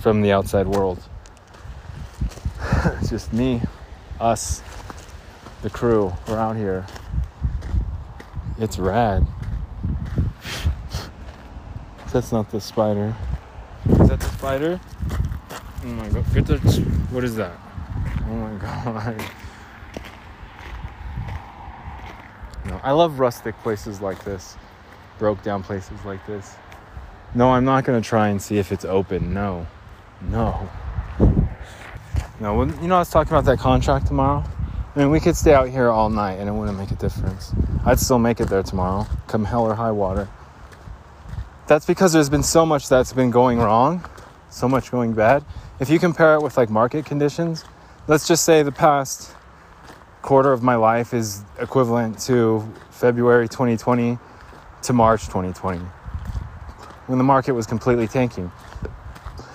from 0.00 0.20
the 0.20 0.32
outside 0.32 0.66
world. 0.66 1.02
It's 3.12 3.24
just 3.24 3.32
me, 3.32 3.60
us, 4.20 4.62
the 5.62 5.70
crew. 5.70 6.12
We're 6.28 6.38
out 6.38 6.56
here. 6.56 6.86
It's 8.58 8.78
rad. 8.78 9.26
That's 12.12 12.30
not 12.30 12.50
the 12.50 12.60
spider. 12.60 13.16
Is 13.88 14.08
that 14.08 14.20
the 14.20 14.28
spider? 14.28 14.80
Oh 15.82 15.86
my 15.86 16.08
god. 16.08 16.34
Get 16.34 16.46
the. 16.46 16.58
What 17.10 17.24
is 17.24 17.34
that? 17.34 17.58
Oh 18.28 18.34
my 18.34 18.54
god. 18.60 19.24
No, 22.66 22.80
I 22.84 22.92
love 22.92 23.18
rustic 23.18 23.58
places 23.62 24.00
like 24.00 24.22
this, 24.24 24.56
broke 25.18 25.42
down 25.42 25.64
places 25.64 25.98
like 26.04 26.24
this. 26.26 26.54
No, 27.34 27.50
I'm 27.50 27.64
not 27.64 27.84
gonna 27.84 28.00
try 28.00 28.28
and 28.28 28.40
see 28.40 28.58
if 28.58 28.70
it's 28.70 28.84
open. 28.84 29.34
No, 29.34 29.66
no, 30.20 30.68
no. 32.40 32.54
When, 32.54 32.70
you 32.82 32.88
know, 32.88 32.96
I 32.96 33.00
was 33.00 33.10
talking 33.10 33.32
about 33.32 33.44
that 33.44 33.58
contract 33.58 34.06
tomorrow. 34.06 34.42
I 34.94 34.98
mean, 34.98 35.10
we 35.10 35.20
could 35.20 35.36
stay 35.36 35.54
out 35.54 35.68
here 35.68 35.88
all 35.88 36.10
night 36.10 36.38
and 36.40 36.48
it 36.48 36.52
wouldn't 36.52 36.76
make 36.76 36.90
a 36.90 36.96
difference. 36.96 37.52
I'd 37.84 38.00
still 38.00 38.18
make 38.18 38.40
it 38.40 38.48
there 38.48 38.62
tomorrow, 38.62 39.06
come 39.28 39.44
hell 39.44 39.62
or 39.62 39.74
high 39.74 39.92
water. 39.92 40.28
That's 41.68 41.86
because 41.86 42.12
there's 42.12 42.28
been 42.28 42.42
so 42.42 42.66
much 42.66 42.88
that's 42.88 43.12
been 43.12 43.30
going 43.30 43.58
wrong, 43.58 44.04
so 44.48 44.68
much 44.68 44.90
going 44.90 45.12
bad. 45.12 45.44
If 45.78 45.88
you 45.88 46.00
compare 46.00 46.34
it 46.34 46.42
with 46.42 46.56
like 46.56 46.70
market 46.70 47.06
conditions, 47.06 47.64
let's 48.08 48.26
just 48.26 48.44
say 48.44 48.64
the 48.64 48.72
past 48.72 49.34
quarter 50.22 50.52
of 50.52 50.62
my 50.62 50.74
life 50.74 51.14
is 51.14 51.44
equivalent 51.60 52.18
to 52.20 52.68
February 52.90 53.48
2020 53.48 54.18
to 54.82 54.92
March 54.92 55.26
2020 55.26 55.78
when 57.06 57.18
the 57.18 57.24
market 57.24 57.52
was 57.52 57.66
completely 57.66 58.06
tanking. 58.06 58.50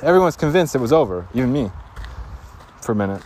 Everyone's 0.01 0.35
convinced 0.35 0.75
it 0.75 0.79
was 0.79 0.93
over, 0.93 1.27
even 1.33 1.51
me, 1.51 1.71
for 2.85 2.91
a 2.91 2.95
minute. 2.95 3.21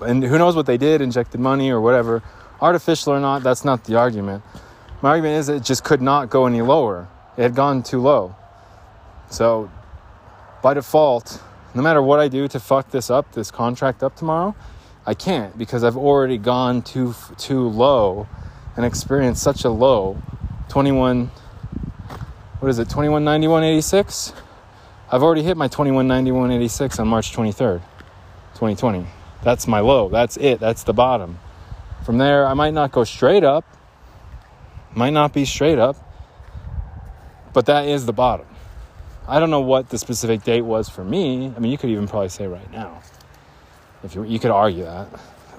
and 0.00 0.22
who 0.22 0.38
knows 0.38 0.56
what 0.56 0.66
they 0.66 0.78
did, 0.78 1.00
injected 1.00 1.40
money 1.40 1.70
or 1.70 1.80
whatever. 1.80 2.22
Artificial 2.60 3.12
or 3.12 3.20
not, 3.20 3.42
that's 3.42 3.64
not 3.64 3.84
the 3.84 3.96
argument. 3.96 4.42
My 5.02 5.10
argument 5.10 5.38
is 5.38 5.48
it 5.48 5.62
just 5.62 5.84
could 5.84 6.00
not 6.00 6.30
go 6.30 6.46
any 6.46 6.62
lower. 6.62 7.08
It 7.36 7.42
had 7.42 7.54
gone 7.54 7.82
too 7.82 8.00
low. 8.00 8.34
So, 9.30 9.70
by 10.62 10.74
default, 10.74 11.42
no 11.74 11.82
matter 11.82 12.00
what 12.00 12.18
I 12.18 12.28
do 12.28 12.48
to 12.48 12.58
fuck 12.58 12.90
this 12.90 13.10
up, 13.10 13.32
this 13.32 13.50
contract 13.50 14.02
up 14.02 14.16
tomorrow, 14.16 14.54
I 15.06 15.14
can't 15.14 15.56
because 15.56 15.84
I've 15.84 15.96
already 15.96 16.38
gone 16.38 16.82
too 16.82 17.14
too 17.36 17.68
low 17.68 18.26
and 18.76 18.84
experienced 18.84 19.42
such 19.42 19.64
a 19.64 19.70
low 19.70 20.20
21 20.68 21.30
what 22.60 22.68
is 22.68 22.78
it 22.78 22.88
2191.86 22.88 24.34
I've 25.10 25.22
already 25.22 25.42
hit 25.42 25.56
my 25.56 25.68
2191.86 25.68 27.00
on 27.00 27.08
March 27.08 27.34
23rd 27.34 27.80
2020 28.54 29.06
that's 29.42 29.68
my 29.68 29.80
low. 29.80 30.08
That's 30.08 30.36
it. 30.36 30.58
That's 30.58 30.82
the 30.82 30.92
bottom. 30.92 31.38
From 32.04 32.18
there 32.18 32.46
I 32.46 32.54
might 32.54 32.74
not 32.74 32.92
go 32.92 33.04
straight 33.04 33.44
up. 33.44 33.64
Might 34.94 35.10
not 35.10 35.32
be 35.32 35.44
straight 35.44 35.78
up 35.78 35.96
but 37.52 37.66
that 37.66 37.88
is 37.88 38.06
the 38.06 38.12
bottom. 38.12 38.46
I 39.26 39.40
don't 39.40 39.50
know 39.50 39.60
what 39.60 39.88
the 39.88 39.98
specific 39.98 40.44
date 40.44 40.62
was 40.62 40.88
for 40.88 41.04
me. 41.04 41.52
I 41.54 41.58
mean 41.58 41.72
you 41.72 41.78
could 41.78 41.90
even 41.90 42.08
probably 42.08 42.28
say 42.28 42.46
right 42.46 42.70
now. 42.72 43.02
If 44.04 44.14
you, 44.14 44.24
you 44.24 44.38
could 44.38 44.50
argue 44.50 44.84
that. 44.84 45.08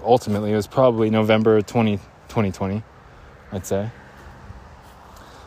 Ultimately, 0.02 0.54
it 0.54 0.56
was 0.56 0.68
probably 0.68 1.10
November 1.10 1.62
20, 1.62 1.97
2020, 1.97 2.84
I'd 3.52 3.66
say. 3.66 3.89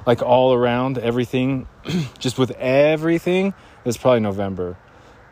Like 0.04 0.20
all 0.20 0.52
around, 0.52 0.98
everything, 0.98 1.66
just 2.18 2.38
with 2.38 2.50
everything, 2.52 3.54
it 3.82 3.86
was 3.86 3.96
probably 3.96 4.20
November. 4.20 4.76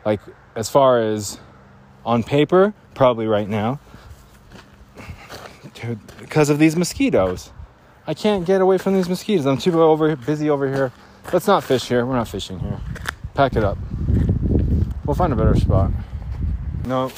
Like, 0.05 0.19
as 0.55 0.69
far 0.69 0.99
as 0.99 1.39
on 2.05 2.23
paper, 2.23 2.73
probably 2.93 3.27
right 3.27 3.47
now. 3.47 3.79
Because 6.19 6.49
of 6.49 6.59
these 6.59 6.75
mosquitoes. 6.75 7.51
I 8.05 8.13
can't 8.13 8.45
get 8.45 8.61
away 8.61 8.77
from 8.77 8.93
these 8.93 9.07
mosquitoes. 9.07 9.45
I'm 9.45 9.57
too 9.57 9.81
over 9.81 10.15
busy 10.15 10.49
over 10.49 10.67
here. 10.67 10.91
Let's 11.31 11.47
not 11.47 11.63
fish 11.63 11.87
here. 11.87 12.05
We're 12.05 12.15
not 12.15 12.27
fishing 12.27 12.59
here. 12.59 12.79
Pack 13.33 13.55
it 13.55 13.63
up. 13.63 13.77
We'll 15.05 15.15
find 15.15 15.31
a 15.31 15.35
better 15.35 15.55
spot. 15.55 15.91
No, 16.85 17.11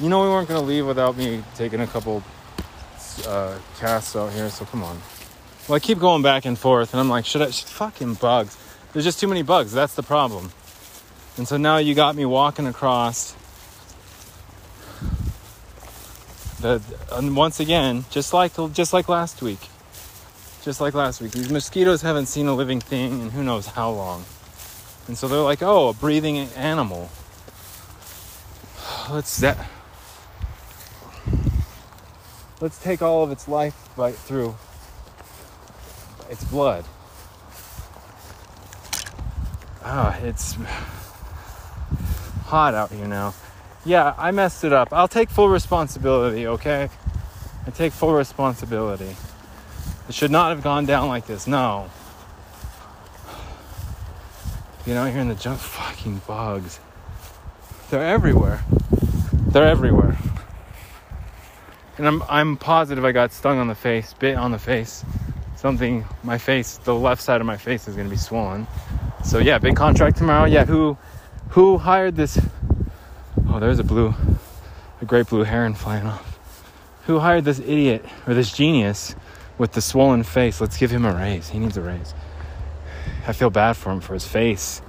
you 0.00 0.08
know 0.08 0.22
we 0.22 0.28
weren't 0.28 0.48
gonna 0.48 0.60
leave 0.60 0.86
without 0.86 1.16
me 1.16 1.42
taking 1.54 1.80
a 1.80 1.86
couple 1.86 2.22
uh, 3.26 3.58
casts 3.78 4.16
out 4.16 4.32
here. 4.32 4.50
So 4.50 4.64
come 4.64 4.82
on. 4.82 5.00
Well, 5.68 5.76
I 5.76 5.78
keep 5.78 5.98
going 5.98 6.22
back 6.22 6.44
and 6.44 6.58
forth, 6.58 6.92
and 6.92 7.00
I'm 7.00 7.08
like, 7.08 7.24
should 7.24 7.42
I? 7.42 7.50
Fucking 7.50 8.14
bugs. 8.14 8.56
There's 8.92 9.04
just 9.04 9.18
too 9.18 9.28
many 9.28 9.42
bugs. 9.42 9.72
That's 9.72 9.94
the 9.94 10.02
problem. 10.02 10.52
And 11.36 11.48
so 11.48 11.56
now 11.56 11.78
you 11.78 11.94
got 11.94 12.14
me 12.16 12.24
walking 12.24 12.66
across. 12.66 13.34
The, 16.60 16.80
and 17.12 17.36
once 17.36 17.60
again, 17.60 18.04
just 18.10 18.32
like 18.32 18.52
just 18.72 18.92
like 18.92 19.08
last 19.08 19.42
week, 19.42 19.68
just 20.62 20.80
like 20.80 20.94
last 20.94 21.20
week, 21.20 21.32
these 21.32 21.50
mosquitoes 21.50 22.02
haven't 22.02 22.26
seen 22.26 22.46
a 22.46 22.54
living 22.54 22.80
thing 22.80 23.20
in 23.20 23.30
who 23.30 23.42
knows 23.42 23.66
how 23.66 23.90
long, 23.90 24.24
and 25.08 25.18
so 25.18 25.28
they're 25.28 25.40
like, 25.40 25.62
oh, 25.62 25.88
a 25.88 25.92
breathing 25.92 26.38
animal. 26.56 27.10
Let's 29.10 29.38
that 29.40 29.68
let's 32.64 32.78
take 32.78 33.02
all 33.02 33.22
of 33.22 33.30
its 33.30 33.46
life 33.46 33.76
right 33.94 34.14
through 34.14 34.56
its 36.30 36.42
blood. 36.44 36.82
Ah, 39.82 40.16
it's 40.20 40.56
hot 42.44 42.74
out 42.74 42.90
here 42.90 43.06
now. 43.06 43.34
Yeah, 43.84 44.14
I 44.16 44.30
messed 44.30 44.64
it 44.64 44.72
up. 44.72 44.92
I'll 44.92 45.08
take 45.08 45.30
full 45.30 45.48
responsibility, 45.48 46.46
okay? 46.46 46.88
I 47.66 47.70
take 47.70 47.92
full 47.92 48.14
responsibility. 48.14 49.16
It 50.08 50.14
should 50.14 50.30
not 50.30 50.50
have 50.50 50.62
gone 50.62 50.86
down 50.86 51.08
like 51.08 51.26
this. 51.26 51.46
No. 51.46 51.90
You 54.86 54.94
know, 54.94 55.06
here 55.06 55.20
in 55.20 55.28
the 55.28 55.34
junk 55.34 55.58
fucking 55.58 56.20
bugs. 56.26 56.78
They're 57.90 58.06
everywhere. 58.06 58.62
They're 59.48 59.66
everywhere. 59.66 60.18
And 61.96 62.06
I'm 62.08 62.22
I'm 62.28 62.56
positive 62.56 63.04
I 63.04 63.12
got 63.12 63.32
stung 63.32 63.58
on 63.58 63.68
the 63.68 63.74
face, 63.74 64.14
bit 64.14 64.36
on 64.36 64.50
the 64.50 64.58
face. 64.58 65.04
Something 65.56 66.04
my 66.22 66.38
face, 66.38 66.78
the 66.78 66.94
left 66.94 67.22
side 67.22 67.40
of 67.40 67.46
my 67.46 67.56
face 67.56 67.86
is 67.86 67.94
gonna 67.94 68.08
be 68.08 68.16
swollen. 68.16 68.66
So 69.24 69.38
yeah, 69.38 69.58
big 69.58 69.76
contract 69.76 70.16
tomorrow. 70.16 70.44
Yeah, 70.44 70.64
who 70.64 70.98
who 71.54 71.78
hired 71.78 72.16
this 72.16 72.36
Oh, 73.48 73.60
there's 73.60 73.78
a 73.78 73.84
blue 73.84 74.12
a 75.00 75.04
great 75.04 75.28
blue 75.28 75.44
heron 75.44 75.74
flying 75.74 76.04
off. 76.04 76.36
Who 77.06 77.20
hired 77.20 77.44
this 77.44 77.60
idiot 77.60 78.04
or 78.26 78.34
this 78.34 78.52
genius 78.52 79.14
with 79.56 79.70
the 79.70 79.80
swollen 79.80 80.24
face? 80.24 80.60
Let's 80.60 80.76
give 80.76 80.90
him 80.90 81.04
a 81.04 81.14
raise. 81.14 81.50
He 81.50 81.60
needs 81.60 81.76
a 81.76 81.80
raise. 81.80 82.12
I 83.28 83.32
feel 83.32 83.50
bad 83.50 83.76
for 83.76 83.92
him 83.92 84.00
for 84.00 84.14
his 84.14 84.26
face. 84.26 84.82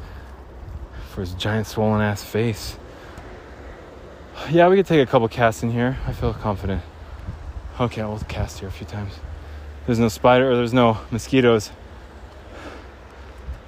for 1.11 1.21
his 1.21 1.33
giant 1.35 1.67
swollen 1.67 2.01
ass 2.01 2.23
face. 2.23 2.77
Yeah, 4.49 4.67
we 4.67 4.75
could 4.75 4.87
take 4.87 5.07
a 5.07 5.09
couple 5.09 5.27
casts 5.27 5.61
in 5.61 5.71
here. 5.71 5.97
I 6.07 6.13
feel 6.13 6.33
confident. 6.33 6.81
Okay, 7.79 8.01
I'll 8.01 8.17
cast 8.27 8.59
here 8.59 8.69
a 8.69 8.71
few 8.71 8.87
times. 8.87 9.13
There's 9.85 9.99
no 9.99 10.07
spider 10.07 10.51
or 10.51 10.55
there's 10.55 10.73
no 10.73 10.97
mosquitoes, 11.11 11.69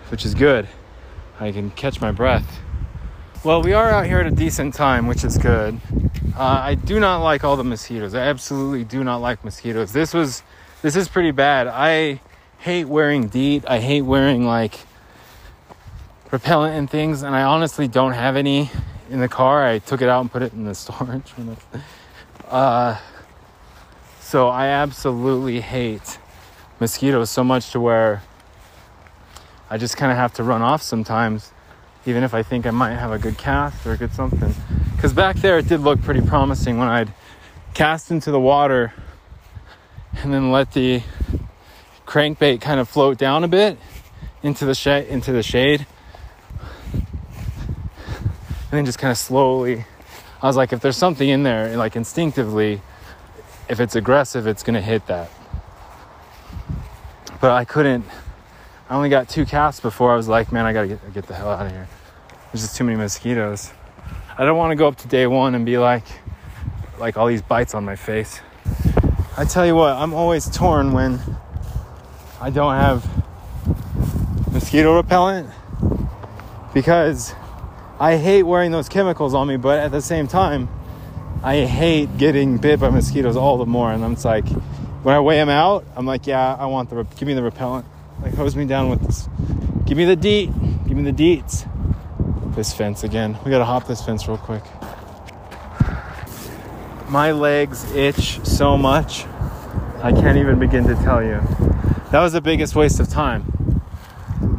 which 0.09 0.25
is 0.25 0.33
good. 0.33 0.67
I 1.39 1.51
can 1.51 1.69
catch 1.69 2.01
my 2.01 2.11
breath. 2.11 2.59
Well, 3.47 3.61
we 3.61 3.71
are 3.71 3.89
out 3.89 4.05
here 4.05 4.19
at 4.19 4.27
a 4.27 4.31
decent 4.31 4.73
time, 4.73 5.07
which 5.07 5.23
is 5.23 5.37
good. 5.37 5.79
Uh, 6.35 6.43
I 6.43 6.75
do 6.75 6.99
not 6.99 7.19
like 7.19 7.45
all 7.45 7.55
the 7.55 7.63
mosquitoes. 7.63 8.13
I 8.13 8.23
absolutely 8.23 8.83
do 8.83 9.05
not 9.05 9.21
like 9.21 9.45
mosquitoes. 9.45 9.93
This 9.93 10.13
was, 10.13 10.43
this 10.81 10.97
is 10.97 11.07
pretty 11.07 11.31
bad. 11.31 11.67
I 11.67 12.19
hate 12.57 12.89
wearing 12.89 13.29
DEET. 13.29 13.63
I 13.65 13.79
hate 13.79 14.01
wearing 14.01 14.45
like 14.45 14.81
repellent 16.29 16.75
and 16.75 16.89
things, 16.89 17.23
and 17.23 17.33
I 17.33 17.43
honestly 17.43 17.87
don't 17.87 18.11
have 18.11 18.35
any 18.35 18.69
in 19.09 19.21
the 19.21 19.29
car. 19.29 19.65
I 19.65 19.79
took 19.79 20.01
it 20.01 20.09
out 20.09 20.19
and 20.19 20.29
put 20.29 20.41
it 20.41 20.51
in 20.51 20.65
the 20.65 20.75
storage. 20.75 21.31
uh, 22.49 22.99
so 24.19 24.49
I 24.49 24.67
absolutely 24.67 25.61
hate 25.61 26.19
mosquitoes 26.81 27.29
so 27.29 27.45
much 27.45 27.71
to 27.71 27.79
where 27.79 28.23
I 29.69 29.77
just 29.77 29.95
kind 29.95 30.11
of 30.11 30.17
have 30.17 30.33
to 30.33 30.43
run 30.43 30.61
off 30.61 30.81
sometimes, 30.81 31.53
even 32.07 32.23
if 32.23 32.33
I 32.33 32.41
think 32.41 32.65
I 32.65 32.71
might 32.71 32.95
have 32.95 33.11
a 33.11 33.19
good 33.19 33.37
cast 33.37 33.85
or 33.85 33.91
a 33.91 33.97
good 33.97 34.13
something. 34.13 34.55
Because 34.95 35.11
back 35.11 35.35
there 35.37 35.59
it 35.59 35.67
did 35.67 35.81
look 35.81 36.01
pretty 36.01 36.21
promising 36.21 36.77
when 36.77 36.87
I'd 36.87 37.13
cast 37.73 38.09
into 38.09 38.31
the 38.31 38.39
water 38.39 38.93
and 40.13 40.33
then 40.33 40.51
let 40.51 40.71
the 40.73 41.03
crankbait 42.07 42.61
kind 42.61 42.79
of 42.79 42.87
float 42.87 43.17
down 43.17 43.43
a 43.43 43.47
bit 43.47 43.77
into 44.41 44.65
the 44.65 44.73
shade 44.73 45.07
into 45.09 45.33
the 45.33 45.43
shade. 45.43 45.85
And 46.93 48.71
then 48.71 48.85
just 48.85 48.99
kind 48.99 49.11
of 49.11 49.17
slowly 49.17 49.85
i 50.41 50.47
was 50.47 50.55
like 50.55 50.71
if 50.71 50.79
there's 50.81 50.97
something 50.97 51.27
in 51.27 51.43
there 51.43 51.75
like 51.77 51.95
instinctively 51.95 52.81
if 53.69 53.79
it's 53.79 53.95
aggressive 53.95 54.47
it's 54.47 54.63
going 54.63 54.75
to 54.75 54.81
hit 54.81 55.05
that. 55.07 55.29
But 57.41 57.51
i 57.51 57.65
couldn't 57.65 58.05
i 58.89 58.95
only 58.95 59.09
got 59.09 59.27
two 59.27 59.45
casts 59.45 59.81
before. 59.81 60.13
I 60.13 60.15
was 60.15 60.27
like 60.27 60.51
man 60.51 60.65
i 60.65 60.73
gotta 60.73 60.87
get, 60.87 61.13
get 61.13 61.27
the 61.27 61.35
hell 61.35 61.49
out 61.49 61.65
of 61.65 61.71
here 61.71 61.87
there's 62.57 62.69
just 62.69 62.77
too 62.77 62.83
many 62.83 62.97
mosquitoes 62.97 63.71
i 64.37 64.43
don't 64.43 64.57
want 64.57 64.71
to 64.71 64.75
go 64.75 64.87
up 64.87 64.95
to 64.95 65.07
day 65.07 65.27
one 65.27 65.53
and 65.53 65.65
be 65.65 65.77
like 65.77 66.05
like 66.99 67.15
all 67.17 67.27
these 67.27 67.41
bites 67.41 67.75
on 67.75 67.85
my 67.85 67.95
face 67.95 68.41
i 69.37 69.45
tell 69.45 69.65
you 69.65 69.75
what 69.75 69.93
i'm 69.93 70.13
always 70.13 70.49
torn 70.49 70.91
when 70.91 71.19
I 72.39 72.51
don't 72.51 72.75
have 72.75 73.03
mosquito 74.51 74.95
repellent 74.95 75.49
because 76.71 77.33
I 77.99 78.17
hate 78.17 78.43
wearing 78.43 78.69
those 78.69 78.87
chemicals 78.87 79.33
on 79.33 79.47
me, 79.47 79.57
but 79.57 79.79
at 79.79 79.91
the 79.91 80.03
same 80.03 80.27
time, 80.27 80.69
I 81.41 81.61
hate 81.61 82.15
getting 82.19 82.57
bit 82.57 82.79
by 82.79 82.91
mosquitoes 82.91 83.35
all 83.35 83.57
the 83.57 83.65
more. 83.65 83.91
And 83.91 84.05
I'm 84.05 84.13
just 84.13 84.25
like, 84.25 84.47
when 85.01 85.15
I 85.15 85.19
weigh 85.19 85.37
them 85.37 85.49
out, 85.49 85.83
I'm 85.95 86.05
like, 86.05 86.27
yeah, 86.27 86.53
I 86.53 86.67
want 86.67 86.91
the, 86.91 87.07
give 87.17 87.27
me 87.27 87.33
the 87.33 87.41
repellent. 87.41 87.87
Like, 88.21 88.35
hose 88.35 88.55
me 88.55 88.65
down 88.65 88.91
with 88.91 89.01
this. 89.01 89.27
Give 89.85 89.97
me 89.97 90.05
the 90.05 90.15
DEET. 90.15 90.51
Give 90.87 90.95
me 90.95 91.09
the 91.09 91.11
DEETs. 91.11 91.67
This 92.57 92.73
fence 92.73 93.03
again. 93.03 93.37
We 93.45 93.51
gotta 93.51 93.65
hop 93.65 93.85
this 93.85 94.01
fence 94.01 94.27
real 94.27 94.39
quick. 94.39 94.63
My 97.07 97.31
legs 97.31 97.83
itch 97.91 98.43
so 98.47 98.75
much. 98.75 99.25
I 100.01 100.11
can't 100.11 100.39
even 100.39 100.57
begin 100.57 100.87
to 100.87 100.95
tell 100.95 101.21
you 101.21 101.39
that 102.09 102.19
was 102.19 102.33
the 102.33 102.41
biggest 102.41 102.75
waste 102.75 102.99
of 102.99 103.09
time. 103.09 103.81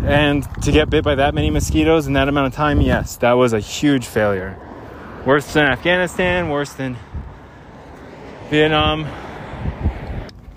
And 0.05 0.45
to 0.63 0.71
get 0.71 0.89
bit 0.91 1.03
by 1.03 1.17
that 1.17 1.35
many 1.35 1.51
mosquitoes 1.51 2.07
in 2.07 2.13
that 2.13 2.29
amount 2.29 2.47
of 2.47 2.53
time, 2.53 2.81
yes, 2.81 3.17
that 3.17 3.33
was 3.33 3.53
a 3.53 3.59
huge 3.59 4.07
failure. 4.07 4.57
Worse 5.27 5.53
than 5.53 5.67
Afghanistan, 5.67 6.51
worse 6.51 6.75
than 6.75 6.97
Vietnam. 8.49 9.09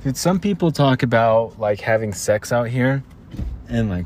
Did 0.04 0.16
some 0.16 0.40
people 0.40 0.72
talk 0.72 1.02
about 1.02 1.60
like 1.60 1.82
having 1.82 2.14
sex 2.14 2.52
out 2.52 2.68
here 2.68 3.02
and 3.68 3.90
like 3.90 4.06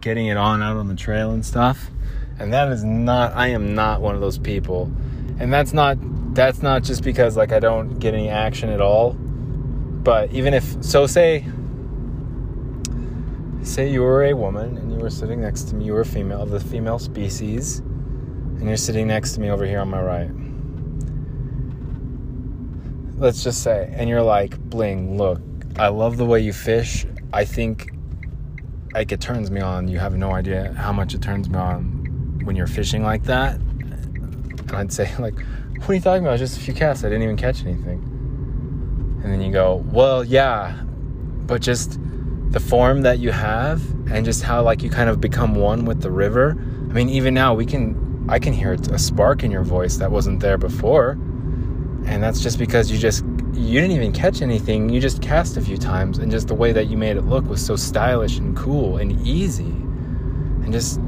getting 0.00 0.26
it 0.26 0.36
on 0.36 0.62
out 0.62 0.76
on 0.76 0.86
the 0.86 0.94
trail 0.94 1.32
and 1.32 1.44
stuff? 1.44 1.90
And 2.38 2.52
that 2.52 2.70
is 2.70 2.84
not 2.84 3.34
I 3.34 3.48
am 3.48 3.74
not 3.74 4.00
one 4.00 4.14
of 4.14 4.20
those 4.20 4.38
people. 4.38 4.90
And 5.38 5.52
that's 5.52 5.72
not 5.72 5.98
that's 6.34 6.62
not 6.62 6.82
just 6.84 7.02
because 7.02 7.36
like 7.36 7.52
I 7.52 7.58
don't 7.58 7.98
get 7.98 8.14
any 8.14 8.28
action 8.28 8.70
at 8.70 8.80
all. 8.80 9.12
But 9.12 10.32
even 10.32 10.54
if 10.54 10.82
so 10.84 11.06
say 11.06 11.44
say 13.62 13.90
you 13.90 14.02
were 14.02 14.24
a 14.24 14.34
woman 14.34 14.76
and 14.78 14.92
you 14.92 14.98
were 14.98 15.10
sitting 15.10 15.40
next 15.40 15.64
to 15.64 15.74
me, 15.74 15.84
you 15.84 15.92
were 15.92 16.00
a 16.02 16.06
female 16.06 16.42
of 16.42 16.50
the 16.50 16.60
female 16.60 16.98
species, 16.98 17.80
and 17.80 18.66
you're 18.66 18.76
sitting 18.76 19.06
next 19.06 19.32
to 19.32 19.40
me 19.40 19.50
over 19.50 19.66
here 19.66 19.80
on 19.80 19.88
my 19.88 20.00
right. 20.00 20.30
Let's 23.18 23.42
just 23.42 23.64
say, 23.64 23.92
and 23.94 24.08
you're 24.08 24.22
like, 24.22 24.56
Bling, 24.58 25.18
look, 25.18 25.40
I 25.76 25.88
love 25.88 26.16
the 26.16 26.24
way 26.24 26.40
you 26.40 26.52
fish. 26.52 27.04
I 27.32 27.44
think 27.44 27.92
like 28.94 29.10
it 29.12 29.20
turns 29.20 29.50
me 29.50 29.60
on. 29.60 29.88
You 29.88 29.98
have 29.98 30.16
no 30.16 30.32
idea 30.32 30.72
how 30.74 30.92
much 30.92 31.14
it 31.14 31.20
turns 31.20 31.50
me 31.50 31.58
on 31.58 31.97
when 32.48 32.56
you're 32.56 32.66
fishing 32.66 33.04
like 33.04 33.24
that. 33.24 33.56
And 33.56 34.72
I'd 34.72 34.90
say, 34.90 35.14
like, 35.18 35.38
what 35.76 35.90
are 35.90 35.94
you 35.94 36.00
talking 36.00 36.24
about? 36.24 36.38
Just 36.38 36.56
a 36.56 36.60
few 36.60 36.72
casts. 36.72 37.04
I 37.04 37.10
didn't 37.10 37.22
even 37.22 37.36
catch 37.36 37.60
anything. 37.60 38.00
And 39.22 39.30
then 39.30 39.42
you 39.42 39.52
go, 39.52 39.84
well, 39.92 40.24
yeah, 40.24 40.82
but 41.46 41.60
just 41.60 42.00
the 42.50 42.58
form 42.58 43.02
that 43.02 43.18
you 43.18 43.30
have 43.30 43.82
and 44.10 44.24
just 44.24 44.42
how 44.42 44.62
like 44.62 44.82
you 44.82 44.88
kind 44.88 45.10
of 45.10 45.20
become 45.20 45.54
one 45.54 45.84
with 45.84 46.00
the 46.00 46.10
river. 46.10 46.52
I 46.52 46.92
mean, 46.94 47.10
even 47.10 47.34
now 47.34 47.52
we 47.52 47.66
can 47.66 48.26
I 48.30 48.38
can 48.38 48.54
hear 48.54 48.72
a 48.72 48.98
spark 48.98 49.44
in 49.44 49.50
your 49.50 49.62
voice 49.62 49.98
that 49.98 50.10
wasn't 50.10 50.40
there 50.40 50.56
before. 50.56 51.10
And 52.06 52.22
that's 52.22 52.40
just 52.40 52.58
because 52.58 52.90
you 52.90 52.96
just 52.96 53.26
you 53.52 53.78
didn't 53.78 53.94
even 53.94 54.12
catch 54.12 54.40
anything. 54.40 54.88
You 54.88 55.00
just 55.00 55.20
cast 55.20 55.58
a 55.58 55.60
few 55.60 55.76
times 55.76 56.16
and 56.16 56.30
just 56.30 56.48
the 56.48 56.54
way 56.54 56.72
that 56.72 56.86
you 56.86 56.96
made 56.96 57.18
it 57.18 57.26
look 57.26 57.44
was 57.44 57.64
so 57.64 57.76
stylish 57.76 58.38
and 58.38 58.56
cool 58.56 58.96
and 58.96 59.20
easy. 59.26 59.64
And 60.64 60.72
just 60.72 60.98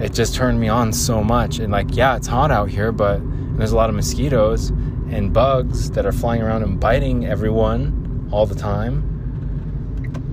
it 0.00 0.12
just 0.12 0.34
turned 0.34 0.60
me 0.60 0.68
on 0.68 0.92
so 0.92 1.22
much. 1.22 1.58
And 1.58 1.72
like, 1.72 1.94
yeah, 1.94 2.16
it's 2.16 2.26
hot 2.26 2.50
out 2.50 2.70
here, 2.70 2.92
but 2.92 3.20
there's 3.56 3.72
a 3.72 3.76
lot 3.76 3.88
of 3.88 3.94
mosquitoes 3.94 4.70
and 5.10 5.32
bugs 5.32 5.90
that 5.90 6.06
are 6.06 6.12
flying 6.12 6.42
around 6.42 6.62
and 6.62 6.80
biting 6.80 7.26
everyone 7.26 8.28
all 8.32 8.46
the 8.46 8.54
time 8.54 9.12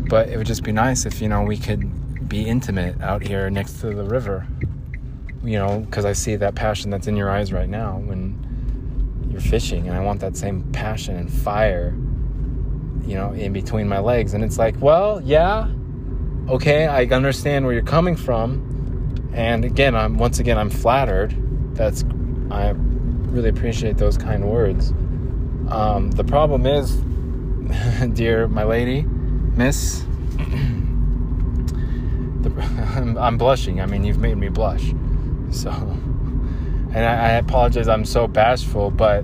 but 0.10 0.28
it 0.30 0.38
would 0.38 0.48
just 0.48 0.64
be 0.64 0.72
nice 0.72 1.06
if, 1.06 1.22
you 1.22 1.30
know, 1.30 1.44
we 1.44 1.56
could 1.56 2.28
be 2.28 2.48
intimate 2.48 3.00
out 3.00 3.22
here 3.22 3.50
next 3.50 3.80
to 3.82 3.94
the 3.94 4.04
river. 4.04 4.46
You 5.44 5.58
know, 5.58 5.80
because 5.80 6.04
I 6.04 6.14
see 6.14 6.36
that 6.36 6.56
passion 6.56 6.90
that's 6.90 7.08
in 7.08 7.16
your 7.16 7.30
eyes 7.30 7.54
right 7.54 7.70
now 7.70 8.00
when 8.00 9.28
you're 9.32 9.40
fishing, 9.40 9.88
and 9.88 9.96
I 9.96 10.02
want 10.02 10.20
that 10.20 10.36
same 10.36 10.64
passion 10.74 11.16
and 11.16 11.32
fire, 11.32 11.96
you 13.06 13.16
know, 13.16 13.32
in 13.32 13.54
between 13.54 13.88
my 13.88 14.00
legs. 14.00 14.34
And 14.34 14.44
it's 14.44 14.58
like, 14.58 14.76
well, 14.82 15.22
yeah, 15.24 15.72
okay, 16.50 16.88
I 16.88 17.06
understand 17.06 17.66
where 17.66 17.74
you're 17.74 17.84
coming 17.84 18.18
from. 18.18 18.66
And 19.34 19.66
again, 19.66 19.96
I'm 19.96 20.18
once 20.18 20.40
again 20.40 20.58
I'm 20.58 20.70
flattered. 20.70 21.36
That's 21.76 22.04
I 22.52 22.74
really 22.76 23.50
appreciate 23.50 23.98
those 23.98 24.18
kind 24.18 24.50
words. 24.50 24.92
Um, 25.70 26.12
the 26.12 26.24
problem 26.24 26.66
is, 26.66 26.96
dear 28.14 28.48
my 28.48 28.64
lady, 28.64 29.04
Miss, 29.04 30.04
I'm 32.96 33.38
blushing. 33.38 33.82
I 33.82 33.86
mean, 33.86 34.04
you've 34.04 34.20
made 34.20 34.38
me 34.38 34.50
blush. 34.50 34.94
So, 35.52 35.72
and 35.72 36.98
I, 36.98 37.14
I 37.14 37.30
apologize. 37.34 37.88
I'm 37.88 38.06
so 38.06 38.28
bashful, 38.28 38.92
but 38.92 39.24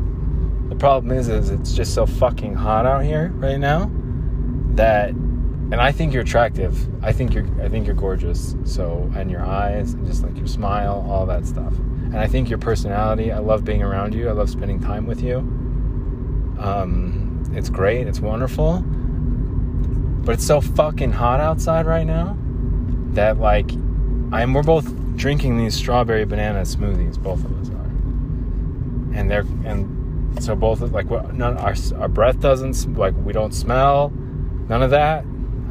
the 0.69 0.75
problem 0.75 1.11
is, 1.17 1.27
is 1.27 1.49
it's 1.49 1.73
just 1.73 1.93
so 1.93 2.05
fucking 2.05 2.53
hot 2.53 2.85
out 2.85 3.03
here 3.03 3.29
right 3.35 3.59
now 3.59 3.91
that, 4.75 5.13
and 5.71 5.75
I 5.75 5.91
think 5.91 6.13
you're 6.13 6.23
attractive. 6.23 6.87
I 7.03 7.11
think 7.11 7.33
you're, 7.33 7.47
I 7.61 7.69
think 7.69 7.85
you're 7.85 7.95
gorgeous. 7.95 8.55
So, 8.65 9.11
and 9.15 9.29
your 9.31 9.41
eyes, 9.41 9.93
and 9.93 10.05
just 10.05 10.23
like 10.23 10.37
your 10.37 10.47
smile, 10.47 11.05
all 11.09 11.25
that 11.25 11.45
stuff. 11.45 11.73
And 11.77 12.17
I 12.17 12.27
think 12.27 12.49
your 12.49 12.59
personality. 12.59 13.31
I 13.31 13.39
love 13.39 13.65
being 13.65 13.83
around 13.83 14.13
you. 14.13 14.29
I 14.29 14.31
love 14.31 14.49
spending 14.49 14.79
time 14.79 15.05
with 15.07 15.21
you. 15.21 15.37
Um, 16.59 17.43
it's 17.53 17.69
great. 17.69 18.07
It's 18.07 18.19
wonderful 18.19 18.83
but 20.25 20.33
it's 20.33 20.45
so 20.45 20.59
fucking 20.59 21.11
hot 21.11 21.39
outside 21.39 21.85
right 21.85 22.05
now 22.05 22.35
that 23.11 23.37
like 23.37 23.71
I'm 24.31 24.53
we're 24.53 24.63
both 24.63 24.91
drinking 25.15 25.57
these 25.57 25.75
strawberry 25.75 26.25
banana 26.25 26.61
smoothies, 26.61 27.21
both 27.21 27.45
of 27.45 27.61
us 27.61 27.69
are. 27.69 27.85
And 29.15 29.29
they're 29.29 29.45
and 29.65 30.43
so 30.43 30.55
both 30.55 30.81
of 30.81 30.91
like 30.93 31.09
none 31.31 31.57
our 31.57 31.75
our 31.97 32.07
breath 32.07 32.39
doesn't 32.39 32.97
like 32.97 33.13
we 33.23 33.33
don't 33.33 33.53
smell 33.53 34.09
none 34.67 34.81
of 34.81 34.89
that. 34.89 35.23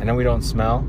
I 0.04 0.06
know 0.06 0.16
we 0.16 0.24
don't 0.24 0.42
smell. 0.42 0.80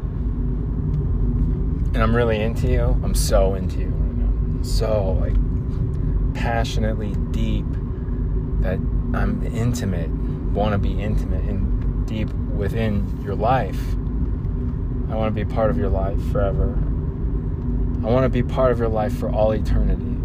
And 1.94 2.04
I'm 2.04 2.14
really 2.14 2.42
into 2.42 2.68
you. 2.68 3.00
I'm 3.02 3.16
so 3.16 3.54
into 3.54 3.80
you 3.80 3.88
right 3.88 4.18
now. 4.18 4.62
So 4.62 5.18
like 5.22 6.34
passionately 6.34 7.16
deep 7.32 7.66
that 8.60 8.78
I'm 9.14 9.42
intimate, 9.56 10.10
want 10.52 10.74
to 10.74 10.78
be 10.78 11.02
intimate 11.02 11.46
and 11.46 12.06
deep 12.06 12.28
within 12.58 13.22
your 13.24 13.36
life. 13.36 13.80
I 15.10 15.16
want 15.16 15.34
to 15.34 15.46
be 15.46 15.50
part 15.50 15.70
of 15.70 15.78
your 15.78 15.88
life 15.88 16.22
forever. 16.34 16.74
I 18.06 18.10
want 18.10 18.26
to 18.26 18.30
be 18.30 18.44
part 18.44 18.74
of 18.74 18.80
your 18.80 18.90
life 18.90 19.18
for 19.18 19.32
all 19.32 19.52
eternity. 19.54 20.18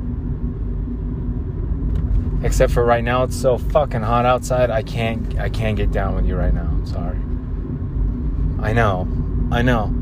Except 2.44 2.72
for 2.72 2.84
right 2.84 3.04
now, 3.04 3.22
it's 3.22 3.36
so 3.36 3.56
fucking 3.56 4.02
hot 4.02 4.26
outside. 4.26 4.68
I 4.68 4.82
can't. 4.82 5.38
I 5.38 5.48
can't 5.48 5.76
get 5.76 5.92
down 5.92 6.16
with 6.16 6.26
you 6.26 6.34
right 6.34 6.52
now. 6.52 6.62
I'm 6.62 6.86
sorry. 6.86 7.20
I 8.62 8.72
know. 8.72 9.08
I 9.50 9.62
know. 9.62 9.94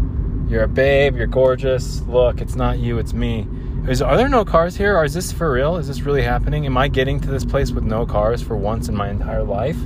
You're 0.48 0.64
a 0.64 0.68
babe. 0.68 1.16
You're 1.16 1.26
gorgeous. 1.26 2.00
Look, 2.02 2.40
it's 2.40 2.56
not 2.56 2.78
you. 2.78 2.98
It's 2.98 3.12
me. 3.12 3.46
Is, 3.88 4.02
are 4.02 4.16
there 4.16 4.28
no 4.28 4.44
cars 4.44 4.76
here? 4.76 4.96
Or 4.96 5.04
is 5.04 5.14
this 5.14 5.32
for 5.32 5.52
real? 5.52 5.76
Is 5.76 5.88
this 5.88 6.02
really 6.02 6.22
happening? 6.22 6.66
Am 6.66 6.76
I 6.76 6.88
getting 6.88 7.20
to 7.20 7.30
this 7.30 7.44
place 7.44 7.70
with 7.70 7.84
no 7.84 8.04
cars 8.04 8.42
for 8.42 8.56
once 8.56 8.88
in 8.88 8.96
my 8.96 9.08
entire 9.08 9.44
life? 9.44 9.78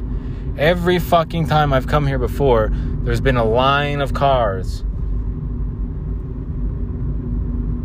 Every 0.56 0.98
fucking 0.98 1.46
time 1.46 1.72
I've 1.72 1.86
come 1.86 2.06
here 2.06 2.18
before, 2.18 2.70
there's 2.72 3.20
been 3.20 3.36
a 3.36 3.44
line 3.44 4.00
of 4.00 4.12
cars. 4.14 4.80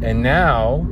And 0.01 0.21
now, 0.21 0.88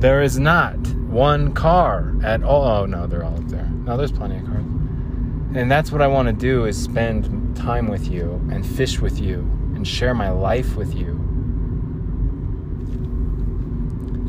there 0.00 0.22
is 0.22 0.38
not 0.38 0.76
one 1.08 1.52
car 1.52 2.14
at 2.22 2.42
all. 2.42 2.82
Oh, 2.82 2.86
no, 2.86 3.06
they're 3.06 3.24
all 3.24 3.36
up 3.36 3.48
there. 3.48 3.68
No, 3.84 3.96
there's 3.96 4.12
plenty 4.12 4.36
of 4.38 4.44
cars. 4.46 4.64
And 5.54 5.70
that's 5.70 5.90
what 5.90 6.02
I 6.02 6.06
want 6.06 6.28
to 6.28 6.34
do 6.34 6.66
is 6.66 6.80
spend 6.80 7.56
time 7.56 7.88
with 7.88 8.08
you 8.10 8.34
and 8.52 8.66
fish 8.66 9.00
with 9.00 9.18
you 9.18 9.40
and 9.74 9.86
share 9.86 10.14
my 10.14 10.30
life 10.30 10.76
with 10.76 10.94
you. 10.94 11.24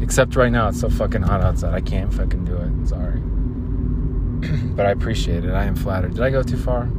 Except 0.01 0.35
right 0.35 0.51
now, 0.51 0.69
it's 0.69 0.79
so 0.79 0.89
fucking 0.89 1.21
hot 1.21 1.41
outside. 1.41 1.73
I 1.73 1.81
can't 1.81 2.13
fucking 2.13 2.45
do 2.45 2.55
it. 2.55 2.87
Sorry. 2.87 3.19
but 4.75 4.85
I 4.85 4.91
appreciate 4.91 5.43
it. 5.43 5.51
I 5.51 5.65
am 5.65 5.75
flattered. 5.75 6.15
Did 6.15 6.23
I 6.23 6.29
go 6.29 6.41
too 6.41 6.57
far? 6.57 6.89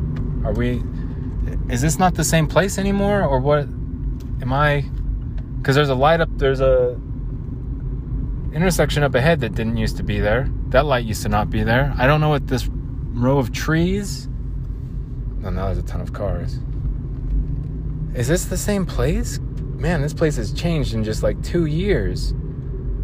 Are 0.45 0.53
we. 0.53 0.83
Is 1.71 1.81
this 1.81 1.99
not 1.99 2.15
the 2.15 2.25
same 2.25 2.47
place 2.47 2.79
anymore? 2.79 3.23
Or 3.23 3.41
what? 3.41 3.65
Am 4.43 4.53
I. 4.53 4.83
Because 5.59 5.75
there's 5.75 5.89
a 5.89 5.95
light 5.95 6.21
up. 6.21 6.29
There's 6.37 6.61
a. 6.61 7.01
Intersection 8.53 9.03
up 9.03 9.15
ahead 9.15 9.41
that 9.41 9.55
didn't 9.55 9.77
used 9.77 9.97
to 9.97 10.03
be 10.03 10.21
there. 10.21 10.51
That 10.69 10.85
light 10.85 11.05
used 11.05 11.23
to 11.23 11.29
not 11.29 11.51
be 11.51 11.63
there. 11.63 11.95
I 11.97 12.07
don't 12.07 12.21
know 12.21 12.29
what 12.29 12.49
this 12.49 12.69
row 13.21 13.39
of 13.39 13.53
trees. 13.53 14.29
No, 15.39 15.51
now 15.51 15.67
there's 15.67 15.79
a 15.79 15.83
ton 15.83 16.01
of 16.01 16.13
cars. 16.13 16.59
Is 18.15 18.29
this 18.29 18.47
the 18.47 18.57
same 18.57 18.87
place? 18.87 19.39
Man, 19.39 20.03
this 20.03 20.13
place 20.13 20.37
has 20.37 20.53
changed 20.53 20.95
in 20.95 21.05
just 21.05 21.23
like 21.23 21.41
two 21.43 21.67
years. 21.67 22.33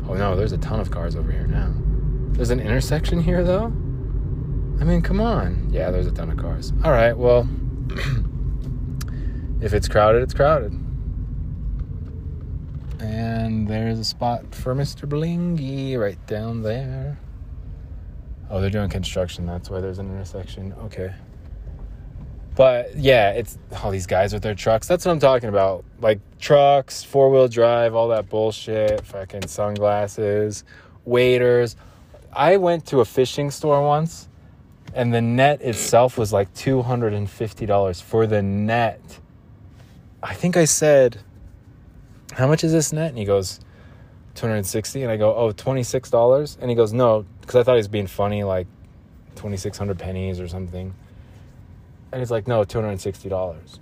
Oh 0.08 0.14
no, 0.14 0.36
there's 0.36 0.52
a 0.52 0.58
ton 0.58 0.80
of 0.80 0.90
cars 0.90 1.16
over 1.16 1.30
here 1.30 1.46
now. 1.46 1.72
There's 2.32 2.50
an 2.50 2.60
intersection 2.60 3.20
here 3.20 3.42
though? 3.44 3.66
I 4.78 4.84
mean, 4.84 5.00
come 5.02 5.20
on. 5.20 5.70
Yeah, 5.70 5.90
there's 5.90 6.06
a 6.06 6.12
ton 6.12 6.30
of 6.30 6.36
cars. 6.36 6.72
All 6.84 6.92
right, 6.92 7.16
well, 7.16 7.48
if 9.60 9.72
it's 9.72 9.88
crowded, 9.88 10.22
it's 10.22 10.34
crowded. 10.34 10.72
And 13.00 13.68
there's 13.68 13.98
a 13.98 14.04
spot 14.04 14.54
for 14.54 14.74
Mr. 14.74 15.08
Blingy 15.08 15.98
right 15.98 16.24
down 16.26 16.62
there. 16.62 17.18
Oh, 18.50 18.60
they're 18.60 18.70
doing 18.70 18.88
construction. 18.88 19.46
That's 19.46 19.70
why 19.70 19.80
there's 19.80 19.98
an 19.98 20.10
intersection. 20.10 20.72
Okay. 20.84 21.12
But 22.54 22.96
yeah, 22.96 23.32
it's 23.32 23.58
all 23.82 23.90
these 23.90 24.06
guys 24.06 24.32
with 24.32 24.42
their 24.42 24.54
trucks. 24.54 24.88
That's 24.88 25.04
what 25.04 25.12
I'm 25.12 25.18
talking 25.18 25.48
about. 25.48 25.84
Like 26.00 26.20
trucks, 26.38 27.02
four 27.02 27.30
wheel 27.30 27.48
drive, 27.48 27.94
all 27.94 28.08
that 28.08 28.28
bullshit, 28.28 29.04
fucking 29.04 29.46
sunglasses, 29.48 30.64
waders. 31.04 31.76
I 32.32 32.56
went 32.56 32.86
to 32.86 33.00
a 33.00 33.04
fishing 33.04 33.50
store 33.50 33.82
once 33.82 34.28
and 34.94 35.12
the 35.12 35.20
net 35.20 35.60
itself 35.60 36.16
was 36.16 36.32
like 36.32 36.52
$250 36.54 38.02
for 38.02 38.26
the 38.26 38.42
net. 38.42 39.20
I 40.22 40.32
think 40.32 40.56
I 40.56 40.64
said, 40.64 41.18
How 42.32 42.46
much 42.46 42.64
is 42.64 42.72
this 42.72 42.92
net? 42.92 43.10
And 43.10 43.18
he 43.18 43.24
goes, 43.24 43.60
260 44.36 45.02
and 45.02 45.10
I 45.10 45.16
go, 45.16 45.34
"Oh, 45.34 45.52
$26." 45.52 46.58
And 46.60 46.70
he 46.70 46.76
goes, 46.76 46.92
"No," 46.92 47.24
because 47.46 47.60
I 47.60 47.62
thought 47.62 47.74
he 47.74 47.78
was 47.78 47.88
being 47.88 48.08
funny 48.08 48.42
like 48.42 48.66
2600 49.36 49.98
pennies 49.98 50.40
or 50.40 50.48
something. 50.48 50.92
And 52.10 52.20
he's 52.20 52.30
like, 52.30 52.48
"No, 52.48 52.64
$260." 52.64 53.78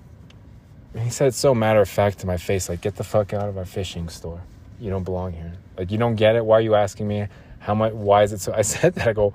And 0.92 1.02
he 1.02 1.10
said 1.10 1.34
so 1.34 1.54
matter 1.54 1.80
of 1.80 1.88
fact 1.88 2.18
to 2.20 2.26
my 2.26 2.36
face 2.36 2.68
like, 2.68 2.82
"Get 2.82 2.96
the 2.96 3.04
fuck 3.04 3.32
out 3.32 3.48
of 3.48 3.56
our 3.56 3.64
fishing 3.64 4.08
store. 4.08 4.40
You 4.78 4.90
don't 4.90 5.04
belong 5.04 5.32
here. 5.32 5.54
Like 5.78 5.90
you 5.90 5.98
don't 5.98 6.16
get 6.16 6.36
it. 6.36 6.44
Why 6.44 6.58
are 6.58 6.60
you 6.60 6.74
asking 6.74 7.08
me 7.08 7.26
how 7.58 7.74
much 7.74 7.92
why 7.92 8.22
is 8.22 8.32
it 8.32 8.40
so 8.40 8.52
I 8.56 8.62
said 8.62 8.94
that 8.96 9.08
I 9.08 9.12
go, 9.12 9.32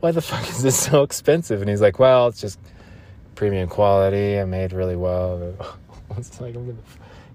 "Why 0.00 0.10
the 0.10 0.22
fuck 0.22 0.48
is 0.48 0.62
this 0.62 0.78
so 0.78 1.02
expensive?" 1.02 1.60
And 1.60 1.70
he's 1.70 1.80
like, 1.80 1.98
"Well, 1.98 2.28
it's 2.28 2.40
just 2.40 2.58
premium 3.34 3.68
quality 3.68 4.34
and 4.34 4.50
made 4.50 4.72
really 4.72 4.96
well." 4.96 5.54
it's 6.16 6.40
like, 6.40 6.56
I'm 6.56 6.66
gonna, 6.66 6.78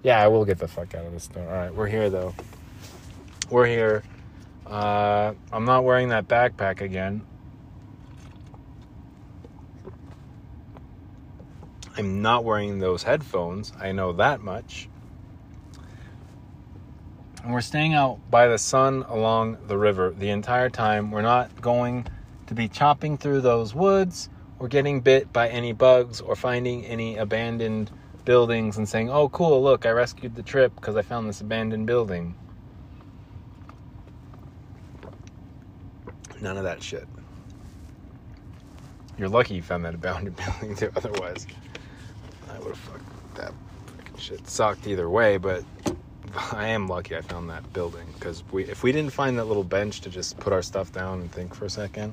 yeah, 0.02 0.22
I 0.22 0.28
will 0.28 0.44
get 0.44 0.58
the 0.58 0.68
fuck 0.68 0.94
out 0.94 1.06
of 1.06 1.12
this 1.12 1.24
store. 1.24 1.44
All 1.44 1.52
right, 1.52 1.74
we're 1.74 1.88
here 1.88 2.10
though 2.10 2.34
we're 3.50 3.66
here. 3.66 4.02
Uh, 4.66 5.34
I'm 5.52 5.64
not 5.64 5.84
wearing 5.84 6.08
that 6.08 6.26
backpack 6.26 6.80
again. 6.80 7.24
I'm 11.96 12.20
not 12.20 12.44
wearing 12.44 12.78
those 12.78 13.04
headphones. 13.04 13.72
I 13.80 13.92
know 13.92 14.12
that 14.14 14.40
much. 14.40 14.88
And 17.42 17.52
we're 17.52 17.60
staying 17.60 17.94
out 17.94 18.18
by 18.28 18.48
the 18.48 18.58
sun 18.58 19.04
along 19.08 19.58
the 19.68 19.78
river 19.78 20.12
the 20.16 20.30
entire 20.30 20.68
time. 20.68 21.10
We're 21.10 21.22
not 21.22 21.60
going 21.62 22.06
to 22.48 22.54
be 22.54 22.68
chopping 22.68 23.16
through 23.16 23.42
those 23.42 23.74
woods 23.74 24.28
or 24.58 24.68
getting 24.68 25.00
bit 25.00 25.32
by 25.32 25.48
any 25.48 25.72
bugs 25.72 26.20
or 26.20 26.34
finding 26.34 26.84
any 26.84 27.16
abandoned 27.16 27.90
buildings 28.24 28.78
and 28.78 28.88
saying, 28.88 29.10
oh, 29.10 29.28
cool, 29.28 29.62
look, 29.62 29.86
I 29.86 29.90
rescued 29.90 30.34
the 30.34 30.42
trip 30.42 30.74
because 30.74 30.96
I 30.96 31.02
found 31.02 31.28
this 31.28 31.40
abandoned 31.40 31.86
building. 31.86 32.34
None 36.40 36.56
of 36.56 36.64
that 36.64 36.82
shit. 36.82 37.06
You're 39.18 39.28
lucky 39.28 39.54
you 39.54 39.62
found 39.62 39.84
that 39.84 39.94
abandoned 39.94 40.36
building 40.60 40.76
too. 40.76 40.90
Otherwise, 40.96 41.46
I 42.50 42.58
would 42.58 42.68
have 42.68 42.78
fucked 42.78 43.34
that 43.36 43.52
fucking 43.86 44.18
shit. 44.18 44.48
Sucked 44.48 44.86
either 44.86 45.08
way, 45.08 45.38
but 45.38 45.64
I 46.52 46.68
am 46.68 46.86
lucky 46.86 47.16
I 47.16 47.22
found 47.22 47.48
that 47.50 47.72
building 47.72 48.06
because 48.14 48.44
we, 48.52 48.64
if 48.64 48.82
we 48.82 48.92
didn't 48.92 49.12
find 49.12 49.38
that 49.38 49.44
little 49.44 49.64
bench 49.64 50.02
to 50.02 50.10
just 50.10 50.38
put 50.38 50.52
our 50.52 50.62
stuff 50.62 50.92
down 50.92 51.20
and 51.20 51.32
think 51.32 51.54
for 51.54 51.64
a 51.64 51.70
second, 51.70 52.12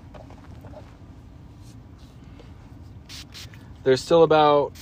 there's 3.84 4.02
still 4.02 4.24
about 4.24 4.74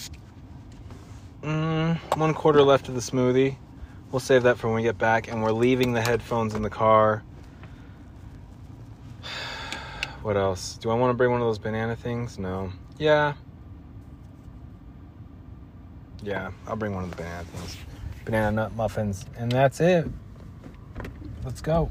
mm, 1.42 1.98
one 2.18 2.34
quarter 2.36 2.62
left 2.62 2.88
of 2.88 2.94
the 2.94 3.02
smoothie. 3.02 3.56
We'll 4.12 4.20
save 4.20 4.44
that 4.44 4.58
for 4.60 4.68
when 4.68 4.76
we 4.76 4.84
get 4.84 4.98
back, 4.98 5.32
and 5.32 5.42
we're 5.42 5.54
leaving 5.54 5.94
the 5.94 6.02
headphones 6.02 6.54
in 6.54 6.62
the 6.62 6.70
car 6.70 7.24
what 10.22 10.38
else? 10.38 10.78
Do 10.78 10.90
I 10.90 10.94
want 10.94 11.12
to 11.12 11.14
bring 11.14 11.32
one 11.32 11.42
of 11.42 11.48
those 11.48 11.60
banana 11.60 11.96
things? 11.96 12.38
No. 12.38 12.72
Yeah. 12.98 13.34
Yeah, 16.24 16.52
I'll 16.68 16.76
bring 16.76 16.94
one 16.94 17.04
of 17.04 17.10
the 17.10 17.16
banana 17.16 17.44
things. 17.46 17.78
Banana 18.26 18.52
nut 18.52 18.76
muffins. 18.76 19.26
And 19.38 19.52
that's 19.52 19.80
it. 19.80 20.08
Let's 21.44 21.62
go. 21.62 21.90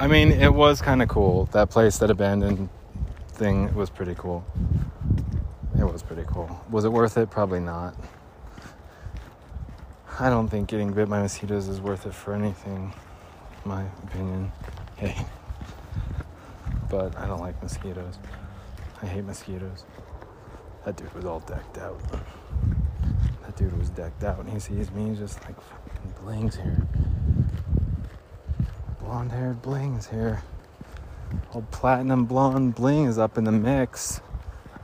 I 0.00 0.06
mean, 0.06 0.30
it 0.30 0.54
was 0.54 0.80
kind 0.80 1.02
of 1.02 1.08
cool. 1.08 1.46
That 1.46 1.70
place, 1.70 1.98
that 1.98 2.08
abandoned 2.08 2.68
thing, 3.30 3.74
was 3.74 3.90
pretty 3.90 4.14
cool. 4.14 4.46
It 5.76 5.82
was 5.82 6.04
pretty 6.04 6.22
cool. 6.24 6.48
Was 6.70 6.84
it 6.84 6.92
worth 6.92 7.18
it? 7.18 7.30
Probably 7.30 7.58
not. 7.58 7.96
I 10.20 10.30
don't 10.30 10.46
think 10.46 10.68
getting 10.68 10.92
bit 10.92 11.08
by 11.08 11.20
mosquitoes 11.20 11.66
is 11.66 11.80
worth 11.80 12.06
it 12.06 12.14
for 12.14 12.32
anything, 12.32 12.94
my 13.64 13.86
opinion. 14.04 14.52
Hey. 14.96 15.16
But 16.88 17.18
I 17.18 17.26
don't 17.26 17.40
like 17.40 17.60
mosquitoes. 17.60 18.18
I 19.02 19.06
hate 19.06 19.24
mosquitoes. 19.24 19.84
That 20.84 20.96
dude 20.96 21.12
was 21.12 21.24
all 21.24 21.40
decked 21.40 21.78
out. 21.78 22.00
That 23.42 23.56
dude 23.56 23.76
was 23.76 23.90
decked 23.90 24.22
out, 24.22 24.38
and 24.38 24.48
he 24.48 24.60
sees 24.60 24.92
me 24.92 25.08
he's 25.08 25.18
just 25.18 25.44
like 25.44 25.60
fucking 25.60 26.14
blings 26.22 26.54
here. 26.54 26.86
Blonde 29.08 29.32
haired 29.32 29.62
blings 29.62 30.08
here. 30.08 30.42
Old 31.54 31.70
platinum 31.70 32.26
blonde 32.26 32.74
bling 32.74 33.06
is 33.06 33.16
up 33.16 33.38
in 33.38 33.44
the 33.44 33.50
mix. 33.50 34.20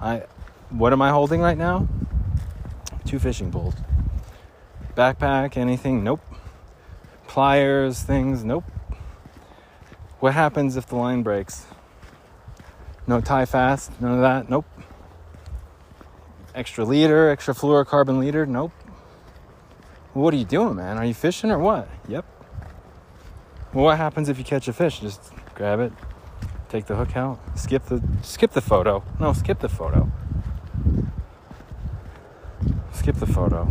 I 0.01 0.23
what 0.71 0.95
am 0.95 1.03
I 1.03 1.11
holding 1.11 1.43
right 1.43 1.59
now? 1.59 1.87
Two 3.05 3.19
fishing 3.19 3.53
poles. 3.53 3.75
Backpack, 4.97 5.59
anything? 5.59 6.03
Nope. 6.03 6.23
Pliers, 7.29 8.01
things? 8.01 8.45
Nope. 8.45 8.65
What 10.21 10.33
happens 10.33 10.79
if 10.79 10.87
the 10.87 10.97
line 10.97 11.23
breaks? 11.23 11.67
No 13.07 13.21
tie 13.21 13.45
fast, 13.45 14.01
none 14.01 14.15
of 14.15 14.21
that? 14.23 14.49
Nope. 14.49 14.65
Extra 16.55 16.87
leader, 16.87 17.29
extra 17.29 17.53
fluorocarbon 17.53 18.19
leader? 18.19 18.47
Nope. 18.47 18.73
What 20.15 20.33
are 20.33 20.39
you 20.39 20.47
doing, 20.47 20.77
man? 20.77 20.97
Are 20.97 21.05
you 21.05 21.13
fishing 21.13 21.51
or 21.51 21.59
what? 21.59 21.91
Yep. 22.09 22.24
Well, 23.75 23.87
what 23.87 23.97
happens 23.97 24.29
if 24.29 24.39
you 24.39 24.45
catch 24.45 24.69
a 24.69 24.73
fish? 24.73 25.01
Just 25.01 25.33
grab 25.57 25.81
it, 25.81 25.93
take 26.69 26.87
the 26.87 26.95
hook 26.95 27.17
out, 27.17 27.41
skip 27.59 27.85
the 27.87 28.01
skip 28.23 28.53
the 28.53 28.61
photo. 28.61 29.03
No, 29.19 29.33
skip 29.33 29.59
the 29.59 29.69
photo. 29.69 30.13
Skip 32.93 33.17
the 33.17 33.27
photo. 33.27 33.69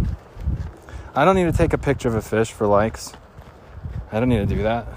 I 1.16 1.24
don't 1.24 1.36
need 1.36 1.45
to 1.45 1.54
take 1.54 1.72
a 1.72 1.78
picture 1.78 2.10
of 2.10 2.16
a 2.16 2.22
fish 2.22 2.51
for 2.51 2.68
likes. 2.68 3.14
I 4.12 4.20
don't 4.20 4.28
need 4.28 4.47
to 4.47 4.56
do 4.56 4.64
that. 4.64 4.88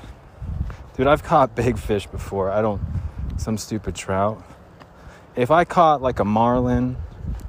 Dude, 0.97 1.07
I've 1.07 1.23
caught 1.23 1.55
big 1.55 1.79
fish 1.79 2.09
before. 2.09 2.51
I 2.51 2.61
don't 2.61 2.83
some 3.37 3.59
stupid 3.59 3.95
trout. 3.95 4.43
If 5.37 5.53
I 5.53 5.65
caught 5.65 6.03
like 6.03 6.19
a 6.19 6.25
marlin, 6.25 6.97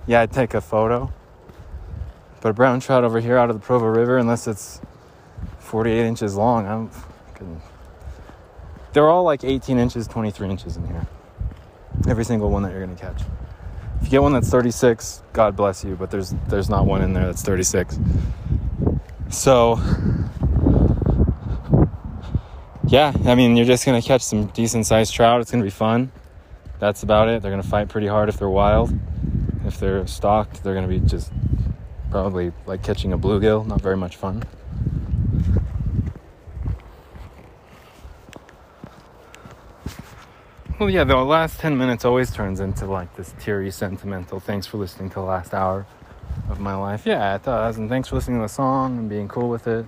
yeah, 0.06 0.22
I'd 0.22 0.32
take 0.32 0.54
a 0.54 0.62
photo. 0.62 1.12
But 2.40 2.50
a 2.50 2.54
brown 2.54 2.82
trout 2.82 3.04
over 3.04 3.20
here 3.20 3.36
out 3.36 3.50
of 3.50 3.60
the 3.60 3.66
Provo 3.66 3.88
River, 3.88 4.20
unless 4.20 4.48
it's 4.48 4.80
48 5.58 6.06
inches 6.06 6.36
long, 6.36 6.68
I'm 6.68 6.92
fucking. 7.38 7.62
They're 8.94 9.10
all 9.10 9.24
like 9.24 9.44
18 9.44 9.78
inches, 9.78 10.08
23 10.08 10.50
inches 10.50 10.78
in 10.78 10.88
here. 10.88 11.08
Every 12.08 12.26
single 12.26 12.50
one 12.50 12.64
that 12.64 12.72
you're 12.72 12.86
gonna 12.86 12.98
catch. 12.98 13.22
If 13.98 14.06
you 14.06 14.10
get 14.10 14.22
one 14.22 14.34
that's 14.34 14.50
36, 14.50 15.24
God 15.34 15.56
bless 15.56 15.84
you, 15.84 15.96
but 15.96 16.12
there's 16.12 16.36
there's 16.48 16.70
not 16.70 16.86
one 16.86 17.02
in 17.02 17.14
there 17.14 17.26
that's 17.26 17.42
36. 17.42 18.00
So 19.30 19.80
yeah, 22.88 23.14
I 23.26 23.36
mean, 23.36 23.58
you're 23.58 23.66
just 23.66 23.86
gonna 23.86 24.02
catch 24.02 24.22
some 24.22 24.48
decent 24.48 24.86
sized 24.86 25.14
trout. 25.14 25.42
It's 25.42 25.52
gonna 25.52 25.64
be 25.64 25.70
fun. 25.70 26.12
That's 26.80 27.04
about 27.04 27.28
it. 27.28 27.42
They're 27.42 27.52
gonna 27.52 27.64
fight 27.64 27.90
pretty 27.90 28.08
hard 28.08 28.30
if 28.30 28.38
they're 28.38 28.50
wild. 28.50 28.98
If 29.66 29.80
they're 29.80 30.06
stocked, 30.08 30.64
they're 30.64 30.76
gonna 30.76 30.88
be 30.88 31.00
just 31.00 31.32
probably 32.12 32.52
like 32.66 32.84
catching 32.84 33.14
a 33.14 33.18
bluegill. 33.18 33.66
Not 33.66 33.82
very 33.82 33.98
much 33.98 34.16
fun. 34.16 34.44
Well, 40.80 40.92
yeah, 40.92 41.06
the 41.06 41.16
last 41.16 41.60
10 41.60 41.76
minutes 41.76 42.06
always 42.06 42.30
turns 42.30 42.60
into 42.60 42.86
like 42.86 43.16
this 43.16 43.34
teary, 43.40 43.72
sentimental. 43.72 44.40
Thanks 44.40 44.68
for 44.68 44.78
listening 44.78 45.10
to 45.10 45.16
the 45.16 45.22
last 45.22 45.56
hour 45.56 45.88
of 46.52 46.60
my 46.60 46.76
life. 46.76 47.04
Yeah, 47.04 47.34
it 47.34 47.42
does. 47.42 47.80
And 47.80 47.90
thanks 47.90 48.10
for 48.10 48.16
listening 48.16 48.38
to 48.38 48.44
the 48.44 48.48
song 48.48 49.00
and 49.00 49.10
being 49.10 49.28
cool 49.28 49.50
with 49.50 49.66
it. 49.66 49.88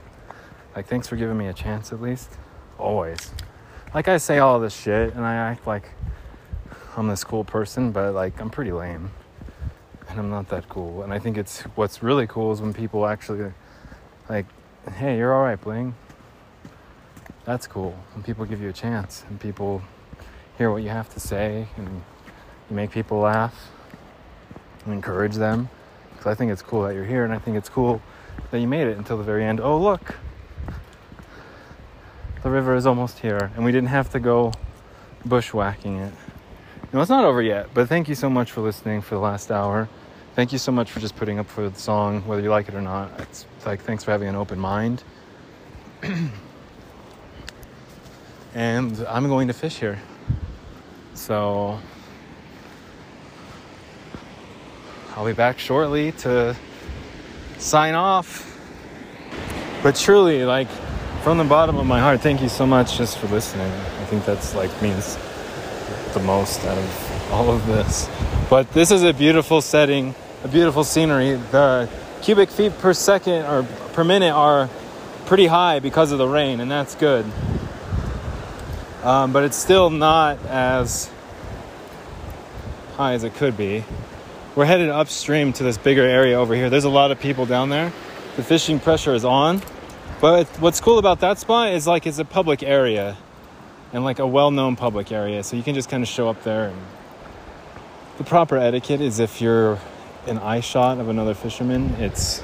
Like, 0.75 0.87
thanks 0.87 1.07
for 1.07 1.15
giving 1.15 1.37
me 1.37 1.45
a 1.45 1.53
chance 1.53 1.93
at 1.93 2.01
least. 2.01 2.31
Always. 2.79 3.31
Like, 3.93 4.07
I 4.07 4.17
say 4.17 4.39
all 4.39 4.59
this 4.59 4.75
shit 4.75 5.13
and 5.13 5.23
I 5.23 5.35
act 5.35 5.67
like 5.67 5.91
I'm 6.97 7.07
this 7.07 7.23
cool 7.23 7.43
person, 7.43 7.91
but 7.91 8.15
like, 8.15 8.41
I'm 8.41 8.49
pretty 8.49 8.71
lame. 8.71 9.11
And 10.07 10.19
I'm 10.19 10.31
not 10.31 10.49
that 10.49 10.69
cool. 10.69 11.03
And 11.03 11.13
I 11.13 11.19
think 11.19 11.37
it's 11.37 11.61
what's 11.75 12.01
really 12.01 12.25
cool 12.25 12.51
is 12.51 12.61
when 12.61 12.73
people 12.73 13.05
actually, 13.05 13.53
like, 14.27 14.47
hey, 14.95 15.19
you're 15.19 15.35
alright, 15.35 15.61
Bling. 15.61 15.93
That's 17.45 17.67
cool. 17.67 17.95
When 18.15 18.23
people 18.23 18.43
give 18.45 18.59
you 18.59 18.69
a 18.69 18.73
chance 18.73 19.23
and 19.29 19.39
people 19.39 19.83
hear 20.59 20.69
what 20.69 20.83
you 20.83 20.89
have 20.89 21.07
to 21.13 21.21
say 21.21 21.65
and 21.77 21.87
you 22.69 22.75
make 22.75 22.91
people 22.91 23.17
laugh 23.19 23.71
and 24.83 24.93
encourage 24.93 25.35
them. 25.35 25.69
Because 26.11 26.27
I 26.27 26.35
think 26.35 26.51
it's 26.51 26.61
cool 26.61 26.83
that 26.83 26.93
you're 26.93 27.05
here 27.05 27.23
and 27.23 27.31
I 27.33 27.39
think 27.39 27.55
it's 27.55 27.69
cool 27.69 28.01
that 28.51 28.59
you 28.59 28.67
made 28.67 28.85
it 28.85 28.97
until 28.97 29.17
the 29.17 29.23
very 29.23 29.45
end. 29.45 29.61
Oh, 29.61 29.77
look! 29.79 30.15
The 32.43 32.49
river 32.49 32.75
is 32.75 32.85
almost 32.85 33.19
here 33.19 33.51
and 33.55 33.63
we 33.63 33.71
didn't 33.71 33.87
have 33.87 34.11
to 34.11 34.19
go 34.19 34.51
bushwhacking 35.25 35.97
it. 35.97 36.13
No, 36.91 36.99
it's 36.99 37.09
not 37.09 37.23
over 37.23 37.41
yet, 37.41 37.69
but 37.73 37.87
thank 37.87 38.09
you 38.09 38.15
so 38.15 38.29
much 38.29 38.51
for 38.51 38.59
listening 38.59 38.99
for 38.99 39.15
the 39.15 39.21
last 39.21 39.51
hour. 39.51 39.87
Thank 40.35 40.51
you 40.51 40.57
so 40.57 40.73
much 40.73 40.91
for 40.91 40.99
just 40.99 41.15
putting 41.15 41.39
up 41.39 41.47
for 41.47 41.69
the 41.69 41.79
song, 41.79 42.27
whether 42.27 42.41
you 42.41 42.49
like 42.49 42.67
it 42.67 42.75
or 42.75 42.81
not. 42.81 43.17
It's 43.21 43.45
like, 43.65 43.81
thanks 43.83 44.03
for 44.03 44.11
having 44.11 44.27
an 44.27 44.35
open 44.35 44.59
mind. 44.59 45.05
and 48.53 49.05
I'm 49.07 49.29
going 49.29 49.47
to 49.47 49.53
fish 49.53 49.77
here. 49.77 49.99
So 51.19 51.77
I'll 55.15 55.25
be 55.25 55.33
back 55.33 55.59
shortly 55.59 56.13
to 56.23 56.55
sign 57.57 57.93
off. 57.93 58.57
But 59.83 59.97
truly, 59.97 60.45
like 60.45 60.69
from 61.21 61.37
the 61.37 61.43
bottom 61.43 61.77
of 61.77 61.85
my 61.85 61.99
heart, 61.99 62.21
thank 62.21 62.41
you 62.41 62.47
so 62.47 62.65
much 62.65 62.97
just 62.97 63.17
for 63.17 63.27
listening. 63.27 63.69
I 63.69 64.05
think 64.05 64.23
that's 64.23 64.55
like 64.55 64.71
means 64.81 65.17
the 66.13 66.21
most 66.21 66.63
out 66.63 66.77
of 66.77 67.31
all 67.33 67.51
of 67.51 67.67
this. 67.67 68.09
But 68.49 68.71
this 68.71 68.89
is 68.89 69.03
a 69.03 69.13
beautiful 69.13 69.61
setting, 69.61 70.15
a 70.45 70.47
beautiful 70.47 70.85
scenery. 70.85 71.33
The 71.33 71.89
cubic 72.21 72.49
feet 72.49 72.79
per 72.79 72.93
second 72.93 73.45
or 73.45 73.63
per 73.91 74.05
minute 74.05 74.31
are 74.31 74.69
pretty 75.25 75.47
high 75.47 75.79
because 75.79 76.13
of 76.13 76.17
the 76.17 76.29
rain, 76.29 76.61
and 76.61 76.71
that's 76.71 76.95
good. 76.95 77.25
Um, 79.03 79.31
but 79.31 79.43
it's 79.43 79.57
still 79.57 79.89
not 79.89 80.37
as 80.45 81.09
high 82.95 83.13
as 83.13 83.23
it 83.23 83.35
could 83.35 83.55
be. 83.55 83.83
We're 84.55 84.65
headed 84.65 84.89
upstream 84.89 85.53
to 85.53 85.63
this 85.63 85.77
bigger 85.77 86.03
area 86.03 86.37
over 86.37 86.53
here. 86.53 86.69
There's 86.69 86.83
a 86.83 86.89
lot 86.89 87.11
of 87.11 87.19
people 87.19 87.45
down 87.45 87.69
there. 87.69 87.93
The 88.35 88.43
fishing 88.43 88.79
pressure 88.79 89.13
is 89.13 89.23
on. 89.23 89.61
But 90.19 90.47
what's 90.59 90.81
cool 90.81 90.99
about 90.99 91.21
that 91.21 91.39
spot 91.39 91.71
is 91.71 91.87
like 91.87 92.05
it's 92.05 92.19
a 92.19 92.25
public 92.25 92.61
area 92.61 93.17
and 93.93 94.03
like 94.03 94.19
a 94.19 94.27
well-known 94.27 94.75
public 94.75 95.11
area. 95.11 95.43
So 95.43 95.55
you 95.55 95.63
can 95.63 95.75
just 95.75 95.89
kind 95.89 96.03
of 96.03 96.09
show 96.09 96.27
up 96.27 96.43
there 96.43 96.73
the 98.19 98.25
proper 98.25 98.57
etiquette 98.57 98.99
is 98.99 99.19
if 99.19 99.39
you're 99.39 99.79
an 100.27 100.39
eye 100.39 100.59
shot 100.59 100.99
of 100.99 101.07
another 101.07 101.33
fisherman, 101.33 101.89
it's 101.99 102.43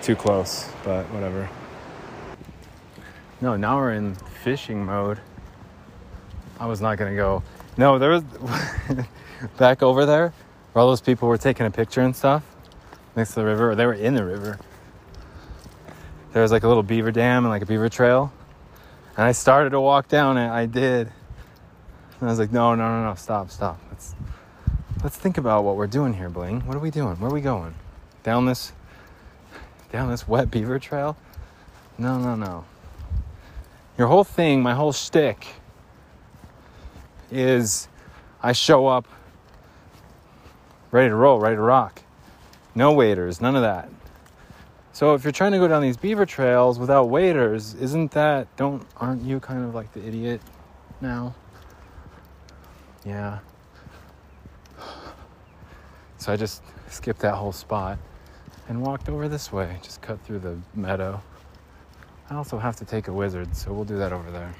too 0.00 0.16
close, 0.16 0.66
but 0.84 1.04
whatever. 1.12 1.50
No, 3.42 3.54
now 3.58 3.76
we're 3.76 3.92
in 3.92 4.14
fishing 4.14 4.86
mode. 4.86 5.20
I 6.62 6.66
was 6.66 6.80
not 6.80 6.96
gonna 6.96 7.16
go. 7.16 7.42
No, 7.76 7.98
there 7.98 8.10
was 8.10 8.22
back 9.58 9.82
over 9.82 10.06
there 10.06 10.32
where 10.72 10.80
all 10.80 10.88
those 10.88 11.00
people 11.00 11.26
were 11.26 11.36
taking 11.36 11.66
a 11.66 11.72
picture 11.72 12.02
and 12.02 12.14
stuff 12.14 12.44
next 13.16 13.30
to 13.30 13.40
the 13.40 13.44
river, 13.44 13.72
or 13.72 13.74
they 13.74 13.84
were 13.84 13.94
in 13.94 14.14
the 14.14 14.24
river. 14.24 14.60
There 16.32 16.40
was 16.40 16.52
like 16.52 16.62
a 16.62 16.68
little 16.68 16.84
beaver 16.84 17.10
dam 17.10 17.44
and 17.44 17.50
like 17.50 17.62
a 17.62 17.66
beaver 17.66 17.88
trail. 17.88 18.32
And 19.16 19.26
I 19.26 19.32
started 19.32 19.70
to 19.70 19.80
walk 19.80 20.06
down 20.06 20.38
it. 20.38 20.50
I 20.50 20.66
did. 20.66 21.08
And 22.20 22.28
I 22.28 22.30
was 22.30 22.38
like, 22.38 22.52
no, 22.52 22.76
no, 22.76 22.88
no, 22.88 23.08
no, 23.08 23.16
stop, 23.16 23.50
stop. 23.50 23.80
Let's 23.90 24.14
let's 25.02 25.16
think 25.16 25.38
about 25.38 25.64
what 25.64 25.74
we're 25.74 25.88
doing 25.88 26.14
here, 26.14 26.28
Bling. 26.28 26.60
What 26.60 26.76
are 26.76 26.80
we 26.80 26.92
doing? 26.92 27.16
Where 27.16 27.28
are 27.28 27.34
we 27.34 27.40
going? 27.40 27.74
Down 28.22 28.46
this 28.46 28.72
down 29.90 30.10
this 30.12 30.28
wet 30.28 30.48
beaver 30.48 30.78
trail? 30.78 31.16
No, 31.98 32.20
no, 32.20 32.36
no. 32.36 32.66
Your 33.98 34.06
whole 34.06 34.22
thing, 34.22 34.62
my 34.62 34.74
whole 34.74 34.92
shtick 34.92 35.56
is 37.32 37.88
I 38.42 38.52
show 38.52 38.86
up 38.86 39.06
ready 40.90 41.08
to 41.08 41.14
roll, 41.14 41.40
ready 41.40 41.56
to 41.56 41.62
rock. 41.62 42.02
No 42.74 42.92
waders, 42.92 43.40
none 43.40 43.56
of 43.56 43.62
that. 43.62 43.88
So 44.92 45.14
if 45.14 45.24
you're 45.24 45.32
trying 45.32 45.52
to 45.52 45.58
go 45.58 45.66
down 45.66 45.80
these 45.80 45.96
beaver 45.96 46.26
trails 46.26 46.78
without 46.78 47.08
waders, 47.08 47.74
isn't 47.74 48.10
that 48.12 48.54
don't 48.56 48.86
aren't 48.98 49.22
you 49.22 49.40
kind 49.40 49.64
of 49.64 49.74
like 49.74 49.92
the 49.92 50.06
idiot 50.06 50.40
now? 51.00 51.34
Yeah. 53.04 53.38
So 56.18 56.32
I 56.32 56.36
just 56.36 56.62
skipped 56.88 57.20
that 57.20 57.34
whole 57.34 57.52
spot 57.52 57.98
and 58.68 58.80
walked 58.80 59.08
over 59.08 59.28
this 59.28 59.50
way, 59.50 59.78
just 59.82 60.02
cut 60.02 60.20
through 60.24 60.38
the 60.38 60.58
meadow. 60.74 61.20
I 62.30 62.36
also 62.36 62.58
have 62.58 62.76
to 62.76 62.84
take 62.84 63.08
a 63.08 63.12
wizard, 63.12 63.56
so 63.56 63.72
we'll 63.72 63.84
do 63.84 63.98
that 63.98 64.12
over 64.12 64.30
there. 64.30 64.54